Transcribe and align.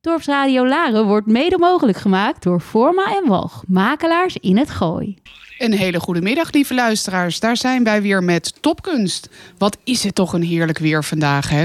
Dorpsradio 0.00 0.66
Laren 0.66 1.06
wordt 1.06 1.26
mede 1.26 1.58
mogelijk 1.58 1.98
gemaakt 1.98 2.42
door 2.42 2.60
Forma 2.60 3.16
en 3.16 3.28
Walg, 3.28 3.62
makelaars 3.66 4.36
in 4.36 4.56
het 4.56 4.70
Gooi. 4.70 5.16
Een 5.58 5.72
hele 5.72 6.00
goede 6.00 6.20
middag, 6.20 6.52
lieve 6.52 6.74
luisteraars. 6.74 7.40
Daar 7.40 7.56
zijn 7.56 7.84
wij 7.84 8.02
weer 8.02 8.22
met 8.22 8.62
Topkunst. 8.62 9.28
Wat 9.56 9.78
is 9.84 10.02
het 10.02 10.14
toch 10.14 10.32
een 10.32 10.42
heerlijk 10.42 10.78
weer 10.78 11.04
vandaag, 11.04 11.48
hè? 11.48 11.64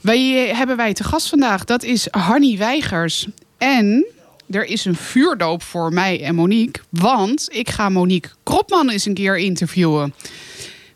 Wij 0.00 0.52
hebben 0.54 0.76
wij 0.76 0.92
te 0.92 1.04
gast 1.04 1.28
vandaag. 1.28 1.64
Dat 1.64 1.82
is 1.82 2.08
Hanny 2.10 2.56
Weigers. 2.58 3.28
En 3.58 4.06
er 4.50 4.64
is 4.64 4.84
een 4.84 4.96
vuurdoop 4.96 5.62
voor 5.62 5.92
mij 5.92 6.22
en 6.24 6.34
Monique. 6.34 6.82
Want 6.88 7.46
ik 7.50 7.70
ga 7.70 7.88
Monique 7.88 8.30
Kropman 8.42 8.90
eens 8.90 9.04
een 9.04 9.14
keer 9.14 9.38
interviewen. 9.38 10.14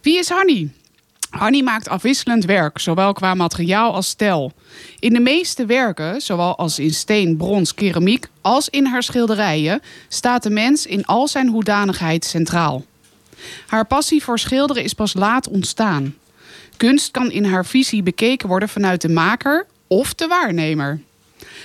Wie 0.00 0.18
is 0.18 0.28
Hanny? 0.28 0.70
Hanny 1.32 1.62
maakt 1.62 1.88
afwisselend 1.88 2.44
werk, 2.44 2.78
zowel 2.78 3.12
qua 3.12 3.34
materiaal 3.34 3.94
als 3.94 4.08
stijl. 4.08 4.52
In 4.98 5.12
de 5.12 5.20
meeste 5.20 5.66
werken, 5.66 6.20
zowel 6.20 6.56
als 6.58 6.78
in 6.78 6.94
steen, 6.94 7.36
brons, 7.36 7.74
keramiek, 7.74 8.28
als 8.40 8.68
in 8.68 8.86
haar 8.86 9.02
schilderijen, 9.02 9.82
staat 10.08 10.42
de 10.42 10.50
mens 10.50 10.86
in 10.86 11.04
al 11.04 11.28
zijn 11.28 11.48
hoedanigheid 11.48 12.24
centraal. 12.24 12.84
Haar 13.66 13.86
passie 13.86 14.22
voor 14.22 14.38
schilderen 14.38 14.82
is 14.82 14.92
pas 14.92 15.14
laat 15.14 15.48
ontstaan. 15.48 16.14
Kunst 16.76 17.10
kan 17.10 17.30
in 17.30 17.44
haar 17.44 17.66
visie 17.66 18.02
bekeken 18.02 18.48
worden 18.48 18.68
vanuit 18.68 19.00
de 19.00 19.08
maker 19.08 19.66
of 19.86 20.14
de 20.14 20.26
waarnemer. 20.26 21.00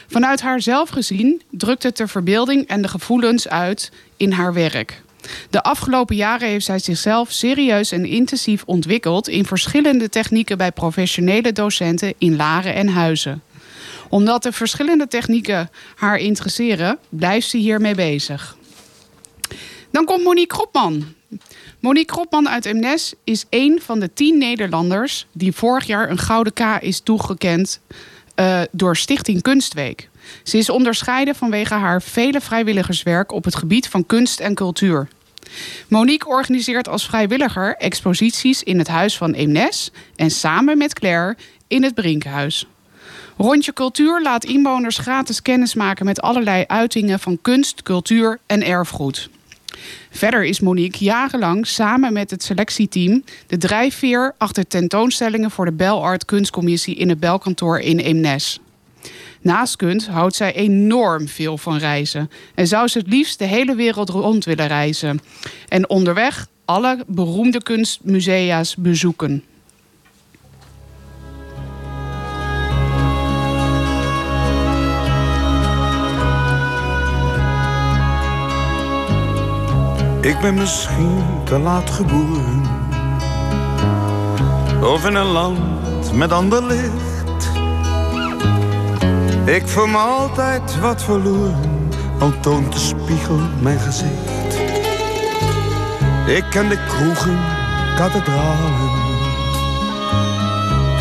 Vanuit 0.08 0.42
haar 0.42 0.62
zelf 0.62 0.90
gezien 0.90 1.42
drukt 1.50 1.84
het 1.84 1.98
de 1.98 2.08
verbeelding 2.08 2.68
en 2.68 2.82
de 2.82 2.88
gevoelens 2.88 3.48
uit 3.48 3.92
in 4.18 4.32
haar 4.32 4.54
werk. 4.54 5.02
De 5.50 5.64
afgelopen 5.64 6.16
jaren 6.16 6.48
heeft 6.48 6.66
zij 6.66 6.80
zichzelf 6.80 7.32
serieus 7.32 7.92
en 7.92 8.06
intensief 8.06 8.64
ontwikkeld 8.66 9.28
in 9.28 9.46
verschillende 9.46 10.10
technieken 10.10 10.58
bij 10.58 10.72
professionele 10.72 11.52
docenten 11.52 12.14
in 12.18 12.36
Laren 12.36 12.74
en 12.74 12.88
Huizen. 12.88 13.42
Omdat 14.10 14.44
de 14.44 14.52
verschillende 14.52 15.08
technieken 15.08 15.70
haar 15.96 16.18
interesseren, 16.18 16.98
blijft 17.10 17.50
ze 17.50 17.58
hiermee 17.58 17.96
bezig. 17.96 18.58
Dan 19.92 20.06
komt 20.06 20.24
Monique 20.24 20.56
Kropman. 20.56 21.06
Monique 21.80 22.14
Kropman 22.14 22.50
uit 22.50 22.66
Emnes 22.66 23.14
is 23.24 23.46
een 23.50 23.82
van 23.84 24.00
de 24.00 24.14
tien 24.14 24.38
Nederlanders 24.38 25.26
die 25.32 25.52
vorig 25.52 25.86
jaar 25.86 26.10
een 26.10 26.18
gouden 26.18 26.54
K 26.54 26.62
is 26.82 27.00
toegekend 27.00 27.80
uh, 28.36 28.62
door 28.72 28.98
Stichting 28.98 29.42
Kunstweek. 29.42 30.10
Ze 30.44 30.58
is 30.58 30.70
onderscheiden 30.70 31.36
vanwege 31.36 31.74
haar 31.74 32.02
vele 32.02 32.42
vrijwilligerswerk 32.42 33.32
op 33.32 33.44
het 33.44 33.56
gebied 33.56 33.88
van 33.88 34.06
kunst 34.06 34.40
en 34.40 34.54
cultuur. 34.54 35.08
Monique 35.88 36.30
organiseert 36.30 36.88
als 36.88 37.06
vrijwilliger 37.06 37.76
exposities 37.76 38.64
in 38.64 38.78
het 38.78 38.88
Huis 38.88 39.18
van 39.18 39.34
Eemnes 39.34 39.92
en 40.16 40.32
samen 40.32 40.78
met 40.78 40.94
Claire 40.94 41.36
in 41.68 41.84
het 41.84 41.94
Brinkhuis. 41.94 42.66
Rondje 43.38 43.74
Cultuur 43.74 44.22
laat 44.22 44.46
inwoners 44.46 44.98
gratis 44.98 45.42
kennismaken 45.42 46.06
met 46.06 46.22
allerlei 46.22 46.64
uitingen 46.68 47.20
van 47.20 47.42
kunst, 47.42 47.84
cultuur 47.84 48.40
en 48.46 48.64
erfgoed. 48.64 49.30
Verder 50.10 50.44
is 50.44 50.60
Monique 50.60 51.04
jarenlang 51.04 51.68
samen 51.68 52.14
met 52.14 52.32
het 52.32 52.44
selectieteam 52.44 53.24
de 53.48 53.58
drijfveer 53.58 54.36
achter 54.38 54.68
tentoonstellingen 54.68 55.52
voor 55.52 55.66
de 55.66 55.72
Bell 55.72 55.88
Art 55.88 56.26
Kunstcommissie 56.26 56.96
in 56.96 57.10
het 57.10 57.20
Belkantoor 57.20 57.80
in 57.80 58.00
Eemnes. 58.00 58.60
Naast 59.48 59.76
kunst 59.76 60.08
houdt 60.08 60.36
zij 60.36 60.54
enorm 60.54 61.28
veel 61.28 61.58
van 61.58 61.78
reizen 61.78 62.30
en 62.56 62.68
zou 62.68 62.88
ze 62.88 62.98
het 62.98 63.08
liefst 63.08 63.40
de 63.40 63.46
hele 63.46 63.76
wereld 63.76 64.10
rond 64.10 64.46
willen 64.46 64.68
reizen. 64.68 65.20
En 65.68 65.90
onderweg 65.90 66.48
alle 66.66 67.04
beroemde 67.08 67.64
kunstmusea's 67.64 68.76
bezoeken. 68.76 69.44
Ik 80.22 80.40
ben 80.40 80.54
misschien 80.54 81.24
te 81.46 81.60
laat 81.60 81.90
geboren. 81.90 82.62
Of 84.84 85.06
in 85.06 85.16
een 85.16 85.26
land 85.26 86.14
met 86.14 86.32
ander 86.32 86.66
licht. 86.66 87.17
Ik 89.48 89.68
voel 89.68 89.88
me 89.88 89.98
altijd 89.98 90.80
wat 90.80 91.04
verloren, 91.04 91.90
al 92.20 92.34
toont 92.40 92.74
de 92.74 92.80
spiegel 92.80 93.40
mijn 93.62 93.80
gezicht. 93.80 94.60
Ik 96.26 96.46
ken 96.50 96.70
de 96.70 96.78
kroegen, 96.88 97.40
kathedralen. 97.96 98.92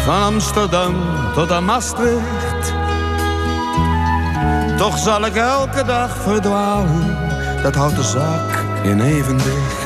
Van 0.05 0.23
Amsterdam 0.23 0.95
tot 1.35 1.51
aan 1.51 1.65
Maastricht. 1.65 2.75
Toch 4.77 4.99
zal 4.99 5.27
ik 5.27 5.35
elke 5.35 5.85
dag 5.85 6.17
verdwalen, 6.17 7.17
dat 7.63 7.75
houdt 7.75 7.97
de 7.97 8.03
zaak 8.03 8.65
in 8.83 9.01
evenwicht. 9.01 9.86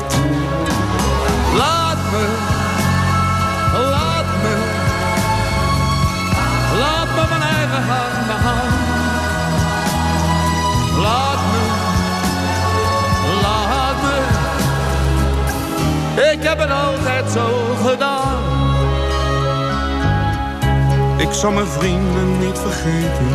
Ik 21.31 21.37
zal 21.37 21.51
mijn 21.51 21.67
vrienden 21.67 22.39
niet 22.39 22.59
vergeten. 22.59 23.29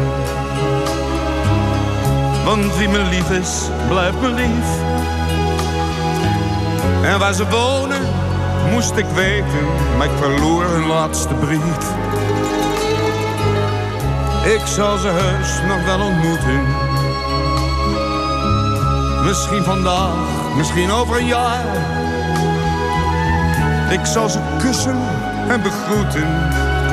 Want 2.44 2.76
wie 2.76 2.88
me 2.88 2.98
lief 2.98 3.30
is, 3.30 3.62
blijft 3.88 4.20
me 4.20 4.28
lief. 4.28 4.68
En 7.02 7.18
waar 7.18 7.34
ze 7.34 7.48
wonen, 7.48 8.00
moest 8.70 8.96
ik 8.96 9.06
weten, 9.14 9.66
maar 9.96 10.06
ik 10.06 10.12
verloor 10.20 10.64
hun 10.64 10.86
laatste 10.86 11.34
brief. 11.34 11.90
Ik 14.54 14.66
zal 14.66 14.98
ze 14.98 15.08
heus 15.08 15.60
nog 15.68 15.84
wel 15.84 16.06
ontmoeten. 16.06 16.62
Misschien 19.24 19.62
vandaag, 19.62 20.54
misschien 20.56 20.90
over 20.90 21.16
een 21.16 21.26
jaar. 21.26 21.64
Ik 23.90 24.04
zal 24.04 24.28
ze 24.28 24.38
kussen 24.58 24.98
en 25.48 25.62
begroeten, 25.62 26.28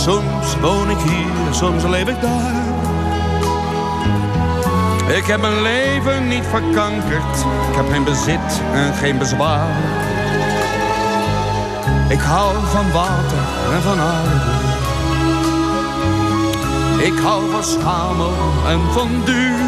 Soms 0.00 0.56
woon 0.60 0.90
ik 0.90 0.98
hier, 0.98 1.54
soms 1.54 1.82
leef 1.84 2.08
ik 2.08 2.20
daar. 2.20 2.54
Ik 5.16 5.26
heb 5.26 5.40
mijn 5.40 5.62
leven 5.62 6.28
niet 6.28 6.44
verkankerd. 6.44 7.36
Ik 7.70 7.76
heb 7.76 7.90
geen 7.90 8.04
bezit 8.04 8.60
en 8.72 8.94
geen 8.94 9.18
bezwaar. 9.18 9.76
Ik 12.08 12.20
hou 12.20 12.54
van 12.66 12.92
water 12.92 13.38
en 13.72 13.82
van 13.82 13.98
aarde. 13.98 14.36
Ik 17.04 17.18
hou 17.18 17.50
van 17.50 17.64
schamel 17.64 18.34
en 18.66 18.80
van 18.92 19.08
duur. 19.24 19.58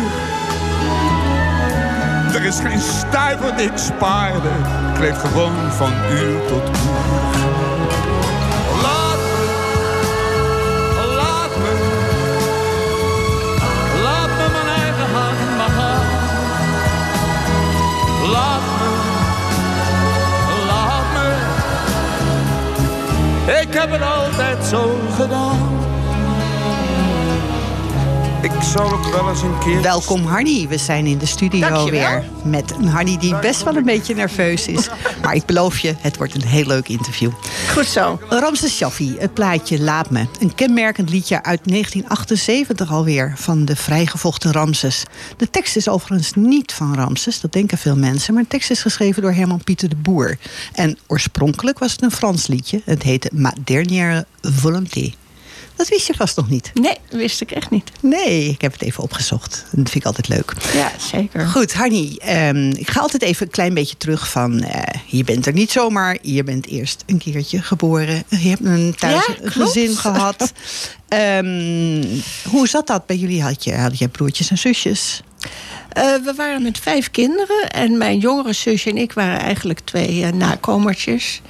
Er 2.34 2.44
is 2.44 2.60
geen 2.60 2.80
stuiver 2.80 3.56
die 3.56 3.66
ik 3.66 3.76
spaarde. 3.78 4.50
Ik 4.94 5.00
leef 5.00 5.20
gewoon 5.20 5.72
van 5.72 5.92
uur 6.10 6.46
tot 6.46 6.68
uur. 6.68 7.12
Ik 23.60 23.74
heb 23.74 23.90
het 23.90 24.02
altijd 24.02 24.64
zo 24.64 25.00
gedaan. 25.10 25.80
Ik 28.42 28.50
zou 28.62 28.92
ook 28.92 29.06
wel 29.12 29.28
eens 29.28 29.42
een 29.42 29.58
keer... 29.58 29.82
Welkom 29.82 30.24
Hardy, 30.26 30.68
we 30.68 30.78
zijn 30.78 31.06
in 31.06 31.18
de 31.18 31.26
studio 31.26 31.68
Dankjewel. 31.68 32.10
weer. 32.10 32.24
Met 32.44 32.74
een 32.78 32.88
Hardy 32.88 33.18
die 33.18 33.36
best 33.36 33.62
wel 33.62 33.76
een 33.76 33.84
beetje 33.84 34.14
nerveus 34.14 34.66
is. 34.66 34.88
Maar 35.22 35.34
ik 35.34 35.46
beloof 35.46 35.78
je, 35.78 35.94
het 35.98 36.16
wordt 36.16 36.34
een 36.34 36.46
heel 36.46 36.66
leuk 36.66 36.88
interview. 36.88 37.30
Goed 37.72 37.86
zo. 37.86 38.20
Ramses 38.28 38.76
Shaffi, 38.76 39.14
het 39.18 39.34
plaatje 39.34 39.80
Laat 39.80 40.10
Me. 40.10 40.26
Een 40.40 40.54
kenmerkend 40.54 41.10
liedje 41.10 41.42
uit 41.42 41.60
1978 41.64 42.90
alweer 42.90 43.32
van 43.36 43.64
de 43.64 43.76
vrijgevochten 43.76 44.52
Ramses. 44.52 45.04
De 45.36 45.50
tekst 45.50 45.76
is 45.76 45.88
overigens 45.88 46.34
niet 46.34 46.72
van 46.72 46.94
Ramses, 46.94 47.40
dat 47.40 47.52
denken 47.52 47.78
veel 47.78 47.96
mensen. 47.96 48.34
Maar 48.34 48.42
de 48.42 48.48
tekst 48.48 48.70
is 48.70 48.82
geschreven 48.82 49.22
door 49.22 49.32
Herman 49.32 49.64
Pieter 49.64 49.88
de 49.88 49.96
Boer. 49.96 50.38
En 50.72 50.98
oorspronkelijk 51.06 51.78
was 51.78 51.92
het 51.92 52.02
een 52.02 52.10
Frans 52.10 52.46
liedje. 52.46 52.82
Het 52.84 53.02
heette 53.02 53.30
Ma 53.34 53.54
dernière 53.64 54.26
volonté. 54.40 55.12
Dat 55.76 55.88
wist 55.88 56.06
je 56.06 56.14
vast 56.14 56.36
nog 56.36 56.48
niet. 56.48 56.70
Nee, 56.74 56.96
wist 57.10 57.40
ik 57.40 57.50
echt 57.50 57.70
niet. 57.70 57.90
Nee, 58.00 58.48
ik 58.48 58.60
heb 58.60 58.72
het 58.72 58.82
even 58.82 59.02
opgezocht. 59.02 59.50
Dat 59.70 59.90
vind 59.90 59.94
ik 59.94 60.04
altijd 60.04 60.28
leuk. 60.28 60.52
Ja, 60.74 60.92
zeker. 61.12 61.46
Goed, 61.46 61.72
Harnie, 61.74 62.20
ehm, 62.20 62.70
ik 62.70 62.90
ga 62.90 63.00
altijd 63.00 63.22
even 63.22 63.46
een 63.46 63.52
klein 63.52 63.74
beetje 63.74 63.96
terug 63.96 64.30
van... 64.30 64.62
eh, 64.62 65.00
je 65.06 65.24
bent 65.24 65.46
er 65.46 65.52
niet 65.52 65.70
zomaar, 65.70 66.16
je 66.22 66.44
bent 66.44 66.66
eerst 66.66 67.02
een 67.06 67.18
keertje 67.18 67.62
geboren. 67.62 68.22
Je 68.28 68.48
hebt 68.48 68.64
een 68.64 68.94
thuis 68.98 69.26
Ja, 69.26 69.34
een 69.42 69.50
klopt. 69.50 69.70
gezin 69.72 69.96
gehad. 69.96 70.52
Ehm, 71.08 72.04
hoe 72.50 72.68
zat 72.68 72.86
dat 72.86 73.06
bij 73.06 73.16
jullie? 73.16 73.42
Had 73.42 73.64
je, 73.64 73.74
had 73.74 73.98
je 73.98 74.08
broertjes 74.08 74.50
en 74.50 74.58
zusjes? 74.58 75.22
Eh, 75.88 76.02
we 76.02 76.32
waren 76.36 76.62
met 76.62 76.78
vijf 76.78 77.10
kinderen. 77.10 77.70
En 77.70 77.98
mijn 77.98 78.18
jongere 78.18 78.52
zusje 78.52 78.90
en 78.90 78.96
ik 78.96 79.12
waren 79.12 79.38
eigenlijk 79.40 79.80
twee 79.84 80.24
eh, 80.24 80.32
nakomertjes. 80.32 81.40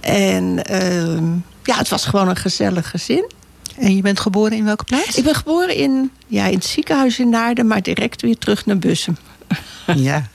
En 0.00 0.64
ehm, 0.64 1.24
ja, 1.64 1.76
het 1.76 1.88
was 1.88 2.04
gewoon 2.06 2.28
een 2.28 2.36
gezellig 2.36 2.90
gezin. 2.90 3.30
En 3.76 3.96
je 3.96 4.02
bent 4.02 4.20
geboren 4.20 4.52
in 4.56 4.64
welke 4.64 4.84
plaats? 4.84 5.16
Ik 5.16 5.24
ben 5.24 5.34
geboren 5.34 5.74
in, 5.74 6.10
ja, 6.26 6.46
in 6.46 6.54
het 6.54 6.64
ziekenhuis 6.64 7.18
in 7.18 7.28
Naarden, 7.28 7.66
maar 7.66 7.82
direct 7.82 8.22
weer 8.22 8.38
terug 8.38 8.66
naar 8.66 8.78
Bussum. 8.78 9.16
Ja. 9.96 10.28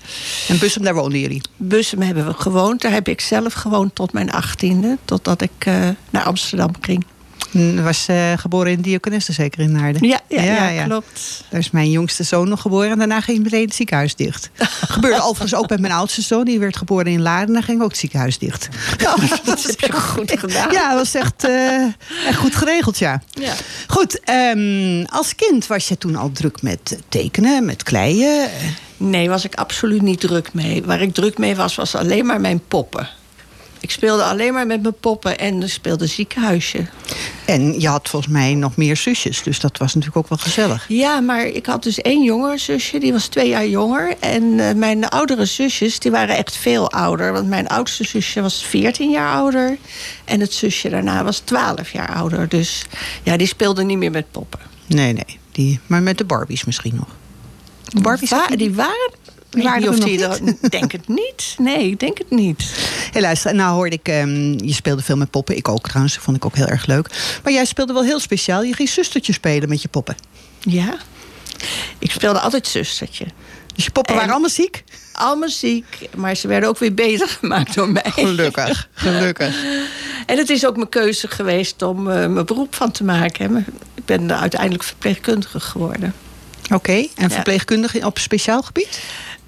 En 0.48 0.60
Bussum, 0.60 0.84
daar 0.84 0.94
woonden 0.94 1.20
jullie? 1.20 1.42
Bussum 1.58 2.02
hebben 2.02 2.26
we 2.26 2.34
gewoond. 2.34 2.82
Daar 2.82 2.92
heb 2.92 3.08
ik 3.08 3.22
zelf 3.22 3.54
gewoond 3.54 3.96
tot 3.96 4.14
mijn 4.14 4.32
achttiende. 4.32 4.98
Totdat 5.06 5.42
ik 5.42 5.52
eh, 5.60 5.90
naar 6.10 6.24
Amsterdam 6.24 6.72
ging. 6.82 7.06
Was 7.84 8.08
eh, 8.08 8.32
geboren 8.38 8.72
in 8.72 8.82
Diakonesse, 8.82 9.34
zeker 9.34 9.60
in 9.60 9.72
Naarden? 9.72 10.08
Ja, 10.08 10.20
ja, 10.28 10.70
ja, 10.70 10.84
klopt. 10.84 11.44
Daar 11.50 11.60
is 11.60 11.72
mijn 11.72 11.92
jongste 11.92 12.24
zoon 12.24 12.50
nog 12.50 12.62
geboren. 12.62 12.92
En 12.92 12.98
daarna 12.98 13.22
ging 13.22 13.44
meteen 13.44 13.66
het 13.66 13.76
ziekenhuis 13.76 14.16
dicht. 14.16 14.50
Gebeurde 14.96 15.22
overigens 15.22 15.56
ook 15.56 15.70
met 15.70 15.80
mijn 15.80 15.94
oudste 15.94 16.22
zoon. 16.22 16.46
Die 16.46 16.60
werd 16.60 16.78
geboren 16.78 17.06
in 17.06 17.22
Laren. 17.22 17.54
Daar 17.54 17.64
ging 17.64 17.82
ook 17.82 17.90
het 17.90 17.98
ziekenhuis 17.98 18.38
dicht. 18.38 18.70
dat 19.46 19.64
heb 19.64 19.80
je 19.80 19.92
goed 19.92 20.32
gedaan. 20.40 20.72
Ja, 20.72 20.90
dat 20.90 20.98
was 20.98 21.14
echt, 21.14 21.44
eh, 21.44 21.84
echt 22.28 22.38
goed 22.38 22.56
geregeld, 22.56 22.98
ja. 22.98 23.22
Ja. 23.32 23.54
Goed, 23.88 24.20
ehm, 24.20 25.04
als 25.06 25.36
kind 25.36 25.68
was 25.68 25.88
je 25.88 25.98
toen 25.98 26.16
al 26.16 26.32
druk 26.32 26.62
met 26.62 26.98
tekenen, 27.10 27.66
met 27.66 27.84
kleien. 27.84 28.50
Nee, 28.98 29.30
was 29.30 29.46
ik 29.46 29.56
absoluut 29.56 30.02
niet 30.02 30.20
druk 30.20 30.54
mee. 30.54 30.84
Waar 30.84 31.02
ik 31.02 31.14
druk 31.14 31.38
mee 31.38 31.56
was, 31.56 31.76
was 31.76 31.96
alleen 31.96 32.26
maar 32.26 32.42
mijn 32.42 32.62
poppen. 32.68 33.10
Ik 33.86 33.92
speelde 33.92 34.24
alleen 34.24 34.54
maar 34.54 34.66
met 34.66 34.82
mijn 34.82 34.94
poppen 35.00 35.38
en 35.40 35.62
ik 35.64 35.70
speelde 35.70 36.06
ziekenhuisje. 36.06 36.86
En 37.46 37.80
je 37.80 37.88
had 37.88 38.10
volgens 38.10 38.32
mij 38.32 38.54
nog 38.54 38.76
meer 38.76 38.96
zusjes. 38.98 39.44
Dus 39.44 39.60
dat 39.60 39.78
was 39.78 39.94
natuurlijk 39.94 40.18
ook 40.18 40.30
wel 40.30 40.38
gezellig. 40.38 40.86
Ja, 40.88 41.20
maar 41.20 41.46
ik 41.46 41.66
had 41.66 41.84
dus 41.84 42.02
één 42.02 42.24
jongere 42.24 42.58
zusje, 42.58 43.00
die 43.00 43.12
was 43.12 43.28
twee 43.28 43.48
jaar 43.48 43.68
jonger. 43.68 44.16
En 44.20 44.60
eh, 44.60 44.76
mijn 44.76 45.10
oudere 45.10 45.46
zusjes, 45.46 46.00
die 46.00 46.12
waren 46.12 46.36
echt 46.38 46.56
veel 46.58 46.92
ouder. 46.92 47.34
Want 47.34 47.48
mijn 47.48 47.68
oudste 47.68 48.04
zusje 48.04 48.42
was 48.42 48.64
14 48.66 49.10
jaar 49.10 49.34
ouder. 49.36 49.78
En 50.24 50.40
het 50.40 50.54
zusje 50.54 50.90
daarna 50.90 51.24
was 51.24 51.40
12 51.40 51.92
jaar 51.92 52.16
ouder. 52.16 52.50
Dus 52.50 52.86
ja, 53.24 53.38
die 53.38 53.48
speelden 53.48 53.86
niet 53.88 53.98
meer 53.98 54.12
met 54.12 54.32
poppen. 54.32 54.60
Nee, 54.86 55.14
nee. 55.14 55.40
Die, 55.52 55.80
maar 55.88 56.04
met 56.04 56.18
de 56.18 56.26
Barbies 56.26 56.66
misschien 56.66 56.96
nog. 56.96 57.08
De 57.84 58.02
Barbies 58.02 58.30
Wa- 58.30 58.48
die 58.56 58.74
waren... 58.74 59.12
Die 59.56 59.64
weet 59.70 59.80
niet 59.80 59.90
of 59.90 60.00
die 60.00 60.24
er- 60.28 60.70
denk 60.80 60.92
het 60.92 61.08
niet. 61.08 61.56
Nee, 61.58 61.90
ik 61.90 62.00
denk 62.00 62.18
het 62.18 62.30
niet. 62.30 62.64
Hey, 63.12 63.22
luister, 63.22 63.56
nou 63.56 63.74
hoorde 63.74 63.96
ik, 63.96 64.08
ehm, 64.08 64.52
je 64.66 64.74
speelde 64.74 65.02
veel 65.02 65.18
met 65.18 65.30
poppen. 65.32 65.58
Ik 65.58 65.68
ook 65.68 65.88
trouwens, 65.88 66.14
dat 66.16 66.24
vond 66.24 66.38
ik 66.38 66.46
ook 66.46 66.56
heel 66.56 66.68
erg 66.68 66.86
leuk. 66.86 67.10
Maar 67.44 67.54
jij 67.54 67.66
speelde 67.66 67.94
wel 67.94 68.04
heel 68.04 68.20
speciaal. 68.20 68.64
Je 68.64 68.74
ging 68.74 68.90
zustertje 68.90 69.34
spelen 69.34 69.70
met 69.70 69.82
je 69.82 69.88
poppen. 69.88 70.16
Ja. 70.60 70.96
Ik 72.00 72.12
speelde 72.12 72.40
altijd 72.40 72.68
zustertje. 72.68 73.26
Dus 73.76 73.86
je 73.86 73.92
poppen 73.92 74.14
En- 74.14 74.18
waren 74.20 74.34
allemaal 74.34 74.52
ziek? 74.54 74.84
Allemaal 75.14 75.50
ziek, 75.50 75.86
maar 76.16 76.36
ze 76.36 76.48
werden 76.48 76.70
ook 76.70 76.78
weer 76.80 76.94
bezig 76.94 77.34
gemaakt 77.40 77.76
door 77.76 77.90
mij. 77.90 78.04
Gelukkig, 78.06 78.90
gelukkig. 78.94 79.56
En 80.26 80.38
het 80.38 80.50
is 80.50 80.66
ook 80.66 80.76
mijn 80.76 80.90
keuze 80.90 81.28
geweest 81.28 81.82
om 81.82 82.12
eh, 82.12 82.28
mijn 82.28 82.46
beroep 82.46 82.76
van 82.76 82.92
te 82.92 83.04
maken. 83.04 83.66
Ik 83.96 84.06
ben 84.06 84.40
uiteindelijk 84.40 84.84
verpleegkundige 84.84 85.60
geworden. 85.60 86.14
Oké, 86.74 86.92
en 86.94 87.08
Ja. 87.16 87.30
verpleegkundige 87.30 88.06
op 88.06 88.18
speciaal 88.20 88.62
gebied? 88.62 89.00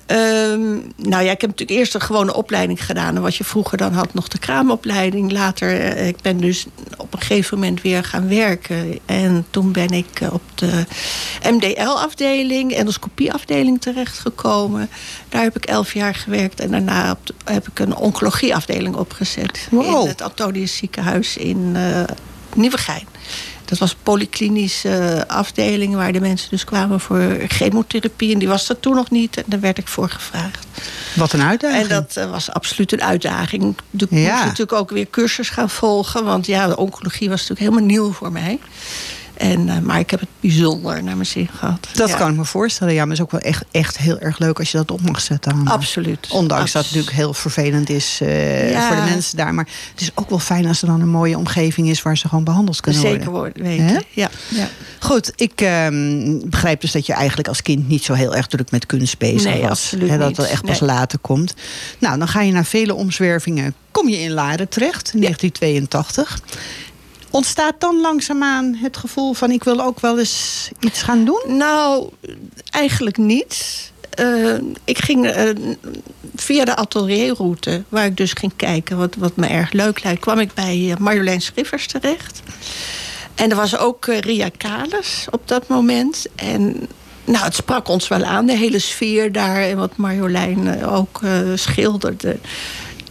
Ehm, 0.08 0.76
nou 0.96 1.24
ja, 1.24 1.32
ik 1.32 1.42
heb 1.42 1.50
natuurlijk 1.50 1.80
eerst 1.80 1.94
een 1.94 2.02
gewone 2.02 2.34
opleiding 2.34 2.86
gedaan. 2.86 3.16
En 3.16 3.22
wat 3.22 3.36
je 3.36 3.44
vroeger 3.44 3.78
dan 3.78 3.94
had, 3.94 4.14
nog 4.14 4.28
de 4.28 4.38
kraamopleiding. 4.38 5.32
Later, 5.32 5.80
eh, 5.80 6.08
ik 6.08 6.22
ben 6.22 6.38
dus 6.38 6.66
op 6.98 7.14
een 7.14 7.20
gegeven 7.20 7.60
moment 7.60 7.82
weer 7.82 8.04
gaan 8.04 8.28
werken. 8.28 9.00
En 9.06 9.46
toen 9.50 9.72
ben 9.72 9.90
ik 9.90 10.20
eh, 10.22 10.34
op 10.34 10.42
de 10.56 10.86
MDL-afdeling, 11.44 12.74
endoscopieafdeling 12.74 13.82
terechtgekomen. 13.82 14.90
Daar 15.30 15.44
heb 15.44 15.56
ik 15.56 15.66
elf 15.66 15.94
jaar 15.94 16.16
gewerkt. 16.16 16.60
En 16.60 16.72
daarna 16.72 17.18
heb 17.44 17.68
ik 17.68 17.80
een 17.80 17.96
oncologieafdeling 17.96 18.96
opgezet. 18.96 19.68
Wow. 19.72 20.02
In 20.02 20.08
het 20.08 20.22
Antonius 20.22 20.76
ziekenhuis 20.76 21.38
in 21.38 21.72
eh 21.76 22.04
Nieuwegein. 22.58 23.08
Dat 23.68 23.78
was 23.78 23.92
een 23.92 23.98
polyklinische 24.04 25.24
afdeling 25.28 25.96
waar 25.96 26.12
de 26.12 26.20
mensen 26.20 26.50
dus 26.50 26.64
kwamen 26.64 27.00
voor 27.00 27.38
chemotherapie. 27.48 28.34
En 28.34 28.40
die 28.40 28.48
was 28.48 28.70
er 28.70 28.80
toen 28.80 28.96
nog 28.96 29.10
niet. 29.10 29.38
En 29.38 29.44
daar 29.46 29.60
werd 29.60 29.78
ik 29.78 29.88
voor 29.88 30.10
gevraagd. 30.10 30.66
Wat 31.16 31.34
een 31.34 31.42
uitdaging. 31.42 31.82
En 31.84 31.90
dat 31.90 32.16
eh, 32.16 32.30
was 32.32 32.52
absoluut 32.52 32.92
een 32.92 33.04
uitdaging. 33.04 33.76
Ik 33.98 34.08
Ja. 34.10 34.32
moest 34.32 34.44
natuurlijk 34.44 34.74
ook 34.74 34.90
weer 34.90 35.08
cursus 35.10 35.50
gaan 35.50 35.70
volgen. 35.70 36.24
Want 36.26 36.46
ja, 36.46 36.68
de 36.68 36.78
oncologie 36.78 37.30
was 37.30 37.40
natuurlijk 37.48 37.70
helemaal 37.70 37.90
nieuw 37.90 38.12
voor 38.14 38.32
mij. 38.32 38.60
En, 39.38 39.70
eh, 39.70 39.80
maar 39.80 40.00
ik 40.00 40.10
heb 40.10 40.20
het 40.20 40.30
bijzonder 40.40 41.04
naar 41.04 41.14
mijn 41.16 41.26
zin 41.26 41.50
gehad. 41.58 41.88
Dat 41.94 42.10
Ja. 42.10 42.18
kan 42.18 42.30
ik 42.32 42.38
me 42.38 42.46
voorstellen. 42.46 42.94
Ja, 42.94 43.00
maar 43.00 43.10
het 43.10 43.18
is 43.18 43.24
ook 43.24 43.32
wel 43.32 43.42
echt, 43.42 43.64
echt 43.72 43.98
heel 43.98 44.20
erg 44.20 44.40
leuk 44.40 44.60
als 44.60 44.72
je 44.72 44.78
dat 44.78 44.92
op 44.92 45.02
mag 45.02 45.22
zetten. 45.22 45.68
Absoluut. 45.68 46.28
Ondanks 46.30 46.62
Abs- 46.64 46.72
dat 46.72 46.84
het 46.86 46.92
natuurlijk 46.92 47.18
heel 47.22 47.34
vervelend 47.34 47.90
is 47.90 48.20
eh, 48.22 48.72
Ja. 48.72 48.88
voor 48.88 48.96
de 48.96 49.02
mensen 49.10 49.38
daar. 49.38 49.54
Maar 49.54 49.68
het 49.92 50.02
is 50.02 50.12
ook 50.16 50.30
wel 50.30 50.40
fijn 50.40 50.66
als 50.68 50.82
er 50.82 50.88
dan 50.88 51.02
een 51.02 51.10
mooie 51.10 51.38
omgeving 51.38 51.90
is 51.90 52.02
waar 52.02 52.18
ze 52.18 52.28
gewoon 52.28 52.44
behandeld 52.44 52.82
kunnen 52.82 53.02
Zeker 53.02 53.32
worden. 53.32 53.64
worden, 53.64 53.64
weten. 53.64 54.04
Ja, 54.10 54.30
ja. 54.48 54.68
Goed, 55.00 55.32
ik 55.36 55.62
ehm, 55.62 56.40
begrijp 56.50 56.82
dus 56.82 56.92
dat 56.92 57.06
je 57.06 57.14
eigenlijk 57.14 57.48
als 57.48 57.62
kind 57.62 57.88
niet 57.88 58.04
zo 58.04 58.14
heel 58.14 58.36
erg 58.36 58.48
druk 58.48 58.72
met 58.72 58.86
kunst 58.86 59.18
bezig 59.18 59.44
Nee, 59.52 59.62
was. 59.62 59.70
absoluut 59.70 60.20
dat 60.20 60.38
het 60.38 60.48
echt 60.50 60.66
pas 60.66 60.80
Nee. 60.80 60.90
later 60.90 61.20
komt. 61.20 61.54
Nou, 62.00 62.18
dan 62.18 62.28
ga 62.28 62.42
je 62.42 62.52
na 62.52 62.64
vele 62.64 62.94
omzwervingen, 62.94 63.74
kom 63.92 64.10
je 64.10 64.18
in 64.20 64.32
Laren 64.32 64.70
terecht, 64.70 65.12
in 65.14 65.20
1982. 65.20 66.40
Ontstaat 67.38 67.76
dan 67.80 68.02
langzaamaan 68.02 68.76
het 68.76 68.98
gevoel 68.98 69.34
van 69.34 69.52
ik 69.52 69.64
wil 69.64 69.82
ook 69.82 70.00
wel 70.00 70.20
eens 70.20 70.70
iets 70.80 71.02
gaan 71.02 71.26
doen? 71.26 71.44
Nou, 71.48 72.10
eigenlijk 72.70 73.18
niet. 73.18 73.92
Eh, 74.10 74.56
ik 74.84 74.98
ging 74.98 75.28
eh, 75.28 75.50
via 76.36 76.66
de 76.66 76.76
atelierroute, 76.76 77.84
waar 77.90 78.06
ik 78.06 78.18
dus 78.18 78.34
ging 78.34 78.52
kijken 78.56 78.98
wat, 78.98 79.16
wat 79.16 79.36
me 79.36 79.48
erg 79.48 79.72
leuk 79.72 80.04
lijkt, 80.04 80.22
kwam 80.22 80.40
ik 80.40 80.54
bij 80.54 80.92
eh, 80.92 80.98
Marjolein 80.98 81.42
Schiffers 81.42 81.88
terecht. 81.88 82.42
En 83.36 83.50
er 83.50 83.56
was 83.56 83.78
ook 83.78 84.06
Ria 84.06 84.50
Kalis 84.58 85.28
op 85.32 85.48
dat 85.48 85.68
moment. 85.68 86.26
En 86.36 86.88
nou, 87.26 87.44
het 87.44 87.56
sprak 87.56 87.88
ons 87.88 88.08
wel 88.08 88.24
aan, 88.24 88.46
de 88.46 88.58
hele 88.58 88.80
sfeer 88.80 89.32
daar 89.32 89.62
en 89.62 89.78
wat 89.78 89.98
Marjolein 89.98 90.86
ook 90.86 91.22
schilderde. 91.56 92.38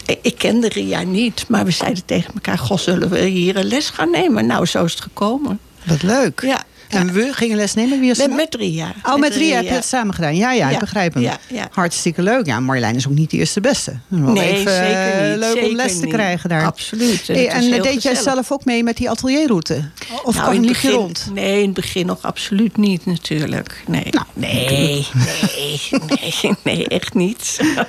Ik- 0.07 0.35
kende 0.39 0.69
Ria 0.69 1.03
niet, 1.03 1.45
maar 1.49 1.65
we 1.65 1.71
zeiden 1.71 2.05
tegen 2.05 2.35
elkaar: 2.35 2.59
Goh, 2.59 2.79
zullen 2.79 3.09
we 3.11 3.19
hier 3.21 3.57
een 3.57 3.65
les 3.65 3.89
gaan 3.91 4.11
nemen? 4.11 4.47
Nou, 4.47 4.67
zo 4.67 4.85
is 4.85 4.93
het 4.93 5.01
gekomen. 5.03 5.59
Wat 5.85 6.03
leuk. 6.03 6.41
Ja. 6.43 6.65
En 6.89 7.13
we 7.13 7.31
gingen 7.33 7.57
les 7.57 7.75
nemen. 7.75 8.01
Wie 8.01 8.09
was 8.09 8.19
Met, 8.19 8.35
met 8.37 8.55
Ria. 8.55 8.93
Oh, 9.03 9.17
met 9.17 9.35
Ria 9.35 9.57
heb 9.57 9.65
je 9.65 9.71
het 9.71 9.85
samen 9.85 10.15
gedaan. 10.15 10.37
Ja, 10.37 10.53
ja, 10.53 10.71
ik 10.71 10.79
begrijp 10.79 11.15
hem. 11.15 11.29
Hartstikke 11.71 12.23
leuk. 12.23 12.47
Ja, 12.47 12.61
Marjolein 12.61 12.95
is 12.97 13.07
ook 13.07 13.15
niet 13.15 13.31
de 13.31 13.37
eerste 13.37 13.61
beste. 13.61 13.99
Wel 14.09 14.33
Nee, 14.33 14.53
even, 14.53 14.73
zeker 14.73 15.13
eh, 15.13 15.29
niet. 15.31 15.39
Leuk 15.39 15.65
om 15.69 15.75
les 15.77 16.01
te 16.01 16.07
krijgen 16.07 16.49
daar. 16.49 16.65
Absoluut. 16.65 17.29
En 17.29 17.83
deed 17.83 18.03
jij 18.03 18.15
zelf 18.15 18.53
ook 18.53 18.65
mee 18.65 18.83
met 18.83 18.97
die 18.97 19.11
atelierroute? 19.11 19.91
Of 20.25 20.35
Nou, 20.35 20.51
kwam 20.51 20.65
je 20.65 20.91
rond? 20.91 21.31
Nee, 21.35 21.59
in 21.59 21.65
het 21.65 21.75
begin 21.75 22.07
nog 22.07 22.23
absoluut 22.23 22.77
niet 22.77 23.07
natuurlijk. 23.07 23.83
Nee, 23.87 24.07
Nou, 24.11 24.27
nee, 24.33 25.07
nee, 25.15 25.81
nee, 25.91 26.55
nee, 26.65 26.89
echt 26.89 27.15
niet. 27.15 27.57
Dat 27.77 27.87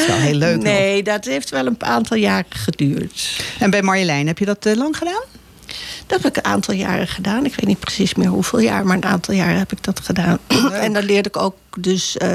is 0.00 0.06
wel 0.06 0.16
heel 0.16 0.34
leuk. 0.34 0.54
nog. 0.54 0.64
Nee, 0.64 1.02
dat 1.02 1.24
heeft 1.24 1.50
wel 1.50 1.66
een 1.66 1.76
aantal 1.78 2.16
jaren 2.16 2.44
geduurd. 2.48 3.40
En 3.58 3.70
bij 3.70 3.82
Marjolein, 3.82 4.26
heb 4.26 4.38
je 4.38 4.44
dat 4.44 4.66
eh, 4.66 4.76
lang 4.76 4.96
gedaan? 4.96 5.22
Dat 6.06 6.22
heb 6.22 6.36
ik 6.36 6.44
een 6.44 6.50
aantal 6.52 6.74
jaren 6.74 7.06
gedaan. 7.08 7.44
Ik 7.44 7.54
weet 7.54 7.66
niet 7.66 7.80
precies 7.80 8.14
meer 8.14 8.28
hoeveel 8.28 8.58
jaar, 8.58 8.86
maar 8.86 8.96
een 8.96 9.04
aantal 9.04 9.34
jaren 9.34 9.58
heb 9.58 9.72
ik 9.72 9.82
dat 9.84 10.00
gedaan. 10.00 10.38
en 10.72 10.92
dan 10.92 11.02
leerde 11.04 11.28
ik 11.28 11.36
ook 11.36 11.56
dus. 11.78 12.16
eh, 12.16 12.32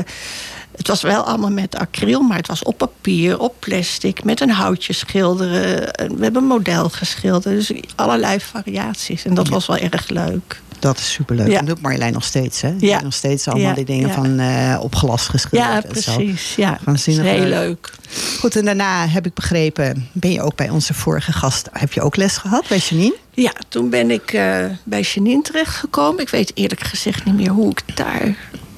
het 0.76 0.88
was 0.88 1.02
wel 1.02 1.24
allemaal 1.24 1.50
met 1.52 1.76
acryl, 1.76 2.22
maar 2.22 2.38
het 2.38 2.48
was 2.48 2.64
op 2.64 2.78
papier, 2.78 3.40
op 3.40 3.56
plastic, 3.60 4.24
met 4.24 4.42
een 4.42 4.50
houtje 4.50 4.94
schilderen. 4.94 5.94
Eh, 5.96 6.08
We 6.10 6.24
hebben 6.24 6.42
een 6.42 6.48
model 6.48 6.90
geschilderd, 6.90 7.44
dus 7.44 7.72
allerlei 7.96 8.40
variaties. 8.40 9.26
En 9.26 9.34
dat 9.34 9.48
was 9.48 9.66
wel 9.68 9.78
erg 9.78 10.10
leuk. 10.10 10.62
Dat 10.80 10.98
is 10.98 11.12
superleuk. 11.12 11.48
Ja. 11.48 11.58
Dat 11.58 11.68
doet 11.68 11.82
Marjolein 11.82 12.14
nog 12.14 12.24
steeds, 12.24 12.62
hè? 12.62 12.76
Die 12.78 12.90
Ja. 12.90 13.02
nog 13.02 13.14
steeds 13.14 13.48
allemaal 13.48 13.68
Ja, 13.70 13.74
die 13.76 13.86
dingen 13.86 14.10
van 14.14 14.40
eh 14.40 14.80
op 14.82 14.96
glas 14.96 15.28
geschilderd 15.28 15.84
Ja, 15.84 15.90
en 15.90 16.02
zo. 16.02 16.16
precies. 16.16 16.56
Ja, 16.56 16.80
dat 16.86 16.96
is 16.96 17.06
heel 17.06 17.24
leuk. 17.24 17.48
leuk. 17.50 17.92
Goed, 18.40 18.56
en 18.56 18.66
daarna 18.66 19.08
heb 19.08 19.26
ik 19.26 19.34
begrepen, 19.34 20.10
ben 20.12 20.32
je 20.32 20.42
ook 20.42 20.56
bij 20.56 20.70
onze 20.70 20.94
vorige 20.94 21.32
gast, 21.34 21.70
heb 21.72 21.94
je 21.94 22.02
ook 22.02 22.16
les 22.16 22.38
gehad 22.38 22.66
bij 22.68 22.78
Janine? 22.78 23.16
Ja, 23.36 23.54
toen 23.68 23.90
ben 23.90 24.12
ik 24.12 24.34
eh, 24.34 24.66
bij 24.84 25.02
Janine 25.02 25.42
terechtgekomen. 25.42 26.22
Ik 26.22 26.30
weet 26.30 26.52
eerlijk 26.54 26.82
gezegd 26.82 27.26
niet 27.26 27.36
meer 27.36 27.50
hoe 27.50 27.70
ik 27.70 27.96
daar... 27.96 28.36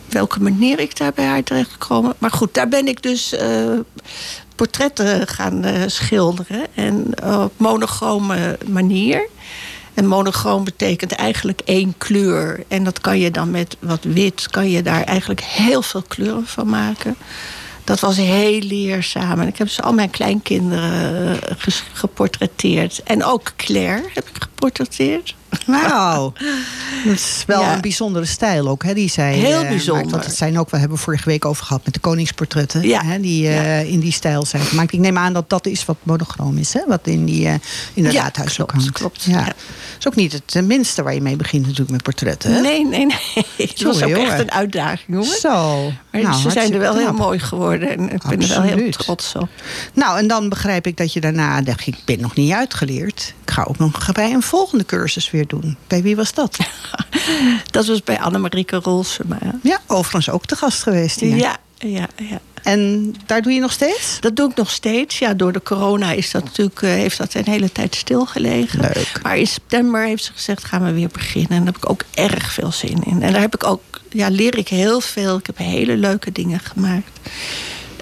welke 0.09 0.41
manier 0.41 0.79
ik 0.79 0.97
daar 0.97 1.13
bij 1.13 1.25
haar 1.25 1.43
terechtgekomen. 1.43 2.13
Maar 2.17 2.31
goed, 2.31 2.53
daar 2.53 2.67
ben 2.67 2.87
ik 2.87 3.01
dus 3.01 3.33
eh, 3.33 3.79
portretten 4.55 5.27
gaan 5.27 5.63
eh, 5.63 5.81
schilderen. 5.85 6.65
En 6.73 7.23
op 7.43 7.53
monochrome 7.57 8.57
manier. 8.67 9.27
En 9.93 10.05
monochroom 10.05 10.63
betekent 10.63 11.11
eigenlijk 11.11 11.61
één 11.65 11.93
kleur. 11.97 12.63
En 12.67 12.83
dat 12.83 13.01
kan 13.01 13.19
je 13.19 13.31
dan 13.31 13.51
met 13.51 13.77
wat 13.79 14.03
wit... 14.03 14.47
kan 14.49 14.69
je 14.69 14.81
daar 14.81 15.03
eigenlijk 15.03 15.41
heel 15.41 15.81
veel 15.81 16.03
kleuren 16.07 16.47
van 16.47 16.69
maken. 16.69 17.15
Dat 17.87 17.99
was 17.99 18.17
heel 18.17 18.59
leerzaam. 18.59 19.39
En 19.39 19.47
ik 19.47 19.57
heb 19.57 19.67
dus 19.67 19.81
al 19.81 19.93
mijn 19.93 20.09
kleinkinderen 20.09 21.41
eh, 21.41 21.57
geportretteerd. 21.93 23.03
En 23.03 23.23
ook 23.23 23.53
Claire 23.55 24.03
heb 24.13 24.27
ik 24.27 24.41
geportretteerd. 24.41 25.35
Wauw. 25.65 26.33
Dat 27.05 27.13
is 27.13 27.43
wel 27.47 27.61
Ja. 27.61 27.73
een 27.75 27.81
bijzondere 27.81 28.25
stijl 28.25 28.67
ook, 28.67 28.83
hè, 28.83 28.93
die 28.93 29.09
zij 29.09 29.33
Heel 29.33 29.49
eh, 29.49 29.55
maakt. 29.55 29.69
bijzonder. 29.69 30.09
Want 30.09 30.25
het 30.25 30.35
zijn 30.35 30.59
ook, 30.59 30.69
we 30.69 30.77
hebben 30.77 30.97
vorige 30.97 31.29
week 31.29 31.45
over 31.45 31.65
gehad 31.65 31.81
met 31.85 31.93
de 31.93 31.99
koningsportretten. 31.99 32.81
Ja. 32.87 33.03
Hè, 33.05 33.19
die 33.19 33.47
eh, 33.47 33.91
in 33.91 33.99
die 33.99 34.11
stijl 34.11 34.45
zijn 34.45 34.63
gemaakt. 34.63 34.93
Ik 34.93 34.99
neem 34.99 35.17
aan 35.17 35.33
dat 35.33 35.49
dat 35.49 35.65
is 35.65 35.85
wat 35.85 35.97
monochroom 36.03 36.57
is, 36.57 36.73
hè? 36.73 36.81
Wat 36.87 36.99
in, 37.07 37.25
die, 37.25 37.47
eh 37.47 37.53
in 37.93 38.03
de 38.03 38.11
Ja, 38.11 38.21
raadhuis 38.21 38.59
ook 38.61 38.67
klopt, 38.67 38.83
hangt. 38.83 38.97
klopt, 38.99 39.23
Ja. 39.23 39.47
is 39.99 40.07
ook 40.07 40.15
niet 40.15 40.41
het 40.45 40.65
minste 40.65 41.03
waar 41.03 41.13
je 41.13 41.21
mee 41.21 41.35
begint 41.35 41.61
natuurlijk 41.63 41.91
met 41.91 42.03
portretten. 42.03 42.53
Hè? 42.53 42.61
Nee, 42.61 42.85
nee, 42.85 43.05
nee. 43.05 43.17
Het 43.67 43.81
was 43.83 44.03
ook 44.03 44.11
echt 44.11 44.39
een 44.39 44.51
uitdaging, 44.51 45.07
jongen. 45.07 45.39
Zo. 45.39 45.91
Maar 46.11 46.21
Nou, 46.21 46.41
ze 46.41 46.49
zijn 46.49 46.73
er 46.73 46.79
wel 46.79 46.95
heel 46.97 47.13
mooi 47.13 47.39
geworden. 47.39 47.89
En 47.89 48.09
ik 48.09 48.21
ben 48.29 48.41
er 48.41 48.47
wel 48.47 48.61
heel 48.61 48.91
trots 48.91 49.35
op. 49.35 49.49
Nou, 49.93 50.17
en 50.17 50.27
dan 50.27 50.49
begrijp 50.49 50.87
ik 50.87 50.97
dat 50.97 51.13
je 51.13 51.19
daarna 51.21 51.61
dacht, 51.61 51.87
ik 51.87 51.95
ben 52.05 52.19
nog 52.21 52.35
niet 52.35 52.51
uitgeleerd. 52.51 53.33
Ik 53.43 53.51
ga 53.51 53.63
ook 53.67 53.77
nog 53.77 54.11
bij 54.11 54.31
een 54.33 54.41
volgende 54.41 54.85
cursus 54.85 55.31
weer 55.31 55.36
doen. 55.45 55.77
Bij 55.87 56.01
wie 56.01 56.15
was 56.15 56.33
dat? 56.33 56.57
Dat 57.71 57.85
was 57.85 58.03
bij 58.03 58.19
Annemarieke 58.19 58.75
Rolsema. 58.75 59.37
Ja, 59.63 59.79
overigens 59.87 60.29
ook 60.29 60.45
te 60.45 60.55
gast 60.55 60.83
geweest. 60.83 61.19
hier. 61.19 61.35
Ja, 61.35 61.57
ja, 61.77 62.07
ja. 62.15 62.39
En 62.63 63.15
daar 63.25 63.41
doe 63.41 63.53
je 63.53 63.59
nog 63.59 63.71
steeds? 63.71 64.17
Dat 64.19 64.35
doe 64.35 64.49
ik 64.49 64.55
nog 64.55 64.71
steeds. 64.71 65.19
Ja, 65.19 65.33
door 65.33 65.51
de 65.51 65.61
corona 65.63 66.11
is 66.11 66.31
dat 66.31 66.43
natuurlijk, 66.43 66.81
eh, 66.81 66.89
heeft 66.89 67.17
dat 67.17 67.33
een 67.33 67.45
hele 67.45 67.71
tijd 67.71 67.95
stilgelegen. 67.95 68.79
Leuk. 68.79 69.19
Maar 69.23 69.37
in 69.37 69.47
september 69.47 70.05
heeft 70.05 70.23
ze 70.23 70.31
gezegd, 70.33 70.63
gaan 70.63 70.83
we 70.83 70.91
weer 70.91 71.09
beginnen. 71.11 71.51
En 71.51 71.57
daar 71.57 71.73
heb 71.73 71.77
ik 71.77 71.89
ook 71.89 72.03
erg 72.13 72.51
veel 72.51 72.71
zin 72.71 73.03
in. 73.03 73.21
En 73.21 73.31
daar 73.31 73.41
heb 73.41 73.55
ik 73.55 73.63
ook, 73.63 73.81
ja, 74.09 74.29
leer 74.29 74.57
ik 74.57 74.67
heel 74.67 75.01
veel. 75.01 75.37
Ik 75.37 75.45
heb 75.45 75.57
hele 75.57 75.97
leuke 75.97 76.31
dingen 76.31 76.59
gemaakt. 76.59 77.19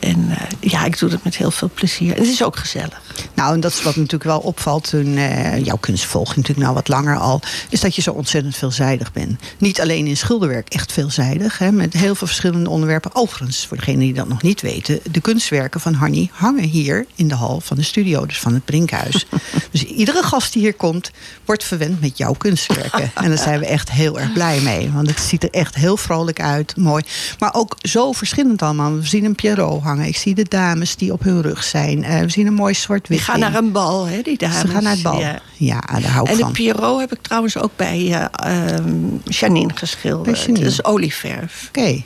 En 0.05 0.29
eh, 0.29 0.71
ja, 0.71 0.85
ik 0.85 0.99
doe 0.99 1.09
dat 1.09 1.23
met 1.23 1.37
heel 1.37 1.51
veel 1.51 1.69
plezier. 1.73 2.15
Het 2.15 2.27
is 2.27 2.43
ook 2.43 2.55
gezellig. 2.55 3.01
Nou, 3.33 3.53
en 3.53 3.59
dat 3.59 3.71
is 3.71 3.81
wat 3.81 3.95
natuurlijk 3.95 4.23
wel 4.23 4.39
opvalt 4.39 4.89
toen 4.89 5.17
eh, 5.17 5.63
jouw 5.63 5.75
kunst 5.75 6.05
volg 6.05 6.29
je 6.29 6.35
natuurlijk 6.35 6.67
nou 6.67 6.73
wat 6.73 6.87
langer 6.87 7.17
al, 7.17 7.41
is 7.69 7.79
dat 7.79 7.95
je 7.95 8.01
zo 8.01 8.11
ontzettend 8.11 8.55
veelzijdig 8.55 9.13
bent. 9.13 9.39
Niet 9.57 9.81
alleen 9.81 10.07
in 10.07 10.17
schilderwerk, 10.17 10.69
echt 10.69 10.91
veelzijdig, 10.91 11.57
hè, 11.57 11.71
met 11.71 11.93
heel 11.93 12.15
veel 12.15 12.27
verschillende 12.27 12.69
onderwerpen. 12.69 13.15
Overigens, 13.15 13.65
voor 13.65 13.77
degenen 13.77 13.99
die 13.99 14.13
dat 14.13 14.27
nog 14.27 14.41
niet 14.41 14.61
weten, 14.61 14.99
de 15.11 15.21
kunstwerken 15.21 15.79
van 15.79 15.93
Hanny 15.93 16.29
hangen 16.31 16.63
hier 16.63 17.05
in 17.15 17.27
de 17.27 17.35
hal 17.35 17.59
van 17.59 17.77
de 17.77 17.83
studio, 17.83 18.25
dus 18.25 18.39
van 18.39 18.53
het 18.53 18.65
Brinkhuis. 18.65 19.25
dus 19.71 19.83
iedere 19.83 20.23
gast 20.23 20.53
die 20.53 20.61
hier 20.61 20.73
komt, 20.73 21.11
wordt 21.45 21.63
verwend 21.63 22.01
met 22.01 22.17
jouw 22.17 22.33
kunstwerken. 22.33 23.11
en 23.15 23.29
daar 23.29 23.37
zijn 23.37 23.59
we 23.59 23.65
echt 23.65 23.91
heel 23.91 24.19
erg 24.19 24.33
blij 24.33 24.59
mee, 24.59 24.91
want 24.91 25.07
het 25.07 25.19
ziet 25.19 25.43
er 25.43 25.51
echt 25.51 25.75
heel 25.75 25.97
vrolijk 25.97 26.41
uit, 26.41 26.77
mooi. 26.77 27.03
Maar 27.39 27.53
ook 27.53 27.75
zo 27.81 28.11
verschillend 28.11 28.61
allemaal. 28.61 28.95
We 28.95 29.07
zien 29.07 29.25
een 29.25 29.35
Pierrot 29.35 29.83
hangen, 29.83 29.94
ik 30.03 30.17
zie 30.17 30.35
de 30.35 30.45
dames 30.49 30.95
die 30.95 31.11
op 31.13 31.23
hun 31.23 31.41
rug 31.41 31.63
zijn. 31.63 32.03
Eh, 32.03 32.19
we 32.19 32.29
zien 32.29 32.47
een 32.47 32.53
mooi 32.53 32.73
zwart-wit 32.73 33.17
Die 33.17 33.27
gaan 33.27 33.39
naar 33.39 33.55
een 33.55 33.71
bal, 33.71 34.05
hè, 34.05 34.21
die 34.21 34.37
dames. 34.37 34.59
Ze 34.59 34.67
gaan 34.67 34.83
naar 34.83 34.93
het 34.93 35.01
bal. 35.01 35.19
Ja. 35.19 35.39
Ja, 35.53 35.79
daar 35.79 36.11
hou 36.11 36.25
ik 36.25 36.31
En 36.31 36.37
de 36.37 36.43
van. 36.43 36.51
Pierrot 36.51 36.99
heb 36.99 37.13
ik 37.13 37.21
trouwens 37.21 37.57
ook 37.57 37.71
bij 37.75 38.29
eh, 38.31 38.73
ehm, 38.75 38.89
Janine 39.23 39.71
geschilderd. 39.75 40.39
Janine. 40.39 40.59
Dat 40.59 40.71
is 40.71 40.83
olieverf. 40.83 41.65
Oké. 41.67 42.03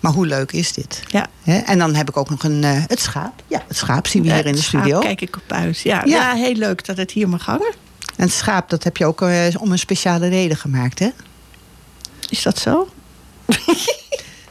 Maar 0.00 0.12
hoe 0.12 0.26
leuk 0.26 0.52
is 0.52 0.72
dit? 0.72 1.02
Ja. 1.08 1.26
En 1.44 1.78
dan 1.78 1.94
heb 1.94 2.08
ik 2.08 2.16
ook 2.16 2.30
nog 2.30 2.42
een, 2.44 2.64
eh, 2.64 2.82
het 2.86 3.00
schaap. 3.00 3.42
Ja, 3.46 3.62
het 3.68 3.76
schaap 3.76 4.06
zien 4.06 4.22
we 4.22 4.32
hier 4.34 4.46
in 4.46 4.54
de 4.54 4.62
studio. 4.62 4.98
kijk 4.98 5.20
ik 5.20 5.36
op 5.36 5.52
uit. 5.52 5.80
Ja, 5.80 6.02
Ja. 6.04 6.16
ja. 6.16 6.34
heel 6.34 6.54
leuk 6.54 6.84
dat 6.86 6.96
het 6.96 7.10
hier 7.10 7.28
mag 7.28 7.44
hangen. 7.44 7.72
En 8.16 8.24
het 8.24 8.32
schaap, 8.32 8.70
dat 8.70 8.84
heb 8.84 8.96
je 8.96 9.06
ook 9.06 9.20
om 9.58 9.72
een 9.72 9.78
speciale 9.78 10.28
reden 10.28 10.56
gemaakt, 10.56 10.98
hè? 10.98 11.08
Is 12.28 12.42
dat 12.42 12.58
zo? 12.58 12.88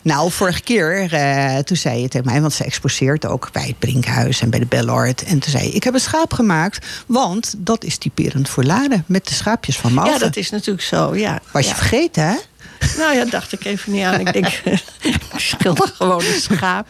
Nou, 0.02 0.32
vorige 0.32 0.62
keer, 0.62 1.14
eh, 1.14 1.58
toen 1.58 1.78
zei 1.78 2.02
je 2.02 2.08
tegen 2.08 2.28
mij, 2.32 2.42
want 2.42 2.54
ze 2.54 2.64
exposeert 2.64 3.26
ook 3.26 3.50
bij 3.52 3.68
het 3.68 3.80
Brinkhuis 3.80 4.42
en 4.42 4.50
bij 4.50 4.60
de 4.60 4.66
Bellart. 4.66 5.24
En 5.24 5.40
toen 5.40 5.52
zei 5.52 5.64
je, 5.64 5.72
ik 5.72 5.84
heb 5.84 5.94
een 5.94 6.00
schaap 6.00 6.34
gemaakt, 6.34 6.86
want 7.06 7.54
dat 7.58 7.84
is 7.84 7.98
typerend 7.98 8.50
voor 8.50 8.64
Laren. 8.64 9.04
Met 9.08 9.28
de 9.28 9.34
schaapjes 9.34 9.78
van 9.78 9.94
Malta. 9.94 10.12
Ja, 10.12 10.18
dat 10.18 10.36
is 10.36 10.50
natuurlijk 10.50 10.86
zo. 10.86 11.16
Ja. 11.16 11.42
Was 11.52 11.68
je 11.68 11.76
vergeten, 11.76 12.28
hè? 12.28 12.36
Nou 12.98 13.16
ja, 13.16 13.26
dacht 13.26 13.52
ik 13.52 13.66
even 13.66 13.92
niet 13.92 14.04
aan. 14.04 14.20
Ik 14.20 14.34
denk, 14.34 14.48
ik 15.02 15.18
schilder 15.36 15.88
gewoon 15.96 16.18
een 16.34 16.42
schaap. 16.42 16.88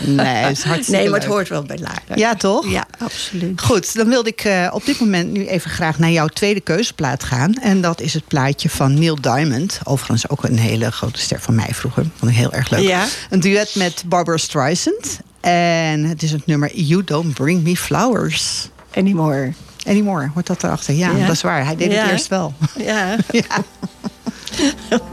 Nee, 0.00 0.26
het 0.26 0.56
is 0.58 0.62
hartstikke 0.64 1.00
Nee, 1.00 1.10
maar 1.10 1.20
het 1.20 1.28
hoort 1.28 1.48
wel 1.48 1.62
bij 1.62 1.78
Lara. 1.78 2.00
Ja, 2.14 2.34
toch? 2.34 2.68
Ja, 2.70 2.84
absoluut. 2.98 3.60
Goed, 3.60 3.94
dan 3.94 4.08
wilde 4.08 4.28
ik 4.28 4.40
eh, 4.44 4.70
op 4.72 4.84
dit 4.84 5.00
moment 5.00 5.32
nu 5.32 5.46
even 5.46 5.70
graag 5.70 5.98
naar 5.98 6.10
jouw 6.10 6.26
tweede 6.26 6.60
keuzeplaat 6.60 7.24
gaan. 7.24 7.52
En 7.54 7.80
dat 7.80 8.00
is 8.00 8.14
het 8.14 8.26
plaatje 8.28 8.68
van 8.70 8.98
Neil 8.98 9.20
Diamond. 9.20 9.80
Overigens 9.84 10.28
ook 10.28 10.44
een 10.44 10.58
hele 10.58 10.90
grote 10.92 11.20
ster 11.20 11.40
van 11.40 11.54
mij 11.54 11.68
vroeger. 11.72 12.04
Vond 12.16 12.30
ik 12.30 12.36
heel 12.36 12.52
erg 12.52 12.70
leuk. 12.70 12.80
Ja. 12.80 13.06
Een 13.30 13.40
duet 13.40 13.74
met 13.74 14.02
Barbara 14.06 14.36
Streisand. 14.36 15.18
En 15.40 16.04
het 16.04 16.22
is 16.22 16.30
het 16.30 16.46
nummer 16.46 16.74
You 16.76 17.04
Don't 17.04 17.34
Bring 17.34 17.62
Me 17.62 17.76
Flowers. 17.76 18.68
Anymore. 18.94 19.52
Anymore, 19.86 20.30
hoort 20.34 20.46
dat 20.46 20.62
erachter? 20.64 20.94
Ja, 20.94 21.10
Ja. 21.10 21.26
dat 21.26 21.34
is 21.34 21.42
waar. 21.42 21.64
Hij 21.64 21.76
deed 21.76 21.92
Ja. 21.92 22.02
het 22.02 22.10
eerst 22.10 22.28
wel. 22.28 22.54
Ja, 22.78 23.16
ja. 23.30 23.64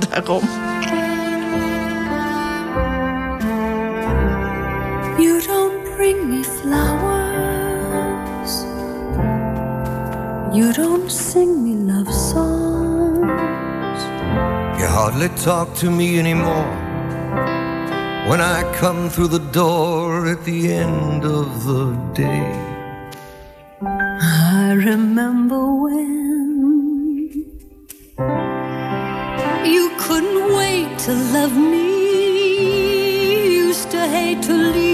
Daarom. 0.10 0.44
You 5.18 5.42
don't 5.42 5.84
bring 5.96 6.30
me 6.30 6.44
flowers. 6.44 6.94
You 10.54 10.74
don't 10.74 11.12
sing 11.12 11.64
me 11.64 11.74
love 11.92 12.14
songs. 12.14 14.02
You 14.80 14.88
hardly 14.88 15.30
talk 15.44 15.74
to 15.76 15.90
me 15.90 16.20
anymore 16.20 16.70
when 18.28 18.42
I 18.42 18.64
come 18.80 19.10
through 19.10 19.30
the 19.30 19.46
door 19.52 20.28
at 20.28 20.44
the 20.46 20.74
end 20.74 21.26
of 21.26 21.66
the 21.66 21.96
day. 22.14 22.46
I 23.82 24.74
remember 24.74 25.74
when 25.76 26.22
you 29.66 29.92
couldn't 29.98 30.54
wait 30.54 30.98
to 31.00 31.14
love 31.14 31.56
me. 31.56 31.90
Used 33.68 33.92
to 33.92 34.00
hate 34.08 34.42
to 34.44 34.54
leave 34.54 34.91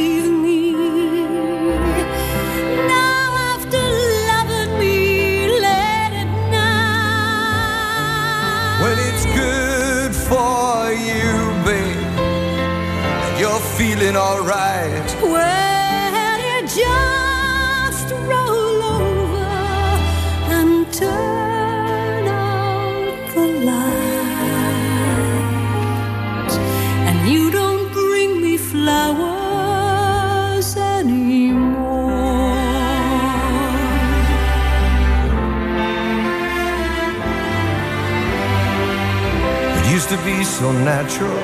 natural 40.88 41.44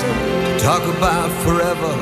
to 0.00 0.58
talk 0.58 0.82
about 0.96 1.30
forever. 1.44 1.94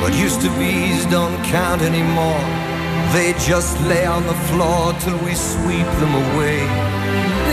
What 0.00 0.14
used 0.14 0.40
to 0.42 0.50
be's 0.60 1.04
don't 1.06 1.38
count 1.56 1.82
anymore. 1.82 2.44
They 3.14 3.32
just 3.50 3.74
lay 3.90 4.06
on 4.06 4.22
the 4.32 4.38
floor 4.48 4.92
till 5.02 5.18
we 5.26 5.34
sweep 5.34 5.88
them 6.02 6.14
away. 6.24 6.60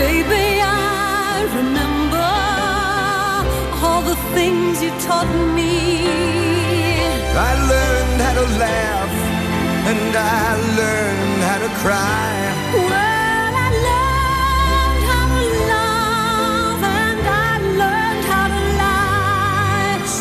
Baby, 0.02 0.46
I 0.62 1.42
remember 1.60 2.30
all 3.84 4.02
the 4.12 4.18
things 4.36 4.80
you 4.84 4.92
taught 5.08 5.32
me. 5.58 5.74
I 7.50 7.52
learned 7.72 8.18
how 8.26 8.34
to 8.42 8.46
laugh 8.66 9.12
and 9.90 10.12
I 10.38 10.46
learned 10.80 11.40
how 11.48 11.58
to 11.66 11.70
cry. 11.82 12.30
Well, 12.90 13.21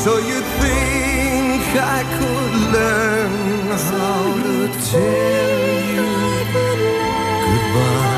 So 0.03 0.17
you'd 0.17 0.43
think 0.59 1.61
I 1.75 2.01
could 2.17 2.53
learn 2.73 3.67
how 3.69 4.33
to 4.45 4.67
tell 4.89 5.61
you 5.93 6.07
goodbye. 7.45 8.10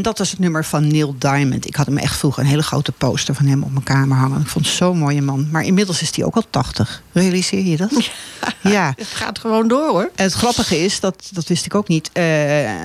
En 0.00 0.06
dat 0.06 0.18
was 0.18 0.30
het 0.30 0.38
nummer 0.38 0.64
van 0.64 0.86
Neil 0.86 1.14
Diamond. 1.18 1.66
Ik 1.66 1.76
had 1.76 1.86
hem 1.86 1.98
echt 1.98 2.16
vroeger 2.16 2.42
een 2.42 2.48
hele 2.48 2.62
grote 2.62 2.92
poster 2.92 3.34
van 3.34 3.46
hem 3.46 3.62
op 3.62 3.72
mijn 3.72 3.84
kamer 3.84 4.16
hangen. 4.16 4.40
Ik 4.40 4.46
vond 4.46 4.66
het 4.66 4.74
zo'n 4.74 4.98
mooie 4.98 5.22
man. 5.22 5.48
Maar 5.50 5.62
inmiddels 5.62 6.02
is 6.02 6.16
hij 6.16 6.24
ook 6.24 6.34
al 6.34 6.44
80. 6.50 7.02
Realiseer 7.12 7.64
je 7.64 7.76
dat? 7.76 7.90
Ja. 8.62 8.92
Het 8.96 9.06
gaat 9.06 9.38
gewoon 9.38 9.68
door 9.68 9.88
hoor. 9.88 10.10
En 10.14 10.24
het 10.24 10.32
grappige 10.32 10.78
is, 10.84 11.00
dat, 11.00 11.28
dat 11.32 11.46
wist 11.46 11.64
ik 11.66 11.74
ook 11.74 11.88
niet. 11.88 12.10
eh, 12.12 12.24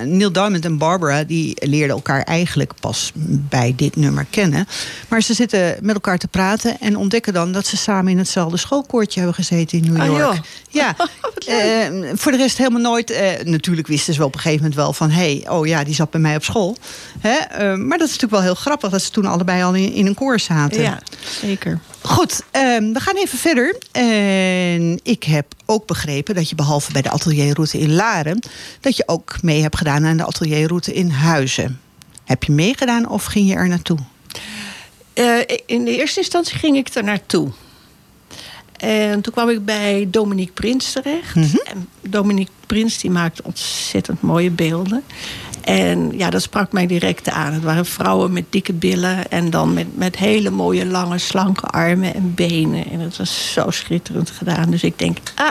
Neil 0.03 0.31
Diamond 0.31 0.65
en 0.65 0.77
Barbara 0.77 1.23
die 1.23 1.55
leerden 1.67 1.95
elkaar 1.95 2.21
eigenlijk 2.23 2.71
pas 2.79 3.11
bij 3.15 3.73
dit 3.75 3.95
nummer 3.95 4.25
kennen. 4.29 4.67
Maar 5.07 5.21
ze 5.21 5.33
zitten 5.33 5.75
met 5.81 5.95
elkaar 5.95 6.17
te 6.17 6.27
praten 6.27 6.79
en 6.79 6.97
ontdekken 6.97 7.33
dan 7.33 7.51
dat 7.51 7.65
ze 7.67 7.77
samen 7.77 8.11
in 8.11 8.17
hetzelfde 8.17 8.57
schoolkoortje 8.57 9.19
hebben 9.19 9.35
gezeten 9.35 9.77
in 9.83 9.91
New 9.93 10.01
Ah, 10.01 10.07
York. 10.17 10.39
Ja, 10.69 10.95
eh, 11.45 11.87
voor 12.13 12.31
de 12.31 12.37
rest 12.37 12.57
helemaal 12.57 12.81
nooit. 12.81 13.11
eh, 13.11 13.43
natuurlijk 13.45 13.87
wisten 13.87 14.13
ze 14.13 14.19
wel 14.19 14.27
op 14.27 14.33
een 14.35 14.39
gegeven 14.39 14.61
moment 14.63 14.79
wel 14.81 14.93
van: 14.93 15.09
hé, 15.09 15.37
hey, 15.41 15.49
oh 15.49 15.67
ja, 15.67 15.83
die 15.83 15.93
zat 15.95 16.09
bij 16.09 16.21
mij 16.21 16.35
op 16.35 16.43
school. 16.43 16.77
Hè? 17.19 17.37
maar 17.77 17.97
dat 17.97 18.07
is 18.07 18.13
natuurlijk 18.13 18.31
wel 18.31 18.41
heel 18.41 18.55
grappig 18.55 18.89
dat 18.89 19.01
ze 19.01 19.09
toen 19.11 19.25
allebei 19.25 19.63
al 19.63 19.73
in, 19.73 19.91
in 19.93 20.05
een 20.05 20.13
koor 20.15 20.39
zaten. 20.39 20.81
Ja, 20.81 20.99
zeker. 21.41 21.79
Goed, 22.05 22.43
ehm, 22.51 22.93
we 22.93 22.99
gaan 22.99 23.15
even 23.15 23.37
verder. 23.37 23.75
En 23.91 24.99
ik 25.03 25.23
heb 25.23 25.45
ook 25.65 25.85
begrepen 25.87 26.35
dat 26.35 26.49
je 26.49 26.55
behalve 26.55 26.91
bij 26.91 27.01
de 27.01 27.09
atelierroute 27.09 27.79
in 27.79 27.93
Laren... 27.93 28.39
dat 28.79 28.97
je 28.97 29.03
ook 29.05 29.37
mee 29.41 29.61
hebt 29.61 29.77
gedaan 29.77 30.05
aan 30.05 30.17
de 30.17 30.25
atelierroute 30.25 30.93
in 30.93 31.09
Huizen. 31.09 31.79
Heb 32.23 32.43
je 32.43 32.51
meegedaan 32.51 33.09
of 33.09 33.25
ging 33.25 33.49
je 33.49 33.55
er 33.55 33.67
naartoe? 33.67 33.97
Eh, 35.13 35.39
in 35.65 35.85
de 35.85 35.97
eerste 35.97 36.19
instantie 36.19 36.57
ging 36.57 36.77
ik 36.77 36.89
er 36.93 37.03
naartoe. 37.03 37.49
En 38.77 39.21
toen 39.21 39.33
kwam 39.33 39.49
ik 39.49 39.65
bij 39.65 40.07
Dominique 40.09 40.53
Prins 40.53 40.91
terecht. 40.91 41.35
En 41.35 41.89
Dominique 42.01 42.53
Prins 42.67 42.97
die 42.97 43.11
maakte 43.11 43.43
ontzettend 43.43 44.21
mooie 44.21 44.49
beelden. 44.49 45.03
En 45.65 46.11
ja, 46.17 46.29
dat 46.29 46.41
sprak 46.41 46.71
mij 46.71 46.87
direct 46.87 47.29
aan. 47.29 47.53
Het 47.53 47.63
waren 47.63 47.85
vrouwen 47.85 48.31
met 48.31 48.43
dikke 48.49 48.73
billen 48.73 49.31
en 49.31 49.49
dan 49.49 49.73
met, 49.73 49.97
met 49.97 50.15
hele 50.15 50.49
mooie, 50.49 50.85
lange, 50.85 51.17
slanke 51.17 51.65
armen 51.65 52.13
en 52.13 52.33
benen. 52.35 52.91
En 52.91 52.99
het 52.99 53.17
was 53.17 53.53
zo 53.53 53.71
schitterend 53.71 54.29
gedaan. 54.29 54.69
Dus 54.71 54.83
ik 54.83 54.99
denk, 54.99 55.17
ah, 55.35 55.49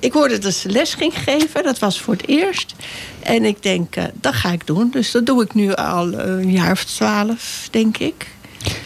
ik 0.00 0.12
hoorde 0.12 0.38
dat 0.38 0.54
ze 0.54 0.68
les 0.68 0.94
ging 0.94 1.12
geven. 1.14 1.62
Dat 1.62 1.78
was 1.78 2.00
voor 2.00 2.14
het 2.14 2.28
eerst. 2.28 2.74
En 3.22 3.44
ik 3.44 3.62
denk, 3.62 3.96
eh, 3.96 4.04
dat 4.14 4.34
ga 4.34 4.52
ik 4.52 4.66
doen. 4.66 4.90
Dus 4.90 5.10
dat 5.10 5.26
doe 5.26 5.42
ik 5.42 5.54
nu 5.54 5.74
al 5.74 6.12
eh, 6.12 6.30
een 6.30 6.50
jaar 6.50 6.72
of 6.72 6.84
twaalf, 6.84 7.68
denk 7.70 7.98
ik. 7.98 8.26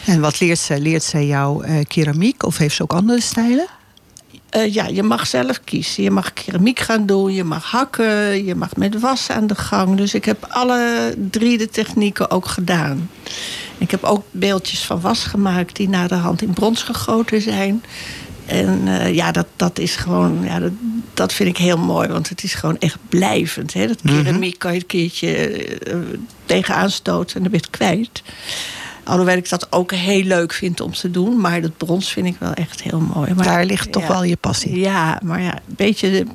En 0.05 0.19
wat 0.21 0.39
leert 0.39 0.59
ze? 0.59 0.79
Leert 0.79 1.03
ze 1.03 1.27
jou 1.27 1.65
eh, 1.65 1.85
keramiek 1.87 2.43
of 2.43 2.57
heeft 2.57 2.75
ze 2.75 2.83
ook 2.83 2.93
andere 2.93 3.21
stijlen? 3.21 3.67
Eh, 4.55 4.73
ja, 4.73 4.87
je 4.87 5.03
mag 5.03 5.27
zelf 5.27 5.59
kiezen. 5.63 6.03
Je 6.03 6.11
mag 6.11 6.33
keramiek 6.33 6.79
gaan 6.79 7.05
doen, 7.05 7.33
je 7.33 7.43
mag 7.43 7.71
hakken, 7.71 8.45
je 8.45 8.55
mag 8.55 8.75
met 8.75 8.99
was 8.99 9.29
aan 9.29 9.47
de 9.47 9.55
gang. 9.55 9.97
Dus 9.97 10.13
ik 10.13 10.25
heb 10.25 10.45
alle 10.49 11.13
drie 11.29 11.57
de 11.57 11.69
technieken 11.69 12.31
ook 12.31 12.47
gedaan. 12.47 13.09
Ik 13.77 13.91
heb 13.91 14.03
ook 14.03 14.23
beeldjes 14.31 14.85
van 14.85 15.01
was 15.01 15.23
gemaakt 15.23 15.75
die 15.75 15.89
na 15.89 16.07
de 16.07 16.15
hand 16.15 16.41
in 16.41 16.53
brons 16.53 16.83
gegoten 16.83 17.41
zijn. 17.41 17.83
En 18.45 18.81
eh, 18.87 19.13
ja, 19.13 19.31
dat, 19.31 19.47
dat 19.55 19.79
is 19.79 19.95
gewoon, 19.95 20.43
ja, 20.43 20.59
dat, 20.59 20.71
dat 21.13 21.33
vind 21.33 21.49
ik 21.49 21.57
heel 21.57 21.77
mooi, 21.77 22.07
want 22.07 22.29
het 22.29 22.43
is 22.43 22.53
gewoon 22.53 22.79
echt 22.79 22.97
blijvend. 23.09 23.73
Hè? 23.73 23.87
Dat 23.87 24.01
keramiek 24.01 24.59
kan 24.59 24.73
je 24.73 24.79
een 24.79 24.85
keertje 24.85 25.35
eh, 25.37 25.95
tegenaan 26.45 26.89
stoten 26.89 27.35
en 27.35 27.41
dan 27.41 27.51
ben 27.51 27.59
je 27.59 27.65
het 27.65 27.77
kwijt. 27.77 28.23
Alhoewel 29.05 29.37
ik 29.37 29.49
dat 29.49 29.67
ook 29.71 29.91
heel 29.91 30.23
leuk 30.23 30.53
vind 30.53 30.81
om 30.81 30.91
te 30.93 31.11
doen. 31.11 31.39
Maar 31.41 31.61
dat 31.61 31.77
brons 31.77 32.11
vind 32.11 32.25
ik 32.27 32.35
wel 32.39 32.53
echt 32.53 32.81
heel 32.83 32.99
mooi. 32.99 33.33
Maar, 33.33 33.45
Daar 33.45 33.65
ligt 33.65 33.91
toch 33.91 34.01
ja. 34.01 34.07
wel 34.07 34.23
je 34.23 34.35
passie. 34.35 34.79
Ja, 34.79 35.19
maar 35.23 35.41
ja, 35.41 35.53
een 35.53 35.75
beetje 35.75 36.25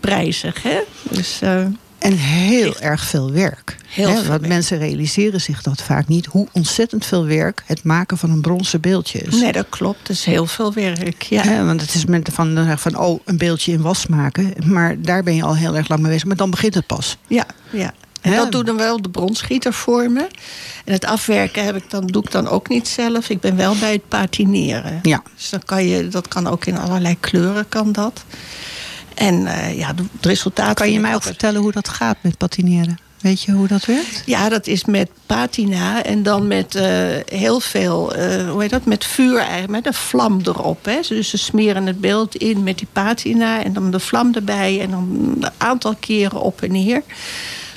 prijzig, 0.00 0.62
hè? 0.62 0.78
Dus 1.10 1.40
eh, 1.42 1.64
En 1.98 2.12
heel 2.16 2.78
erg 2.80 3.04
veel 3.04 3.32
werk. 3.32 3.76
Heel 3.86 4.08
Hè, 4.08 4.12
veel 4.14 4.28
want 4.28 4.40
werk. 4.40 4.52
mensen 4.52 4.78
realiseren 4.78 5.40
zich 5.40 5.62
dat 5.62 5.82
vaak 5.82 6.08
niet. 6.08 6.26
Hoe 6.26 6.48
ontzettend 6.52 7.06
veel 7.06 7.26
werk 7.26 7.62
het 7.66 7.84
maken 7.84 8.18
van 8.18 8.30
een 8.30 8.40
bronzen 8.40 8.80
beeldje 8.80 9.18
is. 9.18 9.40
nee, 9.40 9.52
dat 9.52 9.66
klopt. 9.68 9.98
Het 9.98 10.08
is 10.16 10.24
heel 10.24 10.46
veel 10.46 10.72
werk. 10.72 11.22
Ja. 11.22 11.42
Hè, 11.42 11.64
want 11.64 11.80
het 11.80 11.94
is 11.94 12.04
met 12.04 12.28
van, 12.32 12.78
van 12.78 12.96
oh, 12.98 13.20
een 13.24 13.38
beeldje 13.38 13.72
in 13.72 13.80
was 13.80 14.06
maken. 14.06 14.52
Maar 14.66 15.02
daar 15.02 15.22
ben 15.22 15.34
je 15.34 15.42
al 15.42 15.56
heel 15.56 15.76
erg 15.76 15.88
lang 15.88 16.00
mee 16.02 16.10
bezig. 16.10 16.26
Maar 16.26 16.36
dan 16.36 16.50
begint 16.50 16.74
het 16.74 16.86
pas. 16.86 17.16
Ja, 17.26 17.46
ja. 17.70 17.92
En 18.24 18.36
dat 18.36 18.52
doe 18.52 18.64
dan 18.64 18.76
wel 18.76 19.02
de 19.02 19.08
bronsgieter 19.08 19.72
voor 19.72 20.10
me. 20.10 20.26
En 20.84 20.92
het 20.92 21.04
afwerken 21.04 21.64
heb 21.64 21.76
ik 21.76 21.90
dan, 21.90 22.06
doe 22.06 22.22
ik 22.22 22.30
dan 22.30 22.48
ook 22.48 22.68
niet 22.68 22.88
zelf. 22.88 23.28
Ik 23.28 23.40
ben 23.40 23.56
wel 23.56 23.76
bij 23.76 23.92
het 23.92 24.08
patineren. 24.08 24.98
Ja. 25.02 25.22
Dus 25.36 25.50
dan 25.50 25.62
kan 25.64 25.84
je, 25.86 26.08
dat 26.08 26.28
kan 26.28 26.46
ook 26.46 26.64
in 26.64 26.78
allerlei 26.78 27.16
kleuren, 27.20 27.68
kan 27.68 27.92
dat. 27.92 28.24
En 29.14 29.46
eh, 29.46 29.78
ja, 29.78 29.86
het 29.86 30.26
resultaat... 30.26 30.74
Kan 30.74 30.92
je 30.92 31.00
mij 31.00 31.08
ook 31.08 31.14
altijd- 31.14 31.34
vertellen 31.34 31.60
hoe 31.60 31.72
dat 31.72 31.88
gaat 31.88 32.16
met 32.20 32.38
patineren? 32.38 32.98
Weet 33.20 33.42
je 33.42 33.52
hoe 33.52 33.68
dat 33.68 33.84
werkt? 33.84 34.22
Ja, 34.26 34.48
dat 34.48 34.66
is 34.66 34.84
met 34.84 35.10
patina 35.26 36.02
en 36.02 36.22
dan 36.22 36.46
met 36.46 36.74
eh, 36.74 36.86
heel 37.26 37.60
veel, 37.60 38.14
eh, 38.14 38.50
hoe 38.50 38.60
heet 38.60 38.70
dat, 38.70 38.84
met 38.84 39.04
vuur 39.04 39.38
eigenlijk, 39.38 39.70
met 39.70 39.86
een 39.86 39.94
vlam 39.94 40.40
erop. 40.44 40.84
Hè. 40.84 40.98
Dus 41.08 41.28
ze 41.28 41.38
smeren 41.38 41.86
het 41.86 42.00
beeld 42.00 42.36
in 42.36 42.62
met 42.62 42.78
die 42.78 42.86
patina 42.92 43.62
en 43.62 43.72
dan 43.72 43.90
de 43.90 44.00
vlam 44.00 44.34
erbij 44.34 44.80
en 44.80 44.90
dan 44.90 45.36
een 45.40 45.50
aantal 45.56 45.94
keren 46.00 46.40
op 46.40 46.62
en 46.62 46.72
neer. 46.72 47.02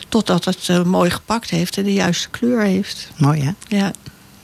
Totdat 0.10 0.46
het 0.46 0.70
eh, 0.70 0.84
mooi 0.84 1.10
gepakt 1.10 1.50
heeft 1.50 1.78
en 1.78 1.84
de 1.84 1.94
juiste 1.94 2.30
kleur 2.30 2.62
heeft. 2.62 3.10
Mooi 3.18 3.42
hè? 3.42 3.52
Ja, 3.78 3.92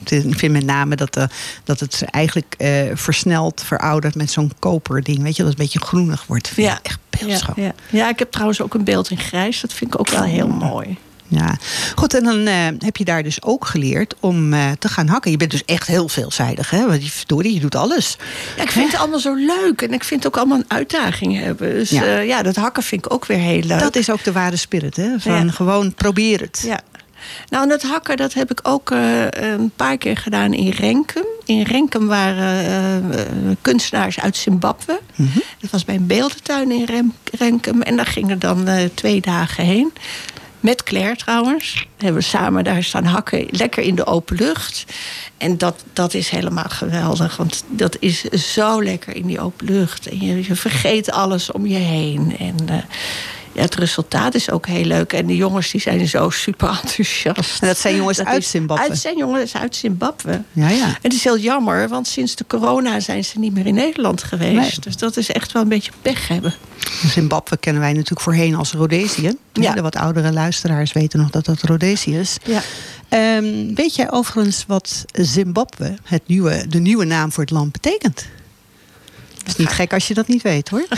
Ik 0.04 0.38
vind 0.38 0.52
met 0.52 0.64
name 0.64 0.96
dat, 0.96 1.16
eh, 1.16 1.24
dat 1.64 1.80
het 1.80 2.02
eigenlijk 2.10 2.54
eh, 2.58 2.70
versneld 2.94 3.62
veroudert 3.64 4.14
met 4.14 4.30
zo'n 4.30 4.52
koperding. 4.58 5.22
Weet 5.22 5.36
je, 5.36 5.42
dat 5.42 5.50
het 5.50 5.60
een 5.60 5.64
beetje 5.64 5.86
groenig 5.86 6.26
wordt. 6.26 6.48
Vind 6.48 6.66
Ja. 6.66 6.78
echt 6.82 6.98
ja, 7.10 7.18
beeldschoon. 7.26 7.64
ja. 7.64 7.72
ja, 7.90 8.08
ik 8.08 8.18
heb 8.18 8.30
trouwens 8.30 8.60
ook 8.60 8.74
een 8.74 8.84
beeld 8.84 9.10
in 9.10 9.18
grijs. 9.18 9.60
Dat 9.60 9.72
vind 9.72 9.94
ik 9.94 10.00
ook 10.00 10.08
wel 10.08 10.22
heel 10.22 10.48
mooi. 10.48 10.98
Ja, 11.34 11.56
goed. 11.94 12.14
En 12.14 12.24
dan 12.24 12.46
eh, 12.46 12.54
heb 12.78 12.96
je 12.96 13.04
daar 13.04 13.22
dus 13.22 13.42
ook 13.42 13.66
geleerd 13.66 14.14
om 14.20 14.52
eh, 14.52 14.70
te 14.78 14.88
gaan 14.88 15.08
hakken. 15.08 15.30
Je 15.30 15.36
bent 15.36 15.50
dus 15.50 15.64
echt 15.64 15.86
heel 15.86 16.08
veelzijdig, 16.08 16.70
hè? 16.70 16.86
Want 16.86 17.04
je, 17.04 17.10
verdorie, 17.10 17.54
je 17.54 17.60
doet 17.60 17.74
alles. 17.74 18.16
Ja, 18.56 18.62
ik 18.62 18.70
vind 18.70 18.90
het 18.92 19.00
allemaal 19.00 19.18
zo 19.18 19.34
leuk 19.34 19.82
en 19.82 19.92
ik 19.92 20.04
vind 20.04 20.22
het 20.24 20.32
ook 20.32 20.38
allemaal 20.40 20.58
een 20.58 20.64
uitdaging 20.76 21.38
hebben. 21.38 21.72
Dus 21.72 21.90
Ja. 21.90 22.04
ja, 22.04 22.18
ja 22.18 22.42
dat 22.42 22.56
hakken 22.56 22.82
vind 22.82 23.04
ik 23.06 23.12
ook 23.12 23.26
weer 23.26 23.38
heel 23.38 23.62
leuk. 23.62 23.80
Dat 23.80 23.96
is 23.96 24.10
ook 24.10 24.24
de 24.24 24.32
ware 24.32 24.56
spirit, 24.56 24.96
hè? 24.96 25.08
Van 25.18 25.44
Ja. 25.46 25.50
gewoon 25.52 25.94
probeer 25.94 26.40
het. 26.40 26.62
Ja. 26.66 26.80
Nou, 27.48 27.62
en 27.62 27.68
dat 27.68 27.82
hakken 27.82 28.16
dat 28.16 28.34
heb 28.34 28.50
ik 28.50 28.60
ook 28.62 28.90
eh, 28.90 29.26
een 29.30 29.70
paar 29.76 29.98
keer 29.98 30.16
gedaan 30.16 30.52
in 30.52 30.70
Renkum. 30.70 31.24
In 31.44 31.62
Renkum 31.62 32.06
waren 32.06 32.58
eh, 32.64 32.96
eh, 32.96 33.26
kunstenaars 33.62 34.20
uit 34.20 34.36
Zimbabwe. 34.36 35.00
Dat 35.60 35.70
was 35.70 35.84
bij 35.84 35.94
een 35.94 36.06
beeldentuin 36.06 36.70
in 36.70 37.12
Renkum. 37.38 37.82
En 37.82 37.96
daar 37.96 38.06
gingen 38.06 38.38
dan 38.38 38.68
eh, 38.68 38.84
twee 38.94 39.20
dagen 39.20 39.64
heen. 39.64 39.92
Met 40.64 40.82
Claire 40.82 41.16
trouwens. 41.16 41.86
Hebben 41.96 42.20
we 42.20 42.28
samen 42.28 42.64
daar 42.64 42.82
staan 42.82 43.04
hakken, 43.04 43.46
lekker 43.50 43.82
in 43.82 43.94
de 43.94 44.06
open 44.06 44.36
lucht. 44.36 44.84
En 45.36 45.58
dat, 45.58 45.84
dat 45.92 46.14
is 46.14 46.28
helemaal 46.28 46.68
geweldig. 46.68 47.36
Want 47.36 47.64
dat 47.68 47.96
is 48.00 48.20
zo 48.54 48.82
lekker 48.82 49.16
in 49.16 49.26
die 49.26 49.40
open 49.40 49.66
lucht. 49.66 50.08
En 50.08 50.20
je, 50.20 50.46
je 50.46 50.54
vergeet 50.54 51.10
alles 51.10 51.52
om 51.52 51.66
je 51.66 51.76
heen. 51.76 52.36
En 52.38 52.68
eh, 52.68 52.76
ja, 53.54 53.62
het 53.62 53.74
resultaat 53.74 54.34
is 54.34 54.50
ook 54.50 54.66
heel 54.66 54.84
leuk. 54.84 55.12
En 55.12 55.26
de 55.26 55.36
jongens 55.36 55.70
die 55.70 55.80
zijn 55.80 56.08
zo 56.08 56.30
super 56.30 56.68
enthousiast. 56.82 57.60
En 57.62 57.68
dat 57.68 57.78
zijn 57.78 57.96
jongens 57.96 58.24
uit 58.24 58.44
Zimbabwe? 58.44 58.88
Uit, 58.88 58.98
zijn 58.98 59.16
jongens 59.16 59.56
uit 59.56 59.76
Zimbabwe. 59.76 60.42
Ja, 60.52 60.68
ja. 60.68 60.98
Het 61.02 61.12
is 61.12 61.24
heel 61.24 61.38
jammer, 61.38 61.88
want 61.88 62.06
sinds 62.06 62.34
de 62.34 62.44
corona 62.46 63.00
zijn 63.00 63.24
ze 63.24 63.38
niet 63.38 63.54
meer 63.54 63.66
in 63.66 63.74
Nederland 63.74 64.22
geweest. 64.22 64.54
Nee. 64.54 64.80
Dus 64.80 64.96
dat 64.96 65.16
is 65.16 65.30
echt 65.30 65.52
wel 65.52 65.62
een 65.62 65.68
beetje 65.68 65.92
pech 66.02 66.28
hebben. 66.28 66.54
Zimbabwe 67.06 67.56
kennen 67.56 67.82
wij 67.82 67.92
natuurlijk 67.92 68.20
voorheen 68.20 68.54
als 68.54 68.72
Rhodesië. 68.72 69.36
Ja. 69.52 69.72
De 69.72 69.82
wat 69.82 69.96
oudere 69.96 70.32
luisteraars 70.32 70.92
weten 70.92 71.18
nog 71.18 71.30
dat 71.30 71.44
dat 71.44 71.62
Rhodesië 71.62 72.18
is. 72.18 72.36
Ja. 72.44 72.62
Ehm, 73.08 73.74
weet 73.74 73.94
jij 73.94 74.10
overigens 74.10 74.64
wat 74.66 75.04
Zimbabwe, 75.12 75.94
het 76.02 76.22
nieuwe, 76.26 76.64
de 76.68 76.78
nieuwe 76.78 77.04
naam 77.04 77.32
voor 77.32 77.42
het 77.42 77.52
land, 77.52 77.72
betekent? 77.72 78.26
Het 79.44 79.52
is 79.52 79.56
niet 79.56 79.68
gek 79.74 79.92
als 79.92 80.08
je 80.08 80.14
dat 80.14 80.28
niet 80.28 80.42
weet 80.42 80.68
hoor. 80.68 80.84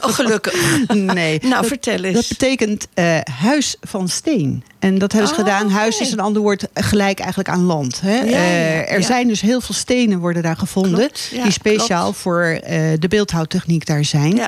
Oh, 0.00 0.12
gelukkig. 0.14 0.54
Nee. 0.94 1.38
Nou, 1.42 1.54
dat, 1.54 1.66
vertel 1.66 2.02
eens. 2.04 2.14
dat 2.14 2.28
betekent 2.28 2.86
eh, 2.94 3.18
huis 3.40 3.76
van 3.80 4.08
steen. 4.08 4.62
En 4.78 4.98
dat 4.98 5.12
hebben 5.12 5.30
ze 5.30 5.34
Oh, 5.40 5.40
gedaan. 5.44 5.70
Huis 5.70 6.00
is 6.00 6.12
een 6.12 6.20
ander 6.20 6.42
woord 6.42 6.66
gelijk 6.74 7.18
eigenlijk 7.18 7.48
aan 7.48 7.62
land. 7.62 8.00
Hè? 8.00 8.14
Ja, 8.16 8.24
ja, 8.24 8.36
Eh, 8.36 8.92
er 8.92 9.02
zijn 9.02 9.28
dus 9.28 9.40
heel 9.40 9.60
veel 9.60 9.74
stenen 9.74 10.18
worden 10.18 10.42
daar 10.42 10.56
gevonden. 10.56 10.92
Klopt, 10.98 11.30
die 11.42 11.50
speciaal 11.52 12.02
klopt. 12.02 12.18
voor 12.18 12.42
eh, 12.44 12.80
de 12.98 13.08
beeldhouwtechniek 13.08 13.86
daar 13.86 14.04
zijn. 14.04 14.40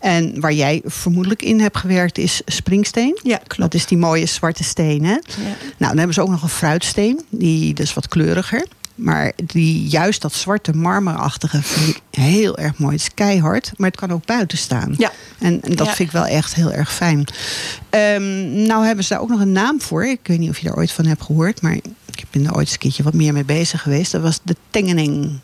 En 0.00 0.40
waar 0.40 0.52
jij 0.52 0.82
vermoedelijk 0.84 1.42
in 1.42 1.60
hebt 1.60 1.76
gewerkt 1.78 2.18
is 2.18 2.40
springsteen. 2.46 3.18
Ja, 3.22 3.36
klopt. 3.36 3.60
Dat 3.60 3.74
is 3.74 3.86
die 3.86 3.98
mooie 3.98 4.26
zwarte 4.26 4.64
steen. 4.64 5.04
Hè? 5.04 5.16
Nou, 5.16 5.22
dan 5.78 5.96
hebben 5.96 6.14
ze 6.14 6.20
ook 6.22 6.28
nog 6.30 6.42
een 6.42 6.48
fruitsteen. 6.48 7.20
Die 7.30 7.74
dus 7.74 7.94
wat 7.94 8.08
kleuriger. 8.08 8.66
Maar 8.94 9.32
die, 9.44 9.88
juist 9.88 10.22
dat 10.22 10.32
zwarte 10.32 10.72
marmerachtige 10.76 11.62
vind 11.62 11.88
ik 11.88 12.00
heel 12.10 12.58
erg 12.58 12.78
mooi. 12.78 12.92
Het 12.92 13.02
is 13.02 13.14
keihard, 13.14 13.72
maar 13.76 13.90
het 13.90 13.98
kan 13.98 14.10
ook 14.12 14.26
buiten 14.26 14.58
staan. 14.58 14.94
Ja. 14.98 15.12
En, 15.38 15.62
en 15.62 15.74
dat 15.74 15.86
Ja. 15.86 15.92
vind 15.94 16.08
ik 16.08 16.14
wel 16.14 16.26
echt 16.26 16.54
heel 16.54 16.72
erg 16.72 16.94
fijn. 16.94 17.24
Ehm, 17.90 18.62
nou 18.66 18.86
hebben 18.86 19.04
ze 19.04 19.12
daar 19.12 19.22
ook 19.22 19.28
nog 19.28 19.40
een 19.40 19.52
naam 19.52 19.80
voor. 19.80 20.06
Ik 20.06 20.20
weet 20.22 20.38
niet 20.38 20.50
of 20.50 20.58
je 20.58 20.66
daar 20.68 20.76
ooit 20.76 20.92
van 20.92 21.06
hebt 21.06 21.22
gehoord. 21.22 21.62
Maar 21.62 21.74
ik 21.74 22.24
ben 22.30 22.46
er 22.46 22.54
ooit 22.56 22.72
een 22.72 22.78
keertje 22.78 23.02
wat 23.02 23.14
meer 23.14 23.32
mee 23.32 23.44
bezig 23.44 23.82
geweest. 23.82 24.12
Dat 24.12 24.22
was 24.22 24.40
de 24.42 24.56
Tengening 24.70 25.38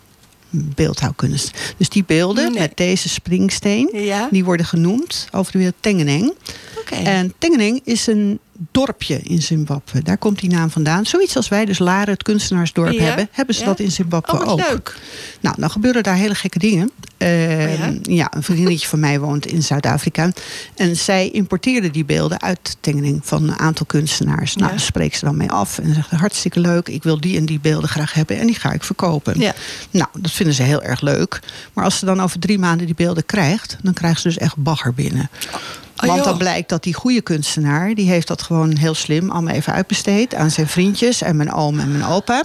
beeldhouwkunst. 0.51 1.75
Dus 1.77 1.89
die 1.89 2.05
beelden 2.05 2.51
Nee. 2.53 2.61
met 2.61 2.77
deze 2.77 3.09
springsteen... 3.09 3.89
Ja. 3.93 4.29
die 4.31 4.45
worden 4.45 4.67
genoemd 4.67 5.29
over 5.33 5.53
de 5.53 5.59
wereld 5.59 5.77
Tengening. 5.81 6.35
Oké. 6.81 6.95
En 6.95 7.33
Tengening 7.39 7.81
is 7.85 8.07
een 8.07 8.39
dorpje 8.71 9.19
in 9.23 9.43
Zimbabwe. 9.43 10.03
Daar 10.03 10.19
komt 10.19 10.39
die 10.41 10.51
naam 10.51 10.71
vandaan. 10.71 11.07
Zoiets 11.07 11.37
als 11.37 11.49
wij 11.49 11.65
dus 11.65 11.79
Laren, 11.79 12.13
het 12.13 12.23
kunstenaarsdorp, 12.23 12.93
Ja, 12.93 13.03
hebben... 13.03 13.29
hebben 13.33 13.55
ze 13.55 13.61
ja. 13.61 13.67
dat 13.67 13.81
in 13.81 13.91
Zimbabwe 13.91 14.33
Oh, 14.33 14.49
ook. 14.49 14.69
leuk. 14.69 14.97
Nou, 15.41 15.55
dan 15.59 15.71
gebeuren 15.71 16.03
daar 16.03 16.15
hele 16.15 16.35
gekke 16.35 16.59
dingen. 16.59 16.91
Eh, 17.17 17.79
ja? 17.79 17.93
ja? 18.03 18.33
een 18.35 18.43
vriendinnetje 18.43 18.89
van 18.89 19.01
mij 19.01 19.21
woont 19.21 19.47
in 19.47 19.63
Zuid-Afrika. 19.63 20.33
En 20.77 20.97
zij 20.97 21.31
importeerde 21.31 21.91
die 21.91 22.05
beelden 22.05 22.41
uit 22.41 22.77
Tengening 22.81 23.21
van 23.23 23.43
een 23.43 23.59
aantal 23.59 23.87
kunstenaars. 23.87 24.55
Nou, 24.55 24.67
Ja. 24.71 24.77
daar 24.77 24.85
spreekt 24.87 25.17
ze 25.17 25.25
dan 25.25 25.37
mee 25.37 25.51
af 25.51 25.79
en 25.79 25.95
zegt 25.95 26.11
hartstikke 26.11 26.61
leuk. 26.61 26.89
Ik 26.89 27.03
wil 27.03 27.21
die 27.21 27.37
en 27.37 27.45
die 27.47 27.61
beelden 27.61 27.89
graag 27.89 28.13
hebben 28.13 28.39
en 28.39 28.47
die 28.47 28.55
ga 28.59 28.73
ik 28.73 28.85
verkopen. 28.85 29.41
Ja. 29.41 29.55
Nou, 29.91 30.07
dat 30.19 30.31
vinden 30.31 30.55
ze 30.55 30.63
heel 30.63 30.83
erg 30.83 31.01
leuk. 31.01 31.41
Maar 31.73 31.85
als 31.85 31.99
ze 31.99 32.05
dan 32.05 32.21
over 32.21 32.39
drie 32.39 32.59
maanden 32.59 32.87
die 32.87 32.95
beelden 32.95 33.27
krijgt, 33.27 33.77
dan 33.83 33.93
krijgt 33.95 34.21
ze 34.21 34.29
dus 34.29 34.39
echt 34.39 34.57
bagger 34.57 34.95
binnen. 34.95 35.31
Oh, 36.03 36.07
Want 36.07 36.25
dan 36.25 36.39
blijkt 36.39 36.69
dat 36.69 36.83
die 36.83 36.95
goede 36.95 37.21
kunstenaar, 37.21 37.95
die 37.95 38.09
heeft 38.09 38.29
dat 38.29 38.43
gewoon 38.43 38.77
heel 38.77 38.95
slim 38.95 39.31
allemaal 39.31 39.55
even 39.55 39.73
uitbesteed 39.73 40.35
aan 40.35 40.51
zijn 40.51 40.69
vriendjes 40.69 41.23
en 41.23 41.37
mijn 41.37 41.53
oom 41.53 41.79
en 41.79 41.93
mijn 41.93 42.05
opa. 42.05 42.45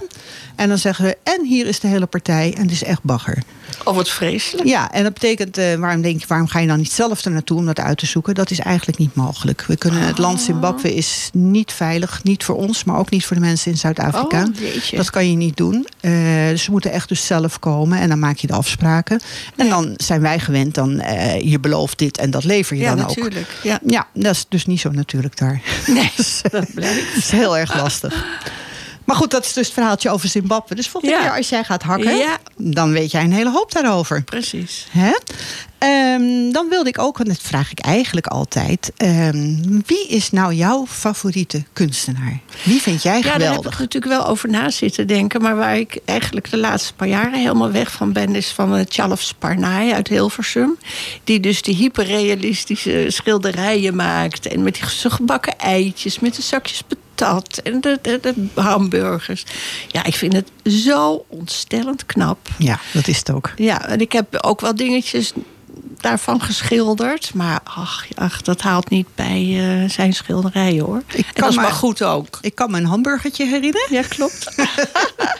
En 0.56 0.68
dan 0.68 0.78
zeggen 0.78 1.06
ze, 1.06 1.16
en 1.22 1.44
hier 1.44 1.66
is 1.66 1.80
de 1.80 1.88
hele 1.88 2.06
partij 2.06 2.54
en 2.56 2.62
het 2.62 2.70
is 2.70 2.84
echt 2.84 3.02
bagger. 3.02 3.42
Oh, 3.84 3.94
wat 3.94 4.10
vreselijk. 4.10 4.68
Ja, 4.68 4.92
en 4.92 5.02
dat 5.02 5.12
betekent, 5.12 5.58
eh, 5.58 5.74
waarom 5.74 6.02
denk 6.02 6.20
je, 6.20 6.26
waarom 6.26 6.48
ga 6.48 6.58
je 6.58 6.66
dan 6.66 6.78
niet 6.78 6.92
zelf 6.92 7.24
er 7.24 7.30
naartoe 7.30 7.58
om 7.58 7.66
dat 7.66 7.80
uit 7.80 7.98
te 7.98 8.06
zoeken? 8.06 8.34
Dat 8.34 8.50
is 8.50 8.58
eigenlijk 8.58 8.98
niet 8.98 9.14
mogelijk. 9.14 9.64
We 9.66 9.76
kunnen, 9.76 10.00
het 10.00 10.18
land 10.18 10.40
Zimbabwe 10.40 10.94
is 10.94 11.30
niet 11.32 11.72
veilig, 11.72 12.20
niet 12.22 12.44
voor 12.44 12.56
ons, 12.56 12.84
maar 12.84 12.98
ook 12.98 13.10
niet 13.10 13.26
voor 13.26 13.36
de 13.36 13.42
mensen 13.42 13.70
in 13.70 13.76
Zuid-Afrika. 13.78 14.42
Oh, 14.42 14.96
dat 14.96 15.10
kan 15.10 15.30
je 15.30 15.36
niet 15.36 15.56
doen. 15.56 15.86
Eh, 16.00 16.12
dus 16.48 16.62
ze 16.64 16.70
moeten 16.70 16.92
echt 16.92 17.08
dus 17.08 17.26
zelf 17.26 17.58
komen 17.58 17.98
en 17.98 18.08
dan 18.08 18.18
maak 18.18 18.36
je 18.36 18.46
de 18.46 18.52
afspraken. 18.52 19.20
En 19.56 19.68
dan 19.68 19.92
zijn 19.96 20.20
wij 20.20 20.38
gewend, 20.38 20.74
dan 20.74 21.00
eh, 21.00 21.40
je 21.50 21.60
belooft 21.60 21.98
dit 21.98 22.18
en 22.18 22.30
dat 22.30 22.44
lever 22.44 22.76
je 22.76 22.82
Ja, 22.82 22.94
dan 22.94 23.02
ook. 23.04 23.08
natuurlijk. 23.16 23.48
Ja. 23.62 23.80
Ja, 23.86 24.06
dat 24.12 24.34
is 24.34 24.46
dus 24.48 24.66
niet 24.66 24.80
zo 24.80 24.90
natuurlijk 24.90 25.36
daar. 25.38 25.60
Nee, 25.86 26.12
Dus, 26.16 26.40
dat 26.50 26.74
blijkt. 26.74 27.06
dat 27.14 27.16
is 27.16 27.30
heel 27.30 27.58
erg 27.58 27.76
lastig. 27.76 28.24
Maar 29.06 29.16
goed, 29.16 29.30
dat 29.30 29.44
is 29.44 29.52
dus 29.52 29.64
het 29.64 29.74
verhaaltje 29.74 30.10
over 30.10 30.28
Zimbabwe. 30.28 30.74
Dus 30.74 30.88
volgende 30.88 31.16
keer 31.20 31.36
als 31.36 31.48
jij 31.48 31.64
gaat 31.64 31.82
hakken, 31.82 32.16
Ja. 32.16 32.38
dan 32.56 32.92
weet 32.92 33.10
jij 33.10 33.22
een 33.24 33.32
hele 33.32 33.50
hoop 33.50 33.72
daarover. 33.72 34.22
Precies. 34.22 34.86
Hè? 34.90 35.12
Ehm, 35.78 36.52
dan 36.52 36.68
wilde 36.68 36.88
ik 36.88 36.98
ook, 36.98 37.16
want 37.16 37.28
dat 37.28 37.38
vraag 37.42 37.70
ik 37.70 37.78
eigenlijk 37.78 38.26
altijd. 38.26 38.92
ehm, 38.96 39.54
wie 39.86 40.06
is 40.08 40.30
nou 40.30 40.54
jouw 40.54 40.86
favoriete 40.88 41.64
kunstenaar? 41.72 42.40
Wie 42.64 42.80
vind 42.82 43.02
jij 43.02 43.16
Ja, 43.16 43.22
daar 43.22 43.32
heb 43.32 43.40
ik 43.40 43.46
geweldig? 43.46 43.78
natuurlijk 43.78 44.12
wel 44.12 44.26
over 44.26 44.48
na 44.48 44.70
zitten 44.70 45.06
denken. 45.06 45.42
Maar 45.42 45.56
waar 45.56 45.78
ik 45.78 45.98
eigenlijk 46.04 46.50
de 46.50 46.56
laatste 46.56 46.94
paar 46.94 47.08
jaren 47.08 47.38
helemaal 47.38 47.70
weg 47.70 47.92
van 47.92 48.12
ben... 48.12 48.34
is 48.34 48.48
van 48.48 48.76
uh, 48.78 48.84
Tjalf 48.84 49.20
Sparnaai 49.20 49.92
uit 49.92 50.08
Hilversum. 50.08 50.78
Die 51.24 51.40
dus 51.40 51.62
die 51.62 51.74
hyperrealistische 51.74 53.04
schilderijen 53.08 53.96
maakt. 53.96 54.46
En 54.46 54.62
met 54.62 54.74
die 54.74 54.82
gebakken 55.10 55.58
eitjes, 55.58 56.18
met 56.20 56.36
de 56.36 56.42
zakjes 56.42 56.82
patat... 56.82 57.04
en 57.62 57.80
de, 57.80 57.98
de, 58.02 58.20
de 58.22 58.60
hamburgers. 58.60 59.44
Ja, 59.88 60.04
ik 60.04 60.14
vind 60.14 60.32
het 60.32 60.50
zo 60.72 61.24
ontstellend 61.28 62.06
knap. 62.06 62.38
Ja, 62.58 62.80
dat 62.92 63.08
is 63.08 63.18
het 63.18 63.30
ook. 63.30 63.52
Ja, 63.56 63.86
en 63.86 64.00
ik 64.00 64.12
heb 64.12 64.36
ook 64.44 64.60
wel 64.60 64.74
dingetjes 64.74 65.32
daarvan 65.96 66.40
geschilderd. 66.40 67.34
Maar 67.34 67.60
ach, 67.64 68.06
ach 68.14 68.42
dat 68.42 68.60
haalt 68.60 68.90
niet 68.90 69.06
bij 69.14 69.56
eh, 69.58 69.90
zijn 69.90 70.12
schilderijen 70.12 70.84
hoor. 70.84 71.02
Ik 71.12 71.26
kan 71.32 71.42
dat 71.42 71.50
is 71.50 71.56
maar 71.56 71.70
goed 71.70 72.02
ook. 72.02 72.38
Ik 72.40 72.54
kan 72.54 72.70
me 72.70 72.78
een 72.78 72.84
hamburgertje 72.84 73.44
herinneren. 73.44 73.94
Ja, 73.94 74.02
klopt. 74.08 74.54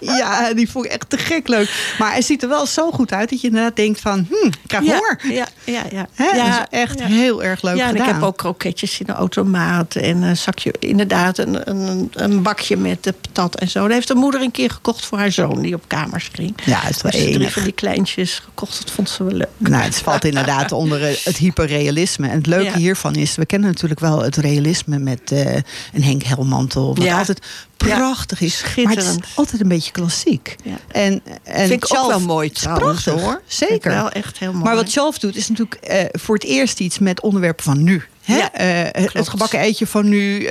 Ja, 0.00 0.54
die 0.54 0.70
vond 0.70 0.84
ik 0.84 0.90
echt 0.90 1.10
te 1.10 1.18
gek 1.18 1.48
leuk. 1.48 1.94
Maar 1.98 2.10
hij 2.10 2.22
ziet 2.22 2.42
er 2.42 2.48
wel 2.48 2.66
zo 2.66 2.90
goed 2.90 3.12
uit 3.12 3.30
dat 3.30 3.40
je 3.40 3.46
inderdaad 3.46 3.76
denkt 3.76 4.00
van... 4.00 4.26
Hm, 4.28 4.46
ik 4.46 4.58
krijg 4.66 4.84
ja, 4.84 4.90
honger. 4.90 5.20
Ja, 5.22 5.46
ja, 5.64 5.82
ja. 5.90 6.06
Hè? 6.14 6.24
ja, 6.24 6.58
dat 6.58 6.68
is 6.70 6.78
echt 6.78 6.98
ja. 6.98 7.06
heel 7.06 7.42
erg 7.42 7.62
leuk 7.62 7.76
ja, 7.76 7.82
en 7.82 7.90
gedaan. 7.90 8.06
ik 8.06 8.14
heb 8.14 8.22
ook 8.22 8.36
kroketjes 8.36 9.00
in 9.00 9.06
de 9.06 9.12
automaat. 9.12 9.94
En 9.94 10.22
een 10.22 10.36
zakje, 10.36 10.74
inderdaad, 10.78 11.38
een, 11.38 11.70
een, 11.70 12.10
een 12.12 12.42
bakje 12.42 12.76
met 12.76 13.04
de 13.04 13.12
patat 13.20 13.54
en 13.54 13.68
zo. 13.68 13.82
Dat 13.82 13.92
heeft 13.92 14.08
de 14.08 14.14
moeder 14.14 14.40
een 14.40 14.50
keer 14.50 14.70
gekocht 14.70 15.06
voor 15.06 15.18
haar 15.18 15.32
zoon 15.32 15.62
die 15.62 15.74
op 15.74 15.84
kamers 15.86 16.30
ging. 16.32 16.54
Ja, 16.64 16.80
het 16.80 16.96
is 16.96 17.02
wel 17.02 17.12
Dus 17.12 17.34
drie 17.34 17.50
van 17.50 17.62
die 17.62 17.72
kleintjes 17.72 18.38
gekocht. 18.44 18.78
Dat 18.78 18.90
vond 18.90 19.10
ze 19.10 19.24
wel 19.24 19.34
leuk. 19.34 19.48
Nou, 19.56 19.82
het 19.82 19.96
valt 19.98 20.24
inderdaad 20.26 20.72
onder 20.82 21.00
het 21.00 21.36
hyperrealisme. 21.36 22.28
En 22.28 22.36
het 22.36 22.46
leuke 22.46 22.64
Ja. 22.64 22.76
hiervan 22.76 23.14
is, 23.14 23.34
we 23.34 23.46
kennen 23.46 23.68
natuurlijk 23.68 24.00
wel 24.00 24.22
het 24.22 24.36
realisme 24.36 24.98
met 24.98 25.32
eh, 25.32 25.54
een 25.92 26.02
Henk 26.04 26.22
Helmantel. 26.22 26.94
Wat 26.94 27.04
Ja. 27.04 27.18
altijd 27.18 27.40
prachtig 27.76 28.40
is. 28.40 28.62
Maar 28.62 28.70
het 28.74 28.76
is 28.76 28.84
Schitterend. 29.04 29.24
altijd 29.34 29.60
een 29.62 29.68
beetje 29.68 29.92
klassiek. 29.92 30.56
En, 30.88 31.20
en 31.42 31.68
Vind 31.68 31.84
ik 31.84 31.96
ook 31.96 32.08
wel 32.08 32.20
mooi 32.20 32.50
trouwens, 32.50 33.02
prachtig, 33.02 33.24
hoor. 33.24 33.42
Zeker. 33.46 33.90
Wel 33.90 34.10
echt 34.10 34.38
heel 34.38 34.52
mooi. 34.52 34.64
Maar 34.64 34.74
wat 34.74 34.86
Tjalf 34.86 35.18
doet 35.18 35.36
is 35.36 35.48
natuurlijk 35.48 35.74
eh, 35.82 36.04
voor 36.12 36.34
het 36.34 36.44
eerst 36.44 36.80
iets 36.80 36.98
met 36.98 37.20
onderwerpen 37.20 37.64
van 37.64 37.82
nu. 37.82 38.02
Hè? 38.22 38.36
Ja, 38.36 38.52
Eh, 38.52 39.02
het- 39.12 39.28
gebakken 39.28 39.58
eitje 39.58 39.86
van 39.86 40.08
nu. 40.08 40.48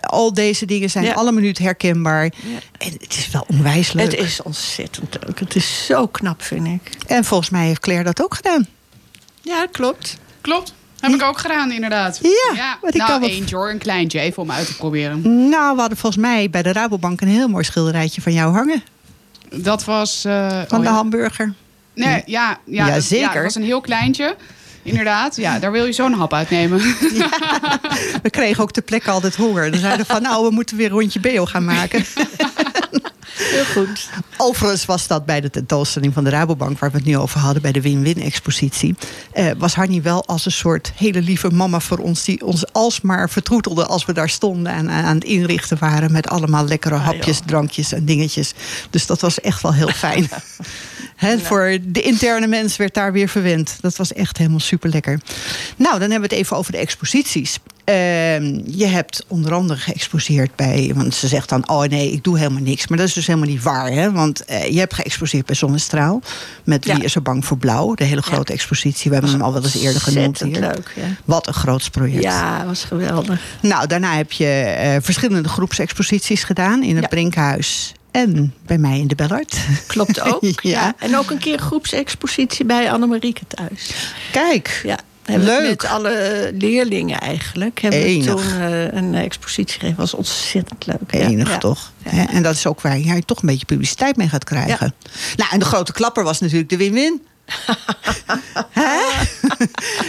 al 0.00 0.34
deze 0.34 0.66
dingen 0.66 0.90
zijn 0.90 1.04
Ja. 1.04 1.12
alle 1.12 1.32
minuut 1.32 1.58
herkenbaar. 1.58 2.24
Ja. 2.24 2.30
En 2.78 2.92
het 3.00 3.16
is 3.16 3.28
wel 3.30 3.44
onwijs 3.48 3.92
leuk. 3.92 4.10
Het 4.10 4.20
is 4.20 4.42
ontzettend 4.42 5.16
leuk. 5.26 5.38
Het 5.40 5.56
is 5.56 5.84
zo 5.86 6.06
knap, 6.06 6.42
vind 6.42 6.66
ik. 6.66 6.90
En 7.06 7.24
volgens 7.24 7.50
mij 7.50 7.66
heeft 7.66 7.80
Claire 7.80 8.04
dat 8.04 8.22
ook 8.22 8.34
gedaan. 8.34 8.66
Ja, 9.44 9.66
klopt. 9.72 10.16
Klopt. 10.40 10.74
Heb 11.00 11.12
ik 11.12 11.22
ook 11.22 11.38
gedaan, 11.38 11.72
inderdaad. 11.72 12.18
Ja, 12.54 12.78
want 12.80 12.94
ik 12.94 13.00
nou, 13.06 13.20
wat- 13.20 13.28
eentje 13.30 13.56
hoor, 13.56 13.70
een 13.70 13.78
kleintje, 13.78 14.20
even 14.20 14.42
om 14.42 14.50
uit 14.50 14.66
te 14.66 14.76
proberen. 14.76 15.48
Nou, 15.48 15.74
we 15.74 15.80
hadden 15.80 15.98
volgens 15.98 16.22
mij 16.22 16.50
bij 16.50 16.62
de 16.62 16.72
Rabobank 16.72 17.20
een 17.20 17.28
heel 17.28 17.48
mooi 17.48 17.64
schilderijtje 17.64 18.20
van 18.22 18.32
jou 18.32 18.54
hangen. 18.54 18.82
Dat 19.54 19.84
was... 19.84 20.24
eh, 20.24 20.48
Van 20.48 20.78
oh 20.78 20.84
de 20.84 20.90
ja. 20.90 20.94
hamburger. 20.94 21.52
Nee, 21.94 22.22
ja, 22.26 22.58
ja, 22.66 22.86
Ja, 22.86 22.94
dat- 22.94 23.02
zeker. 23.02 23.26
Ja, 23.26 23.32
dat 23.34 23.42
was 23.42 23.54
een 23.54 23.62
heel 23.64 23.80
kleintje. 23.80 24.36
Inderdaad, 24.82 25.36
ja, 25.36 25.58
daar 25.58 25.72
wil 25.72 25.84
je 25.86 25.92
zo'n 25.92 26.12
hap 26.12 26.32
uitnemen. 26.32 26.78
We 28.22 28.30
kregen 28.30 28.62
ook 28.62 28.72
ter 28.72 28.82
plekke 28.82 29.10
altijd 29.10 29.36
honger. 29.36 29.70
Dan 29.70 29.80
zeiden 29.80 30.06
we 30.06 30.12
van, 30.12 30.22
nou, 30.22 30.44
we 30.46 30.50
moeten 30.50 30.76
weer 30.76 30.86
een 30.86 30.92
rondje 30.92 31.20
BO 31.20 31.44
gaan 31.46 31.64
maken. 31.64 32.04
Heel 33.34 33.64
goed. 33.64 34.08
Overigens 34.36 34.84
was 34.84 35.06
dat 35.06 35.26
bij 35.26 35.40
de 35.40 35.50
tentoonstelling 35.50 36.14
van 36.14 36.24
de 36.24 36.30
Rabobank... 36.30 36.78
waar 36.78 36.90
we 36.90 36.96
het 36.96 37.06
nu 37.06 37.16
over 37.18 37.40
hadden, 37.40 37.62
bij 37.62 37.72
de 37.72 37.80
Win-Win-expositie... 37.80 38.94
Eh, 39.32 39.50
was 39.58 39.74
Harnie 39.74 40.02
wel 40.02 40.26
als 40.26 40.46
een 40.46 40.52
soort 40.52 40.92
hele 40.96 41.22
lieve 41.22 41.50
mama 41.50 41.80
voor 41.80 41.98
ons... 41.98 42.24
die 42.24 42.44
ons 42.44 42.72
alsmaar 42.72 43.30
vertroetelde 43.30 43.86
als 43.86 44.04
we 44.04 44.12
daar 44.12 44.28
stonden... 44.28 44.72
en 44.72 44.90
aan 44.90 45.14
het 45.14 45.24
inrichten 45.24 45.78
waren 45.78 46.12
met 46.12 46.28
allemaal 46.28 46.66
lekkere 46.66 46.94
hapjes, 46.94 47.38
joh. 47.38 47.46
drankjes 47.46 47.92
en 47.92 48.04
dingetjes. 48.04 48.52
Dus 48.90 49.06
dat 49.06 49.20
was 49.20 49.40
echt 49.40 49.62
wel 49.62 49.74
heel 49.74 49.88
fijn. 49.88 50.28
Voor 51.42 51.78
de 51.82 52.02
interne 52.02 52.46
mens 52.46 52.76
werd 52.76 52.94
daar 52.94 53.12
weer 53.12 53.28
verwend. 53.28 53.76
Dat 53.80 53.96
was 53.96 54.12
echt 54.12 54.38
helemaal 54.38 54.60
super 54.60 54.90
lekker. 54.90 55.20
Nou, 55.76 55.98
dan 55.98 56.10
hebben 56.10 56.28
we 56.28 56.34
het 56.34 56.44
even 56.44 56.56
over 56.56 56.72
de 56.72 56.78
exposities. 56.78 57.58
Ehm, 57.84 58.60
je 58.66 58.86
hebt 58.86 59.24
onder 59.28 59.52
andere 59.52 59.78
geëxposeerd 59.78 60.56
bij... 60.56 60.92
want 60.94 61.14
ze 61.14 61.28
zegt 61.28 61.48
dan, 61.48 61.68
oh 61.68 61.82
nee, 61.82 62.10
ik 62.12 62.24
doe 62.24 62.38
helemaal 62.38 62.62
niks. 62.62 62.86
Maar 62.88 62.98
dat 62.98 63.06
is 63.06 63.12
dus 63.14 63.26
helemaal 63.26 63.48
niet 63.48 63.62
waar, 63.62 63.90
hè? 63.92 64.12
Want 64.12 64.44
eh, 64.44 64.68
je 64.70 64.78
hebt 64.78 64.94
geëxposeerd 64.94 65.46
bij 65.46 65.54
Zonnestraal... 65.54 66.20
met 66.64 66.84
Wie 66.84 66.96
Ja. 66.96 67.02
is 67.02 67.14
er 67.14 67.22
bang 67.22 67.44
voor 67.44 67.56
blauw? 67.58 67.94
De 67.94 68.04
hele 68.04 68.22
grote 68.22 68.52
expositie. 68.52 69.10
We 69.10 69.16
hebben 69.16 69.32
hem 69.34 69.42
al 69.42 69.52
wel 69.52 69.62
eens 69.62 69.74
eerder 69.82 70.00
genoemd 70.00 70.40
hier. 70.40 70.60
Leuk, 70.60 70.92
ja. 70.96 71.02
Wat 71.24 71.46
een 71.46 71.54
groot 71.54 71.90
project. 71.90 72.22
Ja, 72.22 72.64
was 72.66 72.84
geweldig. 72.84 73.40
Nou, 73.62 73.86
daarna 73.86 74.16
heb 74.16 74.32
je 74.32 74.46
eh, 74.46 74.96
verschillende 75.00 75.48
groepsexposities 75.48 76.44
gedaan... 76.44 76.82
in 76.82 76.96
het. 76.96 77.08
Brinkhuis 77.08 77.92
en 78.10 78.54
bij 78.66 78.78
mij 78.78 78.98
in 78.98 79.06
de 79.06 79.14
Bellard. 79.14 79.56
Klopt 79.86 80.20
ook. 80.32 80.42
Ja. 80.42 80.70
ja. 80.70 80.94
En 80.98 81.16
ook 81.16 81.30
een 81.30 81.38
keer 81.38 81.58
groepsexpositie 81.58 82.64
bij 82.64 82.92
Annemarieke 82.92 83.42
thuis. 83.48 83.94
Kijk, 84.32 84.80
Ja. 84.84 84.98
Hebben 85.24 85.46
Leuk. 85.48 85.68
Met 85.82 85.84
alle 85.90 86.50
leerlingen 86.58 87.20
eigenlijk. 87.20 87.80
Hebben 87.80 88.00
Enig. 88.00 88.26
toen 88.26 88.60
eh, 88.60 88.92
een 88.92 89.14
expositie 89.14 89.74
gegeven. 89.80 89.96
was 89.96 90.14
ontzettend 90.14 90.86
leuk. 90.86 90.98
Enig 91.10 91.48
Ja. 91.48 91.58
toch? 91.58 91.92
Ja. 92.10 92.30
En 92.30 92.42
dat 92.42 92.54
is 92.54 92.66
ook 92.66 92.80
waar 92.80 92.98
jij 92.98 93.22
toch 93.26 93.42
een 93.42 93.48
beetje 93.48 93.66
publiciteit 93.66 94.16
mee 94.16 94.28
gaat 94.28 94.44
krijgen. 94.44 94.94
Nou, 95.36 95.50
en 95.52 95.58
de 95.58 95.64
grote 95.64 95.92
klapper 95.92 96.24
was 96.24 96.40
natuurlijk 96.40 96.70
de 96.70 96.76
win-win. 96.76 97.22
Hè? 98.70 98.96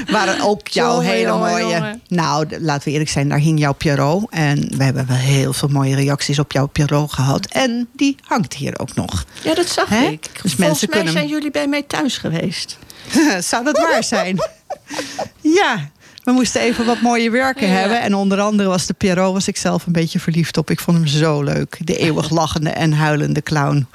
Waren 0.12 0.42
ook 0.42 0.68
jouw 0.68 0.92
Jongen, 0.92 1.06
hele 1.08 1.28
jongen, 1.28 1.50
mooie. 1.52 1.64
jongen. 1.74 2.02
Nou, 2.08 2.60
laten 2.60 2.84
we 2.84 2.92
eerlijk 2.92 3.10
zijn, 3.10 3.30
daar 3.30 3.38
hing 3.40 3.60
jouw 3.60 3.74
Pierrot. 3.74 4.30
En 4.30 4.78
we 4.78 4.84
hebben 4.84 5.08
wel 5.08 5.18
heel 5.18 5.54
veel 5.54 5.68
mooie 5.68 5.96
reacties 5.96 6.40
op 6.40 6.52
jouw 6.52 6.66
Pierrot 6.68 7.14
gehad. 7.14 7.46
En 7.46 7.88
die 7.94 8.16
hangt 8.22 8.54
hier 8.54 8.80
ook 8.80 8.96
nog. 8.96 9.26
Ja, 9.44 9.54
dat 9.54 9.68
zag 9.68 9.90
Hè? 9.90 10.06
ik. 10.06 10.22
Dus 10.22 10.32
Volgens 10.32 10.56
mensen 10.56 10.88
mij 10.90 10.98
kunnen- 10.98 11.14
zijn 11.14 11.28
jullie 11.28 11.52
bij 11.52 11.68
mij 11.68 11.82
thuis 11.82 12.18
geweest. 12.18 12.78
Zou 13.50 13.64
dat 13.64 13.78
waar 13.78 14.04
zijn? 14.04 14.38
ja. 15.60 15.90
We 16.24 16.32
moesten 16.32 16.62
even 16.62 16.86
wat 16.86 17.02
mooie 17.02 17.30
werken 17.30 17.68
Ja. 17.68 17.74
hebben. 17.74 18.02
En 18.02 18.16
onder 18.16 18.40
andere 18.42 18.70
was 18.70 18.86
de 18.86 18.94
Pierrot 18.94 19.34
was 19.34 19.48
ik 19.48 19.58
zelf 19.58 19.86
een 19.86 19.92
beetje 19.94 20.20
verliefd 20.20 20.58
op. 20.58 20.70
Ik 20.70 20.80
vond 20.80 20.98
hem 20.98 21.08
zo 21.08 21.42
leuk. 21.44 21.78
De 21.80 21.98
eeuwig 21.98 22.30
lachende 22.30 22.70
en 22.70 22.94
huilende 22.94 23.42
clown. 23.42 23.88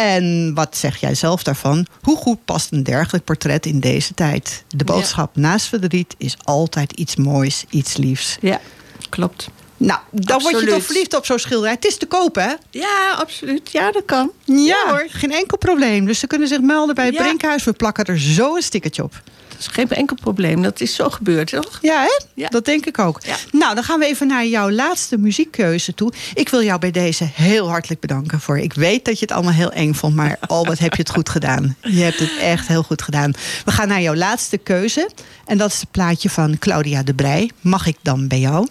En 0.00 0.54
wat 0.54 0.76
zeg 0.76 0.96
jij 0.96 1.14
zelf 1.14 1.42
daarvan? 1.42 1.86
Hoe 2.02 2.16
goed 2.16 2.44
past 2.44 2.72
een 2.72 2.82
dergelijk 2.82 3.24
portret 3.24 3.66
in 3.66 3.80
deze 3.80 4.14
tijd? 4.14 4.64
De 4.68 4.84
boodschap 4.84 5.36
naast 5.36 5.66
verdriet 5.66 6.14
is 6.18 6.36
altijd 6.44 6.92
iets 6.92 7.16
moois, 7.16 7.64
iets 7.70 7.96
liefs. 7.96 8.36
Ja, 8.40 8.60
klopt. 9.08 9.48
Nou, 9.76 10.00
dan 10.10 10.42
word 10.42 10.60
je 10.60 10.66
toch 10.66 10.84
verliefd 10.84 11.16
op 11.16 11.24
zo'n 11.26 11.38
schilderij. 11.38 11.74
Het 11.74 11.84
is 11.84 11.96
te 11.96 12.06
koop, 12.06 12.34
hè? 12.34 12.52
Ja, 12.70 13.14
absoluut. 13.18 13.72
Ja, 13.72 13.92
dat 13.92 14.04
kan. 14.04 14.30
Ja, 14.44 14.88
hoor. 14.88 15.06
geen 15.08 15.32
enkel 15.32 15.58
probleem. 15.58 16.06
Dus 16.06 16.18
ze 16.18 16.26
kunnen 16.26 16.48
zich 16.48 16.60
melden 16.60 16.94
bij 16.94 17.06
het 17.06 17.14
Ja. 17.14 17.22
Brinkhuis. 17.22 17.64
We 17.64 17.72
plakken 17.72 18.04
er 18.04 18.20
zo 18.20 18.56
een 18.56 18.62
stickertje 18.62 19.02
op. 19.02 19.22
Is 19.60 19.66
geen 19.66 19.88
enkel 19.88 20.16
probleem. 20.20 20.62
Dat 20.62 20.80
is 20.80 20.94
zo 20.94 21.10
gebeurd, 21.10 21.50
toch? 21.50 21.78
Ja, 21.82 22.00
hè? 22.02 22.24
Ja. 22.34 22.48
Dat 22.48 22.64
denk 22.64 22.86
ik 22.86 22.98
ook. 22.98 23.20
Ja. 23.22 23.36
Nou, 23.52 23.74
dan 23.74 23.84
gaan 23.84 23.98
we 23.98 24.06
even 24.06 24.26
naar 24.26 24.46
jouw 24.46 24.70
laatste 24.70 25.18
muziekkeuze 25.18 25.94
toe. 25.94 26.12
Ik 26.34 26.48
wil 26.48 26.62
jou 26.62 26.78
bij 26.78 26.90
deze 26.90 27.28
heel 27.32 27.68
hartelijk 27.68 28.00
bedanken 28.00 28.40
voor. 28.40 28.58
Ik 28.58 28.72
weet 28.72 29.04
dat 29.04 29.18
je 29.18 29.24
het 29.24 29.34
allemaal 29.34 29.52
heel 29.52 29.72
eng 29.72 29.92
vond, 29.92 30.14
maar 30.14 30.38
oh, 30.46 30.66
wat 30.66 30.78
heb 30.78 30.94
je 30.94 31.02
het 31.02 31.10
goed 31.10 31.28
gedaan. 31.28 31.76
Je 31.80 32.02
hebt 32.02 32.18
het 32.18 32.38
echt 32.40 32.68
heel 32.68 32.82
goed 32.82 33.02
gedaan. 33.02 33.32
We 33.64 33.70
gaan 33.70 33.88
naar 33.88 34.00
jouw 34.00 34.14
laatste 34.14 34.58
keuze. 34.58 35.10
En 35.44 35.58
dat 35.58 35.70
is 35.70 35.80
het 35.80 35.90
plaatje 35.90 36.30
van 36.30 36.58
Claudia 36.58 37.02
de 37.02 37.14
Brij. 37.14 37.50
Mag 37.60 37.86
ik 37.86 37.96
dan 38.02 38.28
bij 38.28 38.40
jou? 38.40 38.66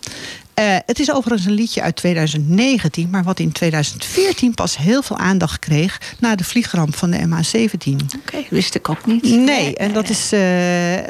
Eh, 0.59 0.75
het 0.85 0.99
is 0.99 1.11
overigens 1.11 1.47
een 1.47 1.53
liedje 1.53 1.81
uit 1.81 1.95
2019, 1.95 3.09
maar 3.09 3.23
wat 3.23 3.39
in 3.39 3.51
2014 3.51 4.53
pas 4.53 4.77
heel 4.77 5.01
veel 5.01 5.17
aandacht 5.17 5.59
kreeg 5.59 6.01
na 6.19 6.35
de 6.35 6.43
vliegramp 6.43 6.95
van 6.95 7.11
de 7.11 7.17
MH17. 7.17 7.95
Oké, 8.25 8.43
wist 8.49 8.75
ik 8.75 8.89
ook 8.89 9.05
niet. 9.05 9.23
Nee, 9.23 9.75
en 9.75 9.93
dat 9.93 10.09
is, 10.09 10.31
eh, 10.31 10.39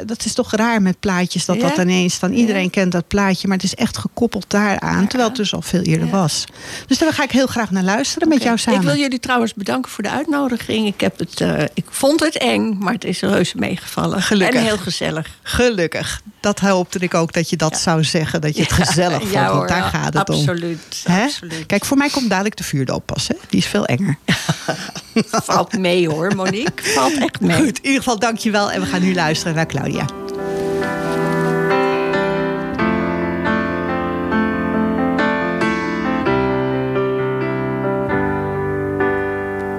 dat 0.06 0.24
is 0.24 0.32
toch 0.34 0.52
raar 0.52 0.82
met 0.82 1.00
plaatjes. 1.00 1.44
Dat 1.44 1.56
Ja? 1.56 1.68
dat 1.68 1.78
ineens 1.78 2.18
dan 2.18 2.32
iedereen 2.32 2.62
Ja. 2.62 2.70
kent 2.70 2.92
dat 2.92 3.08
plaatje. 3.08 3.48
Maar 3.48 3.56
het 3.56 3.66
is 3.66 3.74
echt 3.74 3.98
gekoppeld 3.98 4.44
daaraan. 4.48 5.06
Terwijl 5.06 5.28
het 5.28 5.38
dus 5.38 5.54
al 5.54 5.62
veel 5.62 5.82
eerder 5.82 6.08
was. 6.08 6.44
Dus 6.86 6.98
daar 6.98 7.12
ga 7.12 7.22
ik 7.22 7.30
heel 7.30 7.46
graag 7.46 7.70
naar 7.70 7.82
luisteren 7.82 8.28
met 8.28 8.42
jou 8.42 8.58
samen. 8.58 8.80
Ik 8.80 8.86
wil 8.86 8.96
jullie 8.96 9.20
trouwens 9.20 9.54
bedanken 9.54 9.90
voor 9.90 10.02
de 10.02 10.10
uitnodiging. 10.10 10.86
Ik, 10.86 11.00
heb 11.00 11.18
het, 11.18 11.40
eh, 11.40 11.62
ik 11.74 11.84
vond 11.90 12.20
het 12.20 12.38
eng, 12.38 12.76
maar 12.78 12.92
het 12.92 13.04
is 13.04 13.20
reuze 13.20 13.56
meegevallen. 13.56 14.22
Gelukkig. 14.22 14.60
En 14.60 14.66
heel 14.66 14.78
gezellig. 14.78 15.26
Gelukkig. 15.42 16.20
Dat 16.40 16.58
hoopte 16.58 16.98
ik 16.98 17.14
ook 17.14 17.32
dat 17.32 17.50
je 17.50 17.56
dat 17.56 17.78
zou 17.78 18.04
zeggen. 18.04 18.40
Dat 18.40 18.56
je 18.56 18.62
het 18.62 18.72
gezellig 18.72 19.20
vond. 19.20 19.32
Ja, 19.40 19.46
want 19.46 19.58
hoor, 19.58 19.66
daar 19.66 19.82
gaat 19.82 20.14
het 20.14 20.28
om. 20.28 20.34
absoluut, 20.36 21.02
Hè? 21.04 21.22
absoluut. 21.22 21.66
Kijk, 21.66 21.84
voor 21.84 21.96
mij 21.96 22.08
komt 22.08 22.30
dadelijk 22.30 22.56
de 22.56 22.64
vuurdoop 22.64 23.06
pas. 23.06 23.28
Hè? 23.28 23.34
Die 23.48 23.58
is 23.60 23.66
veel 23.66 23.86
enger. 23.86 24.16
Valt 25.44 25.78
mee 25.78 26.08
hoor, 26.08 26.34
Monique. 26.36 26.92
Valt 26.92 27.18
echt 27.18 27.40
mee. 27.40 27.56
Goed, 27.56 27.78
in 27.78 27.84
ieder 27.84 27.98
geval 27.98 28.18
dankjewel. 28.18 28.70
En 28.70 28.80
we 28.80 28.86
gaan 28.86 29.00
nu 29.02 29.14
luisteren 29.14 29.54
naar 29.54 29.66
Claudia. 29.66 30.04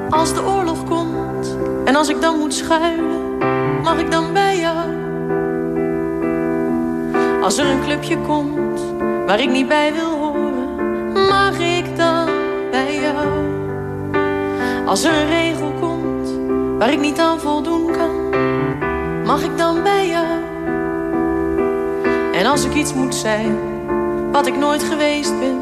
Als 0.09 0.33
de 0.33 0.43
oorlog 0.45 0.83
komt 0.83 1.57
en 1.85 1.95
als 1.95 2.09
ik 2.09 2.21
dan 2.21 2.37
moet 2.37 2.53
schuilen, 2.53 3.37
mag 3.83 3.99
ik 3.99 4.11
dan 4.11 4.33
bij 4.33 4.59
jou? 4.59 4.99
Als 7.43 7.57
er 7.57 7.65
een 7.65 7.81
clubje 7.83 8.17
komt 8.17 8.70
waar 9.25 9.39
ik 9.39 9.49
niet 9.49 9.67
bij 9.67 9.93
wil 9.93 10.17
horen, 10.17 11.13
mag 11.13 11.59
ik 11.59 11.97
dan 11.97 12.29
bij 12.71 12.99
jou? 13.01 13.27
Als 14.85 15.03
er 15.03 15.13
een 15.13 15.27
regel 15.27 15.71
komt 15.79 16.29
waar 16.77 16.91
ik 16.91 16.99
niet 16.99 17.19
aan 17.19 17.39
voldoen 17.39 17.91
kan, 17.91 18.29
mag 19.25 19.43
ik 19.43 19.57
dan 19.57 19.83
bij 19.83 20.07
jou? 20.07 20.27
En 22.33 22.45
als 22.45 22.65
ik 22.65 22.73
iets 22.73 22.93
moet 22.93 23.15
zijn 23.15 23.57
wat 24.31 24.47
ik 24.47 24.57
nooit 24.57 24.83
geweest 24.83 25.39
ben, 25.39 25.60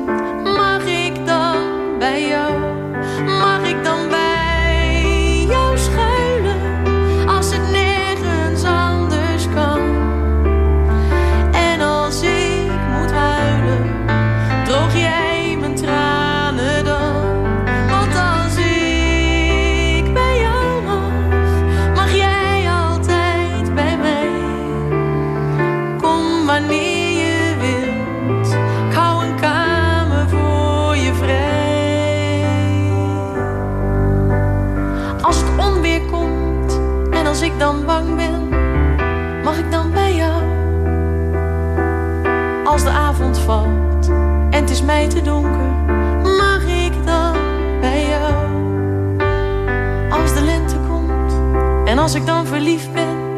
als 52.10 52.18
ik 52.18 52.26
dan 52.26 52.46
verliefd 52.48 52.94
ben, 52.94 53.34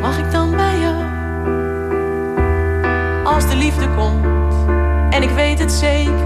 mag 0.00 0.18
ik 0.18 0.30
dan 0.30 0.50
bij 0.50 0.78
jou? 0.78 1.04
Als 3.24 3.48
de 3.48 3.56
liefde 3.56 3.88
komt 3.96 4.24
en 5.14 5.22
ik 5.22 5.30
weet 5.30 5.58
het 5.58 5.72
zeker, 5.72 6.21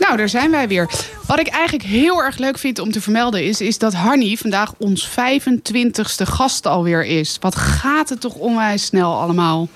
Nou, 0.00 0.16
daar 0.16 0.28
zijn 0.28 0.50
wij 0.50 0.68
weer. 0.68 0.90
Wat 1.26 1.38
ik 1.38 1.46
eigenlijk 1.46 1.88
heel 1.88 2.22
erg 2.22 2.38
leuk 2.38 2.58
vind 2.58 2.78
om 2.78 2.92
te 2.92 3.00
vermelden 3.00 3.44
is, 3.44 3.60
is 3.60 3.78
dat 3.78 3.94
Hanny 3.94 4.36
vandaag 4.36 4.72
ons 4.78 5.08
25ste 5.08 6.22
gast 6.22 6.66
alweer 6.66 7.04
is. 7.04 7.36
Wat 7.40 7.56
gaat 7.56 8.08
het 8.08 8.20
toch 8.20 8.34
onwijs 8.34 8.84
snel 8.84 9.20
allemaal. 9.20 9.68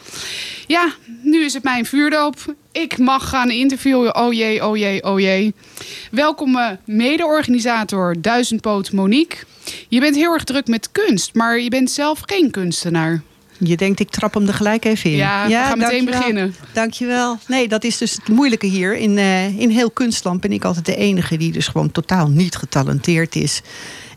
Ja, 0.66 0.92
nu 1.22 1.44
is 1.44 1.54
het 1.54 1.62
mijn 1.62 1.86
vuurdoop. 1.86 2.54
Ik 2.72 2.98
mag 2.98 3.28
gaan 3.28 3.50
interviewen. 3.50 4.16
Oh 4.16 4.32
jee, 4.32 4.66
oh 4.66 4.76
jee, 4.76 5.04
oh 5.04 5.20
jee. 5.20 5.54
Welkom 6.10 6.56
eh, 6.56 6.70
mede-organisator 6.84 8.14
Duizendpoot 8.20 8.92
Monique. 8.92 9.38
Je 9.88 10.00
bent 10.00 10.16
heel 10.16 10.32
erg 10.32 10.44
druk 10.44 10.66
met 10.66 10.92
kunst, 10.92 11.34
maar 11.34 11.60
je 11.60 11.70
bent 11.70 11.90
zelf 11.90 12.20
geen 12.24 12.50
kunstenaar. 12.50 13.22
Je 13.58 13.76
denkt, 13.76 14.00
ik 14.00 14.10
trap 14.10 14.34
hem 14.34 14.46
er 14.46 14.54
gelijk 14.54 14.84
even 14.84 15.10
in. 15.10 15.16
Ja, 15.16 15.46
we 15.46 15.52
gaan 15.52 15.78
meteen 15.78 16.04
dankjewel. 16.04 16.20
beginnen. 16.20 16.54
Dankjewel. 16.72 17.38
Nee, 17.46 17.68
dat 17.68 17.84
is 17.84 17.98
dus 17.98 18.12
het 18.12 18.28
moeilijke 18.28 18.66
hier. 18.66 18.96
In, 18.96 19.18
eh, 19.18 19.58
in 19.58 19.70
heel 19.70 19.90
kunstland 19.90 20.40
ben 20.40 20.52
ik 20.52 20.64
altijd 20.64 20.86
de 20.86 20.96
enige 20.96 21.36
die 21.36 21.52
dus 21.52 21.66
gewoon 21.66 21.90
totaal 21.90 22.28
niet 22.28 22.56
getalenteerd 22.56 23.36
is. 23.36 23.62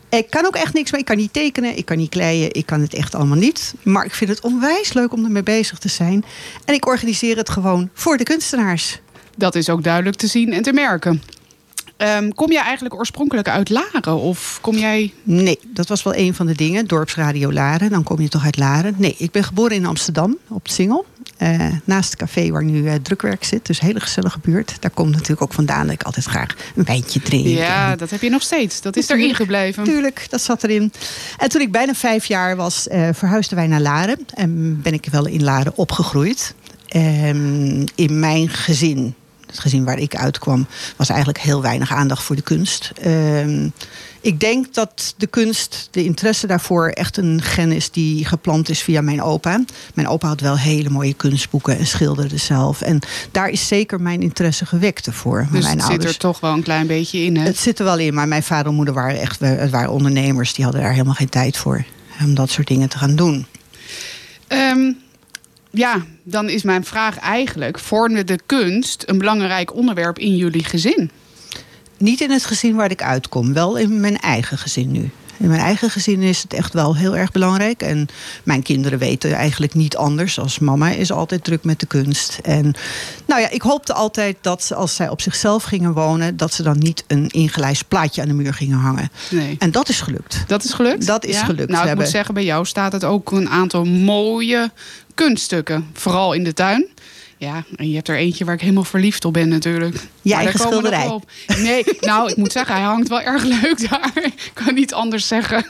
Ik 0.08 0.30
kan 0.30 0.46
ook 0.46 0.56
echt 0.56 0.74
niks 0.74 0.90
mee. 0.90 1.00
Ik 1.00 1.06
kan 1.06 1.16
niet 1.16 1.32
tekenen, 1.32 1.76
ik 1.76 1.84
kan 1.84 1.96
niet 1.96 2.10
kleien, 2.10 2.54
ik 2.54 2.66
kan 2.66 2.80
het 2.80 2.94
echt 2.94 3.14
allemaal 3.14 3.36
niet. 3.36 3.74
Maar 3.82 4.04
ik 4.04 4.14
vind 4.14 4.30
het 4.30 4.40
onwijs 4.40 4.92
leuk 4.92 5.12
om 5.12 5.24
ermee 5.24 5.42
bezig 5.42 5.78
te 5.78 5.88
zijn. 5.88 6.24
En 6.64 6.74
ik 6.74 6.86
organiseer 6.86 7.36
het 7.36 7.50
gewoon 7.50 7.90
voor 7.92 8.16
de 8.16 8.24
kunstenaars. 8.24 8.98
Dat 9.36 9.54
is 9.54 9.68
ook 9.68 9.82
duidelijk 9.82 10.16
te 10.16 10.26
zien 10.26 10.52
en 10.52 10.62
te 10.62 10.72
merken. 10.72 11.22
Ehm, 11.98 12.28
kom 12.30 12.52
jij 12.52 12.62
eigenlijk 12.62 12.94
oorspronkelijk 12.94 13.48
uit 13.48 13.70
Laren? 13.70 14.16
Of 14.16 14.58
kom 14.60 14.76
jij... 14.76 15.12
Nee, 15.22 15.58
dat 15.64 15.88
was 15.88 16.02
wel 16.02 16.14
een 16.14 16.34
van 16.34 16.46
de 16.46 16.54
dingen. 16.54 16.86
Dorpsradio 16.86 17.52
Laren, 17.52 17.90
dan 17.90 18.02
kom 18.02 18.20
je 18.20 18.28
toch 18.28 18.44
uit 18.44 18.58
Laren. 18.58 18.94
Nee, 18.96 19.14
ik 19.18 19.30
ben 19.30 19.44
geboren 19.44 19.76
in 19.76 19.86
Amsterdam, 19.86 20.36
op 20.48 20.62
het 20.62 20.72
Singel. 20.72 21.06
Eh, 21.36 21.66
naast 21.84 22.10
het 22.10 22.18
café 22.18 22.50
waar 22.50 22.64
nu 22.64 22.86
eh, 22.88 22.94
drukwerk 23.02 23.44
zit. 23.44 23.66
Dus 23.66 23.80
een 23.80 23.86
hele 23.86 24.00
gezellige 24.00 24.38
buurt. 24.42 24.76
Daar 24.80 24.90
komt 24.90 25.10
natuurlijk 25.10 25.42
ook 25.42 25.52
vandaan 25.52 25.84
dat 25.84 25.94
ik 25.94 26.02
altijd 26.02 26.24
graag 26.24 26.54
een 26.76 26.84
wijntje 26.84 27.20
drink. 27.20 27.46
Ja, 27.46 27.90
En- 27.90 27.98
dat 27.98 28.10
heb 28.10 28.22
je 28.22 28.30
nog 28.30 28.42
steeds. 28.42 28.80
Dat 28.80 28.96
is 28.96 29.08
erin 29.08 29.34
gebleven. 29.34 29.84
Tuurlijk, 29.84 30.26
dat 30.28 30.40
zat 30.40 30.64
erin. 30.64 30.92
En 31.38 31.48
toen 31.48 31.60
ik 31.60 31.72
bijna 31.72 31.94
vijf 31.94 32.24
jaar 32.24 32.56
was, 32.56 32.88
eh, 32.88 33.08
verhuisden 33.12 33.56
wij 33.56 33.66
naar 33.66 33.80
Laren. 33.80 34.18
En 34.34 34.80
ben 34.82 34.92
ik 34.92 35.06
wel 35.10 35.26
in 35.26 35.42
Laren 35.44 35.72
opgegroeid. 35.76 36.54
Ehm, 36.88 37.86
in 37.94 38.18
mijn 38.18 38.48
gezin, 38.48 39.14
het 39.50 39.58
gezin 39.58 39.84
waar 39.84 39.98
ik 39.98 40.16
uitkwam, 40.16 40.66
was 40.96 41.08
eigenlijk 41.08 41.40
heel 41.40 41.62
weinig 41.62 41.92
aandacht 41.92 42.22
voor 42.22 42.36
de 42.36 42.42
kunst. 42.42 42.92
Ehm, 43.00 43.68
ik 44.20 44.40
denk 44.40 44.74
dat 44.74 45.14
de 45.16 45.26
kunst, 45.26 45.88
de 45.90 46.04
interesse 46.04 46.46
daarvoor, 46.46 46.88
echt 46.88 47.16
een 47.16 47.42
gen 47.42 47.72
is 47.72 47.90
die 47.90 48.24
geplant 48.24 48.68
is 48.68 48.82
via 48.82 49.00
mijn 49.00 49.22
opa. 49.22 49.64
Mijn 49.94 50.08
opa 50.08 50.28
had 50.28 50.40
wel 50.40 50.58
hele 50.58 50.90
mooie 50.90 51.14
kunstboeken 51.14 51.78
en 51.78 51.86
schilderde 51.86 52.36
zelf. 52.36 52.80
En 52.80 52.98
daar 53.30 53.48
is 53.48 53.68
zeker 53.68 54.00
mijn 54.00 54.22
interesse 54.22 54.66
gewekt. 54.66 55.06
Maar 55.24 55.48
Dus 55.52 55.64
mijn 55.64 55.78
het 55.78 55.86
zit 55.86 56.04
er 56.04 56.16
toch 56.16 56.40
wel 56.40 56.52
een 56.52 56.62
klein 56.62 56.86
beetje 56.86 57.18
in. 57.18 57.36
Hè? 57.36 57.44
het 57.44 57.58
zit 57.58 57.78
er 57.78 57.84
wel 57.84 57.98
in, 57.98 58.14
maar 58.14 58.28
mijn 58.28 58.42
vader 58.42 58.66
en 58.66 58.74
moeder 58.74 58.94
waren 58.94 59.20
echt 59.20 59.40
het 59.40 59.70
waren 59.70 59.90
ondernemers. 59.90 60.54
Die 60.54 60.64
hadden 60.64 60.82
daar 60.82 60.92
helemaal 60.92 61.14
geen 61.14 61.28
tijd 61.28 61.56
voor 61.56 61.84
om 62.24 62.34
dat 62.34 62.50
soort 62.50 62.66
dingen 62.66 62.88
te 62.88 62.98
gaan 62.98 63.16
doen. 63.16 63.46
Ehm, 64.46 64.92
ja, 65.70 66.04
dan 66.22 66.48
is 66.48 66.62
mijn 66.62 66.84
vraag 66.84 67.18
eigenlijk... 67.18 67.78
vormde 67.78 68.24
de 68.24 68.38
kunst 68.46 69.02
een 69.06 69.18
belangrijk 69.18 69.74
onderwerp 69.74 70.18
in 70.18 70.36
jullie 70.36 70.64
gezin? 70.64 71.10
Niet 71.96 72.20
in 72.20 72.30
het 72.30 72.44
gezin 72.44 72.74
waar 72.74 72.90
ik 72.90 73.02
uitkom, 73.02 73.52
wel 73.52 73.76
in 73.76 74.00
mijn 74.00 74.18
eigen 74.18 74.58
gezin 74.58 74.90
nu. 74.90 75.10
In 75.38 75.48
mijn 75.48 75.60
eigen 75.60 75.90
gezin 75.90 76.22
is 76.22 76.42
het 76.42 76.52
echt 76.52 76.72
wel 76.72 76.96
heel 76.96 77.16
erg 77.16 77.32
belangrijk. 77.32 77.82
En 77.82 78.08
mijn 78.42 78.62
kinderen 78.62 78.98
weten 78.98 79.32
eigenlijk 79.32 79.74
niet 79.74 79.96
anders. 79.96 80.38
Als 80.38 80.58
mama 80.58 80.90
is 80.90 81.12
altijd 81.12 81.44
druk 81.44 81.64
met 81.64 81.80
de 81.80 81.86
kunst. 81.86 82.38
En 82.42 82.74
nou 83.26 83.40
ja, 83.40 83.50
ik 83.50 83.62
hoopte 83.62 83.92
altijd 83.92 84.36
dat 84.40 84.62
ze, 84.62 84.74
als 84.74 84.94
zij 84.94 85.08
op 85.08 85.20
zichzelf 85.20 85.62
gingen 85.62 85.92
wonen, 85.92 86.36
dat 86.36 86.52
ze 86.52 86.62
dan 86.62 86.78
niet 86.78 87.04
een 87.06 87.28
ingelijst 87.28 87.88
plaatje 87.88 88.22
aan 88.22 88.28
de 88.28 88.34
muur 88.34 88.54
gingen 88.54 88.78
hangen. 88.78 89.10
Nee. 89.30 89.56
En 89.58 89.70
dat 89.70 89.88
is 89.88 90.00
gelukt. 90.00 90.44
Dat 90.46 90.64
is 90.64 90.72
gelukt? 90.72 91.06
Dat 91.06 91.24
is 91.24 91.40
gelukt. 91.40 91.70
Nou, 91.70 91.88
ik 91.88 91.94
moet 91.94 92.08
zeggen, 92.08 92.34
bij 92.34 92.44
jou 92.44 92.66
staat 92.66 92.92
het 92.92 93.04
ook 93.04 93.32
een 93.32 93.48
aantal 93.48 93.84
mooie 93.84 94.70
kunststukken. 95.14 95.86
Vooral 95.92 96.32
in 96.32 96.44
de 96.44 96.54
tuin. 96.54 96.86
Ja, 97.38 97.64
en 97.76 97.88
je 97.88 97.94
hebt 97.94 98.08
er 98.08 98.16
eentje 98.16 98.44
waar 98.44 98.54
ik 98.54 98.60
helemaal 98.60 98.84
verliefd 98.84 99.24
op 99.24 99.32
ben 99.32 99.48
natuurlijk. 99.48 99.94
Je 100.22 100.30
Maar 100.34 100.38
eigen 100.42 100.60
schilderij. 100.60 101.06
op. 101.06 101.30
Nee, 101.58 101.84
nou, 102.00 102.30
ik 102.30 102.36
moet 102.36 102.52
zeggen, 102.52 102.74
hij 102.74 102.84
hangt 102.84 103.08
wel 103.08 103.20
erg 103.20 103.42
leuk 103.62 103.88
daar. 103.90 104.10
Ik 104.24 104.50
kan 104.54 104.74
niet 104.74 104.94
anders 104.94 105.26
zeggen. 105.28 105.64